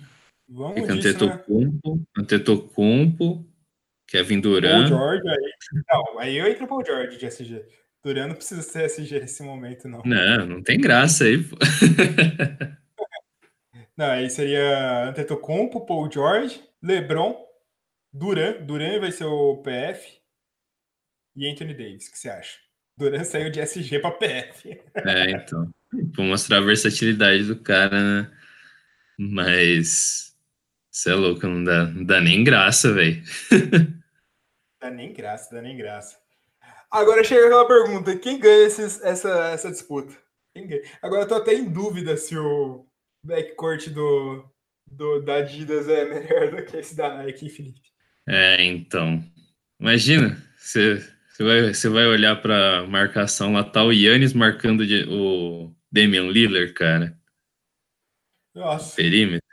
Vamos 0.48 0.80
Fica 0.80 0.92
Antetokounmpo, 0.92 1.96
né? 1.96 2.02
Antetokounmpo, 2.18 3.46
Kevin 4.06 4.40
Durant. 4.40 4.90
Paul 4.90 5.00
George, 5.00 5.28
aí, 5.28 5.82
não, 5.90 6.18
aí 6.18 6.36
eu 6.36 6.46
entro 6.46 6.66
Paul 6.66 6.84
George 6.84 7.16
de 7.16 7.26
SG. 7.26 7.64
Durant 8.04 8.28
não 8.28 8.36
precisa 8.36 8.60
ser 8.60 8.84
SG 8.84 9.20
nesse 9.20 9.42
momento, 9.42 9.88
não. 9.88 10.02
Não, 10.04 10.46
não 10.46 10.62
tem 10.62 10.78
graça 10.78 11.24
aí, 11.24 11.36
não, 13.96 14.06
aí 14.06 14.28
seria 14.28 15.08
Antetokounmpo, 15.08 15.86
Paul 15.86 16.12
George, 16.12 16.62
LeBron, 16.82 17.34
Durant. 18.12 18.60
Durant 18.60 19.00
vai 19.00 19.10
ser 19.10 19.24
o 19.24 19.62
PF 19.62 20.18
e 21.34 21.50
Anthony 21.50 21.74
Davis. 21.74 22.08
O 22.08 22.12
que 22.12 22.18
você 22.18 22.28
acha? 22.28 22.64
Duran 22.96 23.24
saiu 23.24 23.50
de 23.50 23.60
SG 23.60 23.98
para 23.98 24.12
PF. 24.12 24.80
É, 25.04 25.30
então. 25.30 25.70
Vou 26.16 26.26
mostrar 26.26 26.58
a 26.58 26.64
versatilidade 26.64 27.44
do 27.44 27.56
cara, 27.56 28.00
né? 28.00 28.30
Mas. 29.18 30.34
Você 30.90 31.10
é 31.10 31.14
louco, 31.14 31.46
não 31.46 31.64
dá, 31.64 31.86
não 31.86 32.04
dá 32.04 32.20
nem 32.20 32.44
graça, 32.44 32.92
velho. 32.92 33.20
dá 34.80 34.90
nem 34.90 35.12
graça, 35.12 35.54
dá 35.54 35.60
nem 35.60 35.76
graça. 35.76 36.23
Agora 36.94 37.24
chega 37.24 37.46
aquela 37.46 37.66
pergunta: 37.66 38.16
quem 38.16 38.38
ganha 38.38 38.66
esses, 38.66 39.02
essa, 39.02 39.48
essa 39.48 39.70
disputa? 39.70 40.16
Agora 41.02 41.22
eu 41.22 41.28
tô 41.28 41.34
até 41.34 41.52
em 41.52 41.68
dúvida 41.68 42.16
se 42.16 42.38
o 42.38 42.86
backcourt 43.26 43.88
do, 43.88 44.48
do, 44.86 45.20
da 45.20 45.38
Adidas 45.38 45.88
é 45.88 46.04
melhor 46.04 46.50
do 46.50 46.64
que 46.64 46.76
esse 46.76 46.96
da 46.96 47.16
Nike, 47.16 47.50
Felipe. 47.50 47.80
É, 48.28 48.62
então. 48.62 49.20
Imagina, 49.80 50.40
você 50.56 51.02
você 51.34 51.42
vai, 51.42 51.74
você 51.74 51.88
vai 51.88 52.06
olhar 52.06 52.40
para 52.40 52.86
marcação 52.86 53.52
lá, 53.52 53.64
tá 53.64 53.82
o 53.82 53.90
Yannis 53.90 54.32
marcando 54.32 54.86
de, 54.86 55.04
o 55.08 55.74
Damian 55.90 56.30
Lillard, 56.30 56.72
cara. 56.74 57.20
Nossa. 58.54 58.94
Perímetro. 58.94 59.44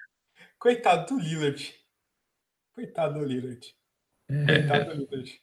Coitado 0.59 1.15
do 1.15 1.19
Lillard. 1.19 1.73
Coitado 2.75 3.19
do 3.19 3.25
Lillard. 3.25 3.75
É. 4.29 4.45
Coitado 4.45 4.95
do 4.95 5.01
Lillard. 5.01 5.40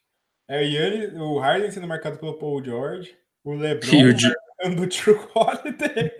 É 0.49 0.59
o 0.59 0.63
Yannis, 0.63 1.13
o 1.13 1.37
Harden 1.37 1.69
sendo 1.69 1.87
marcado 1.87 2.17
pelo 2.17 2.39
Paul 2.39 2.65
George, 2.65 3.15
o 3.43 3.53
LeBron 3.53 3.93
e 3.93 4.09
o 4.09 4.15
marcando 4.57 4.81
o 4.81 4.87
Drew 4.87 5.31
Holiday. 5.35 6.11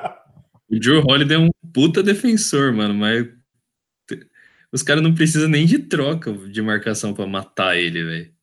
o 0.72 0.80
Drew 0.80 1.02
Holiday 1.06 1.36
é 1.36 1.38
um 1.40 1.50
puta 1.70 2.02
defensor, 2.02 2.72
mano, 2.72 2.94
mas 2.94 3.26
os 4.72 4.82
caras 4.82 5.02
não 5.02 5.14
precisam 5.14 5.50
nem 5.50 5.66
de 5.66 5.80
troca 5.80 6.32
de 6.32 6.62
marcação 6.62 7.12
para 7.12 7.26
matar 7.26 7.76
ele, 7.76 8.02
velho. 8.02 8.34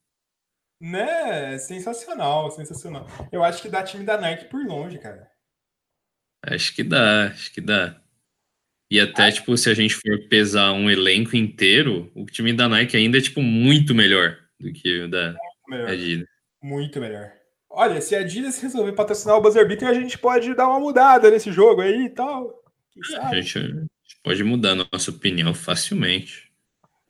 Né? 0.80 1.58
Sensacional, 1.58 2.52
sensacional. 2.52 3.08
Eu 3.32 3.44
acho 3.44 3.64
que 3.64 3.70
dá 3.70 3.82
time 3.82 4.04
da 4.04 4.22
Nike 4.22 4.46
por 4.46 4.64
longe, 4.64 5.00
cara. 5.00 5.28
Acho 6.46 6.76
que 6.76 6.84
dá, 6.84 7.30
acho 7.30 7.52
que 7.52 7.62
dá. 7.62 8.00
E 8.92 9.00
até, 9.00 9.24
ah. 9.24 9.32
tipo, 9.32 9.58
se 9.58 9.72
a 9.72 9.74
gente 9.74 9.96
for 9.96 10.28
pesar 10.30 10.72
um 10.74 10.88
elenco 10.88 11.36
inteiro, 11.36 12.12
o 12.14 12.28
time 12.28 12.54
da 12.54 12.70
Nike 12.70 12.96
ainda 12.96 13.18
é, 13.18 13.22
tipo, 13.22 13.42
muito 13.42 13.96
melhor 13.96 14.45
do 14.60 14.72
que 14.74 15.02
o 15.02 15.10
da 15.10 15.36
melhor. 15.68 15.90
Adidas. 15.90 16.28
Muito 16.62 17.00
melhor. 17.00 17.32
Olha, 17.70 18.00
se 18.00 18.16
a 18.16 18.20
Adidas 18.20 18.60
resolver 18.62 18.94
patrocinar 18.94 19.38
o 19.38 19.42
Buzzer 19.42 19.68
Beater, 19.68 19.88
a 19.88 19.94
gente 19.94 20.18
pode 20.18 20.54
dar 20.56 20.68
uma 20.68 20.80
mudada 20.80 21.30
nesse 21.30 21.52
jogo 21.52 21.82
aí 21.82 22.06
e 22.06 22.10
tal. 22.10 22.64
A 23.20 23.36
gente 23.36 23.88
pode 24.24 24.44
mudar 24.44 24.72
a 24.72 24.88
nossa 24.92 25.12
opinião 25.12 25.54
facilmente. 25.54 26.52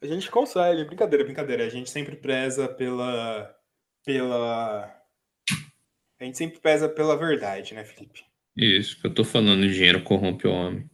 A 0.02 0.08
gente 0.08 0.30
consegue, 0.30 0.84
brincadeira, 0.86 1.24
brincadeira. 1.24 1.66
A 1.66 1.70
gente 1.70 1.90
sempre 1.90 2.16
preza 2.16 2.68
pela 2.68 3.56
pela. 4.06 4.86
A 6.20 6.24
gente 6.24 6.38
sempre 6.38 6.60
pesa 6.60 6.88
pela 6.88 7.18
verdade, 7.18 7.74
né, 7.74 7.84
Felipe? 7.84 8.24
Isso, 8.56 9.02
que 9.02 9.08
eu 9.08 9.14
tô 9.14 9.26
falando, 9.26 9.68
dinheiro 9.68 10.04
corrompe 10.04 10.48
o 10.48 10.54
homem. 10.54 10.90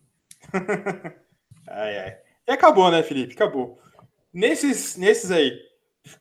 ai, 1.68 2.00
ai. 2.00 2.18
E 2.48 2.52
acabou, 2.52 2.90
né, 2.90 3.04
Felipe? 3.04 3.34
Acabou. 3.34 3.80
Nesses, 4.34 4.98
nesses 4.98 5.30
aí, 5.30 5.60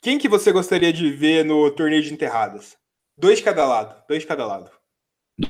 quem 0.00 0.18
que 0.18 0.28
você 0.28 0.52
gostaria 0.52 0.92
de 0.92 1.10
ver 1.10 1.44
no 1.44 1.70
torneio 1.70 2.02
de 2.02 2.12
enterradas? 2.12 2.76
Dois 3.16 3.38
de 3.38 3.44
cada 3.44 3.66
lado. 3.66 4.02
Dois 4.08 4.22
de 4.22 4.26
cada 4.26 4.46
lado. 4.46 4.70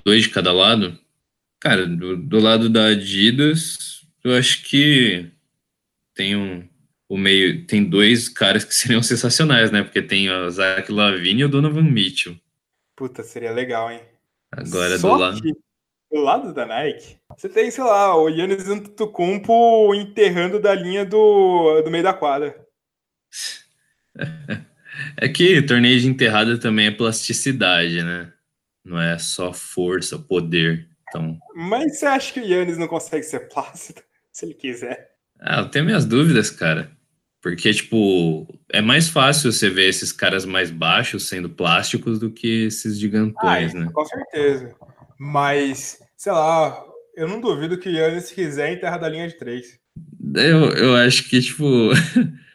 Dois 0.05 0.23
de 0.23 0.31
cada 0.31 0.53
lado? 0.53 0.99
Cara, 1.61 1.87
do, 1.87 2.17
do 2.17 2.39
lado 2.39 2.69
da 2.71 2.87
Adidas, 2.87 4.07
eu 4.25 4.35
acho 4.35 4.63
que 4.63 5.31
tem 6.15 6.37
um, 6.37 6.69
o 7.09 7.19
meio 7.19 7.67
tem 7.67 7.85
dois 7.85 8.29
caras 8.29 8.65
que 8.65 8.73
seriam 8.75 9.03
sensacionais, 9.03 9.71
né? 9.71 9.83
Porque 9.83 10.01
tem 10.01 10.31
o 10.31 10.51
Zach 10.51 10.91
Lavine 10.91 11.43
e 11.43 11.45
o 11.45 11.49
Donovan 11.49 11.83
Mitchell. 11.83 12.37
Puta, 12.97 13.23
seria 13.23 13.53
legal, 13.53 13.91
hein? 13.91 14.01
Agora 14.53 14.99
Só 14.99 15.15
do 15.15 15.21
lado. 15.21 15.41
do 15.41 16.21
lado 16.21 16.53
da 16.53 16.67
Nike, 16.67 17.19
você 17.37 17.49
tem, 17.49 17.71
sei 17.71 17.85
lá, 17.85 18.17
o 18.17 18.29
Yannis 18.29 18.69
Antetokounmpo 18.69 19.95
enterrando 19.95 20.61
da 20.61 20.75
linha 20.75 21.05
do, 21.05 21.83
do 21.83 21.91
meio 21.91 22.05
da 22.05 22.13
quadra. 22.13 22.67
É 25.17 25.29
que 25.29 25.63
torneio 25.63 26.01
de 26.01 26.09
enterrada 26.09 26.59
também 26.59 26.87
é 26.87 26.91
plasticidade, 26.91 28.03
né? 28.03 28.33
Não 28.85 29.01
é 29.01 29.19
só 29.19 29.53
força, 29.53 30.19
poder. 30.19 30.89
Então... 31.09 31.39
Mas 31.55 31.99
você 31.99 32.07
acha 32.07 32.33
que 32.33 32.41
o 32.41 32.45
Yannis 32.45 32.79
não 32.79 32.89
consegue 32.89 33.23
ser 33.23 33.49
plácido 33.49 34.03
se 34.33 34.45
ele 34.45 34.55
quiser? 34.55 35.11
Ah, 35.41 35.61
eu 35.61 35.69
tenho 35.69 35.85
minhas 35.85 36.05
dúvidas, 36.05 36.51
cara. 36.51 36.91
Porque, 37.41 37.73
tipo, 37.73 38.47
é 38.71 38.83
mais 38.83 39.09
fácil 39.09 39.51
você 39.51 39.71
ver 39.71 39.89
esses 39.89 40.13
caras 40.13 40.45
mais 40.45 40.71
baixos 40.71 41.27
sendo 41.27 41.49
plásticos 41.49 42.19
do 42.19 42.31
que 42.31 42.67
esses 42.67 42.99
gigantões, 42.99 43.75
ah, 43.75 43.79
né? 43.79 43.91
Com 43.93 44.05
certeza. 44.05 44.75
Mas, 45.19 45.99
sei 46.19 46.33
lá, 46.33 46.85
eu 47.17 47.27
não 47.27 47.41
duvido 47.41 47.79
que 47.79 47.89
o 47.89 47.93
Yannis 47.93 48.31
quiser 48.31 48.73
enterrar 48.73 49.01
da 49.01 49.09
linha 49.09 49.27
de 49.27 49.39
três. 49.39 49.79
Eu, 50.35 50.71
eu 50.73 50.97
acho 50.97 51.31
que, 51.31 51.41
tipo, 51.41 51.65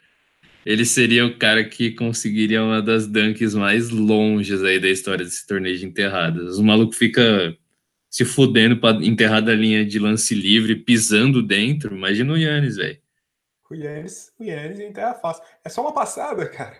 ele 0.65 0.83
seria 0.85 1.25
o 1.25 1.37
cara 1.37 1.63
que 1.63 1.91
conseguiria 1.91 2.63
uma 2.63 2.81
das 2.81 3.05
dunks 3.07 3.53
mais 3.53 3.89
longes 3.89 4.63
aí 4.63 4.79
da 4.79 4.89
história 4.89 5.23
desse 5.23 5.45
torneio 5.45 5.77
de 5.77 5.85
enterradas. 5.85 6.57
O 6.57 6.63
maluco 6.63 6.93
fica 6.93 7.55
se 8.09 8.25
fudendo 8.25 8.77
pra 8.79 8.91
enterrar 8.91 9.43
da 9.43 9.53
linha 9.53 9.85
de 9.85 9.99
lance 9.99 10.33
livre, 10.33 10.75
pisando 10.75 11.43
dentro. 11.43 11.95
Imagina 11.95 12.33
o 12.33 12.37
Yannis, 12.37 12.77
velho. 12.77 12.99
O 13.69 13.75
Yannis, 13.75 14.31
o 14.39 14.43
Yannis 14.43 14.79
enterra 14.79 15.13
fácil. 15.15 15.43
É 15.63 15.69
só 15.69 15.81
uma 15.81 15.93
passada, 15.93 16.47
cara. 16.49 16.79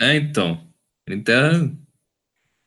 É, 0.00 0.14
então. 0.16 0.66
Ele. 1.06 1.22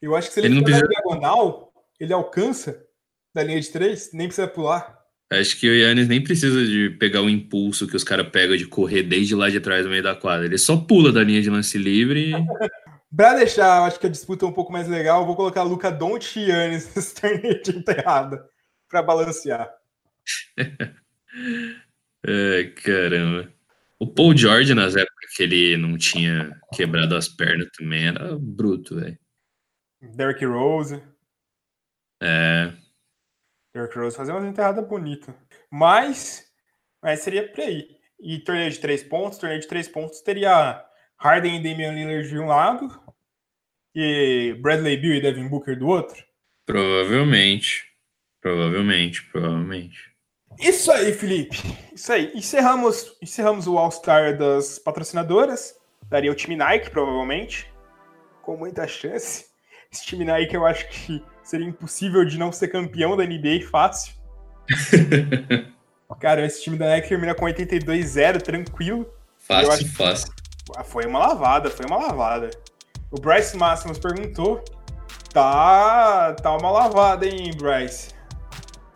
Eu 0.01 0.15
acho 0.15 0.27
que 0.29 0.33
se 0.35 0.39
ele, 0.39 0.47
Ele 0.47 0.55
não 0.55 0.63
precisa- 0.63 0.87
diagonal, 0.87 1.73
ele 1.99 2.13
alcança 2.13 2.85
da 3.33 3.43
linha 3.43 3.59
de 3.59 3.69
três, 3.69 4.11
nem 4.13 4.27
precisa 4.27 4.47
pular. 4.47 4.98
Acho 5.31 5.59
que 5.59 5.69
o 5.69 5.75
Yannis 5.75 6.07
nem 6.07 6.23
precisa 6.23 6.65
de 6.65 6.89
pegar 6.99 7.21
o 7.21 7.29
impulso 7.29 7.87
que 7.87 7.95
os 7.95 8.03
caras 8.03 8.29
pegam 8.29 8.57
de 8.57 8.65
correr 8.65 9.03
desde 9.03 9.35
lá 9.35 9.49
de 9.49 9.59
trás 9.59 9.83
do 9.83 9.89
meio 9.89 10.01
da 10.01 10.15
quadra. 10.15 10.45
Ele 10.45 10.57
só 10.57 10.75
pula 10.75 11.11
da 11.11 11.23
linha 11.23 11.41
de 11.41 11.49
lance 11.49 11.77
livre. 11.77 12.31
Pra 13.15 13.33
deixar, 13.33 13.83
acho 13.85 13.99
que 13.99 14.05
a 14.05 14.09
disputa 14.09 14.45
um 14.45 14.51
pouco 14.51 14.71
mais 14.71 14.87
legal, 14.87 15.25
vou 15.25 15.35
colocar 15.35 15.63
Luca 15.63 15.91
Doncic 15.91 16.37
e 16.37 16.49
Yannis 16.49 16.93
nesse 16.95 17.15
torneio 17.15 17.61
de 17.61 17.71
enterrada 17.71 18.47
pra 18.87 19.01
balancear. 19.01 19.67
Ai, 22.25 22.65
caramba. 22.83 23.51
O 23.97 24.07
Paul 24.07 24.37
George, 24.37 24.73
nas 24.73 24.95
épocas 24.95 25.33
que 25.35 25.43
ele 25.43 25.75
não 25.75 25.97
tinha 25.97 26.55
quebrado 26.73 27.15
as 27.15 27.27
pernas, 27.27 27.69
também 27.75 28.07
era 28.07 28.37
bruto, 28.39 28.95
velho. 28.95 29.17
Derrick 30.01 30.45
Rose. 30.45 31.01
É. 32.21 32.71
Derrick 33.73 33.97
Rose 33.97 34.17
fazer 34.17 34.31
uma 34.31 34.47
enterrada 34.47 34.81
bonita. 34.81 35.35
Mas, 35.69 36.45
mas 37.01 37.21
seria 37.21 37.47
por 37.47 37.61
aí. 37.61 37.87
E 38.19 38.39
torneio 38.39 38.71
de 38.71 38.79
três 38.79 39.03
pontos, 39.03 39.37
torneio 39.37 39.61
de 39.61 39.67
três 39.67 39.87
pontos 39.87 40.21
teria 40.21 40.83
Harden 41.17 41.57
e 41.57 41.63
Damian 41.63 41.93
Lillard 41.93 42.27
de 42.27 42.39
um 42.39 42.47
lado 42.47 42.89
e 43.95 44.55
Bradley 44.61 44.97
Beal 44.97 45.15
e 45.15 45.21
Devin 45.21 45.47
Booker 45.47 45.77
do 45.77 45.87
outro. 45.87 46.23
Provavelmente. 46.65 47.87
Provavelmente, 48.41 49.23
provavelmente. 49.31 50.09
Isso 50.59 50.91
aí, 50.91 51.13
Felipe. 51.13 51.57
Isso 51.93 52.11
aí. 52.11 52.31
Encerramos, 52.33 53.17
encerramos 53.21 53.67
o 53.67 53.77
All-Star 53.77 54.37
das 54.37 54.79
patrocinadoras. 54.79 55.75
Daria 56.09 56.31
o 56.31 56.35
time 56.35 56.55
Nike, 56.55 56.89
provavelmente. 56.89 57.71
Com 58.41 58.57
muita 58.57 58.87
chance. 58.87 59.45
Esse 59.91 60.05
time 60.05 60.23
Nike 60.23 60.55
eu 60.55 60.65
acho 60.65 60.87
que 60.89 61.23
seria 61.49 61.67
impossível 61.67 62.23
de 62.23 62.37
não 62.37 62.51
ser 62.51 62.67
campeão 62.67 63.17
da 63.17 63.25
NBA 63.25 63.67
fácil. 63.71 64.13
Cara, 66.19 66.45
esse 66.45 66.61
time 66.61 66.77
da 66.77 66.87
Nike 66.89 67.07
termina 67.09 67.33
com 67.33 67.45
82-0, 67.45 68.41
tranquilo. 68.41 69.07
Fácil, 69.37 69.87
fácil. 69.89 70.33
Ah, 70.75 70.83
Foi 70.83 71.05
uma 71.05 71.19
lavada, 71.19 71.69
foi 71.69 71.85
uma 71.85 71.97
lavada. 71.97 72.49
O 73.09 73.19
Bryce 73.19 73.55
Máximos 73.57 73.97
perguntou. 73.97 74.63
Tá, 75.33 76.33
tá 76.33 76.55
uma 76.57 76.69
lavada, 76.71 77.25
hein, 77.25 77.51
Bryce? 77.55 78.09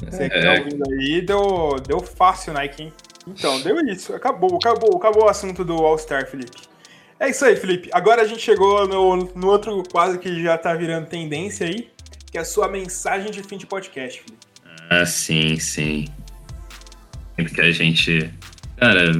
Você 0.06 0.30
que 0.30 0.42
tá 0.42 0.56
É. 0.56 0.60
ouvindo 0.60 0.84
aí, 0.92 1.22
deu, 1.22 1.76
deu 1.88 2.00
fácil, 2.02 2.54
Nike, 2.54 2.84
hein? 2.84 2.94
Então, 3.28 3.62
deu 3.62 3.80
isso. 3.86 4.14
Acabou, 4.14 4.56
acabou, 4.58 4.98
acabou 4.98 5.24
o 5.26 5.30
assunto 5.30 5.64
do 5.64 5.76
All-Star, 5.76 6.28
Felipe. 6.28 6.62
É 7.20 7.30
isso 7.30 7.46
aí, 7.46 7.56
Felipe. 7.56 7.90
Agora 7.94 8.22
a 8.24 8.26
gente 8.26 8.42
chegou 8.42 8.86
no, 8.88 9.16
no 9.34 9.48
outro 9.48 9.82
quadro 9.92 10.20
que 10.20 10.44
já 10.44 10.58
tá 10.58 10.74
virando 10.74 11.08
tendência 11.08 11.66
aí, 11.66 11.90
que 12.34 12.38
é 12.40 12.42
a 12.42 12.46
sua 12.46 12.68
mensagem 12.68 13.30
de 13.30 13.44
fim 13.44 13.58
de 13.58 13.68
podcast, 13.68 14.20
Felipe. 14.20 14.48
Ah, 14.90 15.06
sim, 15.06 15.60
sim. 15.60 16.08
Sempre 17.36 17.54
que 17.54 17.62
a 17.62 17.72
gente. 17.72 18.34
Cara, 18.76 19.12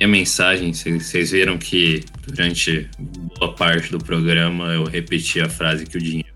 minha 0.00 0.08
mensagem, 0.08 0.72
vocês 0.74 1.30
viram 1.30 1.56
que 1.56 2.04
durante 2.26 2.90
boa 3.38 3.54
parte 3.54 3.92
do 3.92 4.00
programa 4.00 4.72
eu 4.72 4.82
repeti 4.82 5.40
a 5.40 5.48
frase 5.48 5.86
que 5.86 5.96
o 5.96 6.00
dinheiro 6.00 6.28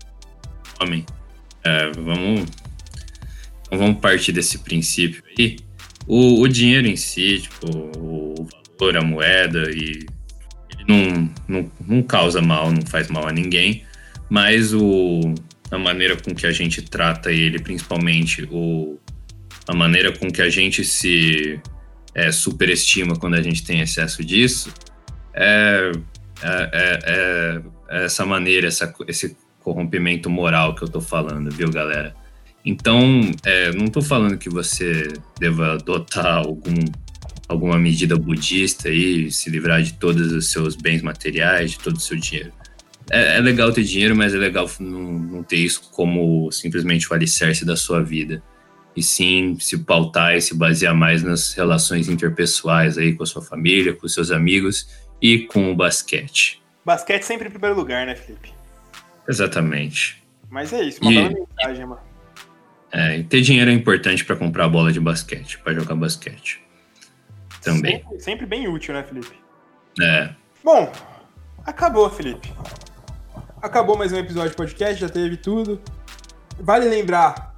é 0.79 0.83
homem. 0.83 1.05
É, 1.65 1.91
vamos. 1.91 2.49
Então 3.67 3.77
vamos 3.77 3.99
partir 3.99 4.31
desse 4.31 4.59
princípio 4.59 5.21
aí. 5.37 5.57
O, 6.07 6.39
o 6.39 6.47
dinheiro 6.47 6.87
em 6.87 6.95
si, 6.95 7.41
tipo, 7.41 7.67
o 7.97 8.47
valor, 8.79 8.95
a 8.95 9.01
moeda, 9.01 9.69
e 9.69 10.05
ele 10.69 10.85
não, 10.87 11.29
não, 11.45 11.71
não 11.85 12.01
causa 12.01 12.41
mal, 12.41 12.71
não 12.71 12.85
faz 12.85 13.09
mal 13.09 13.27
a 13.27 13.33
ninguém, 13.33 13.83
mas 14.29 14.73
o, 14.73 15.35
a 15.71 15.77
maneira 15.77 16.15
com 16.15 16.33
que 16.33 16.45
a 16.47 16.51
gente 16.51 16.81
trata 16.81 17.31
ele, 17.31 17.59
principalmente 17.59 18.47
o, 18.51 18.97
a 19.67 19.73
maneira 19.73 20.11
com 20.17 20.29
que 20.31 20.41
a 20.41 20.49
gente 20.49 20.83
se 20.83 21.59
é, 22.15 22.31
superestima 22.31 23.15
quando 23.15 23.35
a 23.35 23.41
gente 23.41 23.63
tem 23.63 23.81
excesso 23.81 24.23
disso, 24.23 24.73
é, 25.33 25.91
é, 26.41 26.69
é- 26.73 26.99
é- 27.03 27.61
é 27.91 28.05
essa 28.05 28.25
maneira, 28.25 28.67
essa, 28.67 28.93
esse 29.07 29.35
corrompimento 29.59 30.29
moral 30.29 30.75
que 30.75 30.83
eu 30.83 30.87
tô 30.87 31.01
falando, 31.01 31.51
viu, 31.51 31.69
galera? 31.69 32.15
Então, 32.63 33.31
é, 33.43 33.71
não 33.71 33.87
tô 33.87 34.01
falando 34.01 34.37
que 34.37 34.49
você 34.49 35.07
deva 35.39 35.73
adotar 35.73 36.37
algum, 36.37 36.75
alguma 37.47 37.77
medida 37.79 38.15
budista 38.17 38.89
e 38.89 39.31
se 39.31 39.49
livrar 39.49 39.81
de 39.81 39.93
todos 39.93 40.31
os 40.31 40.51
seus 40.51 40.75
bens 40.75 41.01
materiais, 41.01 41.71
de 41.71 41.79
todo 41.79 41.95
o 41.95 41.99
seu 41.99 42.17
dinheiro. 42.17 42.51
É, 43.11 43.37
é 43.37 43.39
legal 43.41 43.71
ter 43.71 43.83
dinheiro, 43.83 44.15
mas 44.15 44.33
é 44.33 44.37
legal 44.37 44.69
não, 44.79 45.01
não 45.13 45.43
ter 45.43 45.57
isso 45.57 45.89
como 45.91 46.51
simplesmente 46.51 47.09
o 47.09 47.13
alicerce 47.13 47.65
da 47.65 47.75
sua 47.75 48.03
vida. 48.03 48.41
E 48.95 49.01
sim 49.03 49.57
se 49.59 49.77
pautar 49.79 50.35
e 50.35 50.41
se 50.41 50.55
basear 50.55 50.93
mais 50.95 51.23
nas 51.23 51.53
relações 51.53 52.09
interpessoais 52.09 52.97
aí 52.97 53.13
com 53.13 53.23
a 53.23 53.25
sua 53.25 53.41
família, 53.41 53.93
com 53.93 54.07
seus 54.07 54.31
amigos 54.31 54.87
e 55.21 55.39
com 55.39 55.71
o 55.71 55.75
basquete. 55.75 56.61
Basquete 56.85 57.23
sempre 57.23 57.47
em 57.47 57.51
primeiro 57.51 57.75
lugar, 57.75 58.05
né, 58.05 58.15
Felipe? 58.15 58.51
Exatamente. 59.27 60.21
Mas 60.49 60.73
é 60.73 60.83
isso, 60.83 60.99
uma 61.01 61.11
E- 61.11 61.33
mensagem, 61.33 61.85
mano. 61.85 62.01
É, 62.91 63.17
e 63.19 63.23
ter 63.23 63.41
dinheiro 63.41 63.69
é 63.69 63.73
importante 63.73 64.25
para 64.25 64.35
comprar 64.35 64.67
bola 64.67 64.91
de 64.91 64.99
basquete, 64.99 65.59
para 65.59 65.73
jogar 65.73 65.93
basquete. 65.95 66.59
Também. 67.61 67.97
Sempre, 67.99 68.19
sempre 68.19 68.45
bem 68.47 68.67
útil, 68.67 68.93
né, 68.95 69.03
Felipe? 69.03 69.35
É, 70.01 70.29
Bom, 70.63 70.91
acabou, 71.65 72.09
Felipe. 72.09 72.51
Acabou 73.61 73.97
mais 73.97 74.13
um 74.13 74.17
episódio 74.17 74.51
de 74.51 74.55
podcast, 74.55 75.01
já 75.01 75.09
teve 75.09 75.35
tudo. 75.35 75.81
Vale 76.57 76.87
lembrar, 76.87 77.53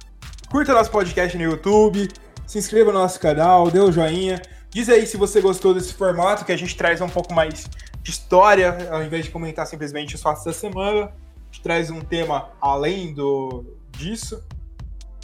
curta 0.50 0.74
nosso 0.74 0.90
podcast 0.90 1.36
no 1.38 1.44
YouTube, 1.44 2.08
se 2.44 2.58
inscreva 2.58 2.92
no 2.92 2.98
nosso 2.98 3.20
canal, 3.20 3.70
dê 3.70 3.78
o 3.78 3.92
joinha. 3.92 4.42
Diz 4.68 4.88
aí 4.88 5.06
se 5.06 5.16
você 5.16 5.40
gostou 5.40 5.72
desse 5.72 5.94
formato, 5.94 6.44
que 6.44 6.50
a 6.50 6.56
gente 6.56 6.76
traz 6.76 7.00
um 7.00 7.08
pouco 7.08 7.32
mais 7.32 7.68
de 8.02 8.10
história, 8.10 8.88
ao 8.90 9.00
invés 9.04 9.26
de 9.26 9.30
comentar 9.30 9.64
simplesmente 9.64 10.16
os 10.16 10.20
fatos 10.20 10.44
da 10.44 10.52
semana. 10.52 11.04
A 11.04 11.52
gente 11.52 11.62
traz 11.62 11.88
um 11.88 12.00
tema 12.00 12.48
além 12.60 13.14
do 13.14 13.64
disso. 13.92 14.42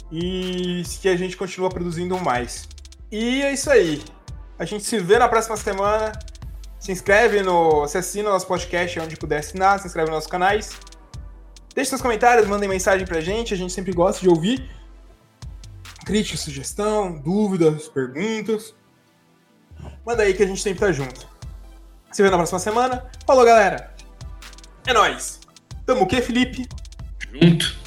E 0.09 0.81
que 1.01 1.09
a 1.09 1.17
gente 1.17 1.35
continua 1.35 1.69
produzindo 1.69 2.17
mais. 2.19 2.69
E 3.11 3.41
é 3.41 3.51
isso 3.51 3.69
aí. 3.69 4.01
A 4.57 4.63
gente 4.63 4.85
se 4.85 4.97
vê 4.97 5.19
na 5.19 5.27
próxima 5.27 5.57
semana. 5.57 6.13
Se 6.79 6.91
inscreve 6.91 7.41
no. 7.41 7.87
Se 7.87 7.97
assina 7.97 8.29
o 8.29 8.33
nosso 8.33 8.47
podcast 8.47 8.99
onde 8.99 9.17
puder 9.17 9.39
assinar, 9.39 9.79
se 9.79 9.87
inscreve 9.87 10.09
nos 10.09 10.17
nossos 10.17 10.31
canais. 10.31 10.71
Deixe 11.75 11.89
seus 11.89 12.01
comentários, 12.01 12.47
mandem 12.47 12.67
mensagem 12.69 13.05
pra 13.05 13.21
gente, 13.21 13.53
a 13.53 13.57
gente 13.57 13.73
sempre 13.73 13.91
gosta 13.91 14.21
de 14.21 14.29
ouvir. 14.29 14.69
Crítica, 16.05 16.37
sugestão, 16.37 17.19
dúvidas, 17.19 17.87
perguntas. 17.87 18.73
Manda 20.05 20.23
aí 20.23 20.33
que 20.33 20.41
a 20.41 20.47
gente 20.47 20.61
sempre 20.61 20.79
tá 20.79 20.91
junto. 20.91 21.27
Se 22.11 22.23
vê 22.23 22.29
na 22.29 22.37
próxima 22.37 22.59
semana. 22.59 23.05
Falou, 23.27 23.45
galera! 23.45 23.93
É 24.87 24.93
nóis! 24.93 25.39
Tamo 25.85 26.03
o 26.03 26.07
quê, 26.07 26.21
Felipe? 26.21 26.67
junto. 27.31 27.77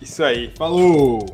Isso 0.00 0.24
aí, 0.24 0.52
falou! 0.56 1.26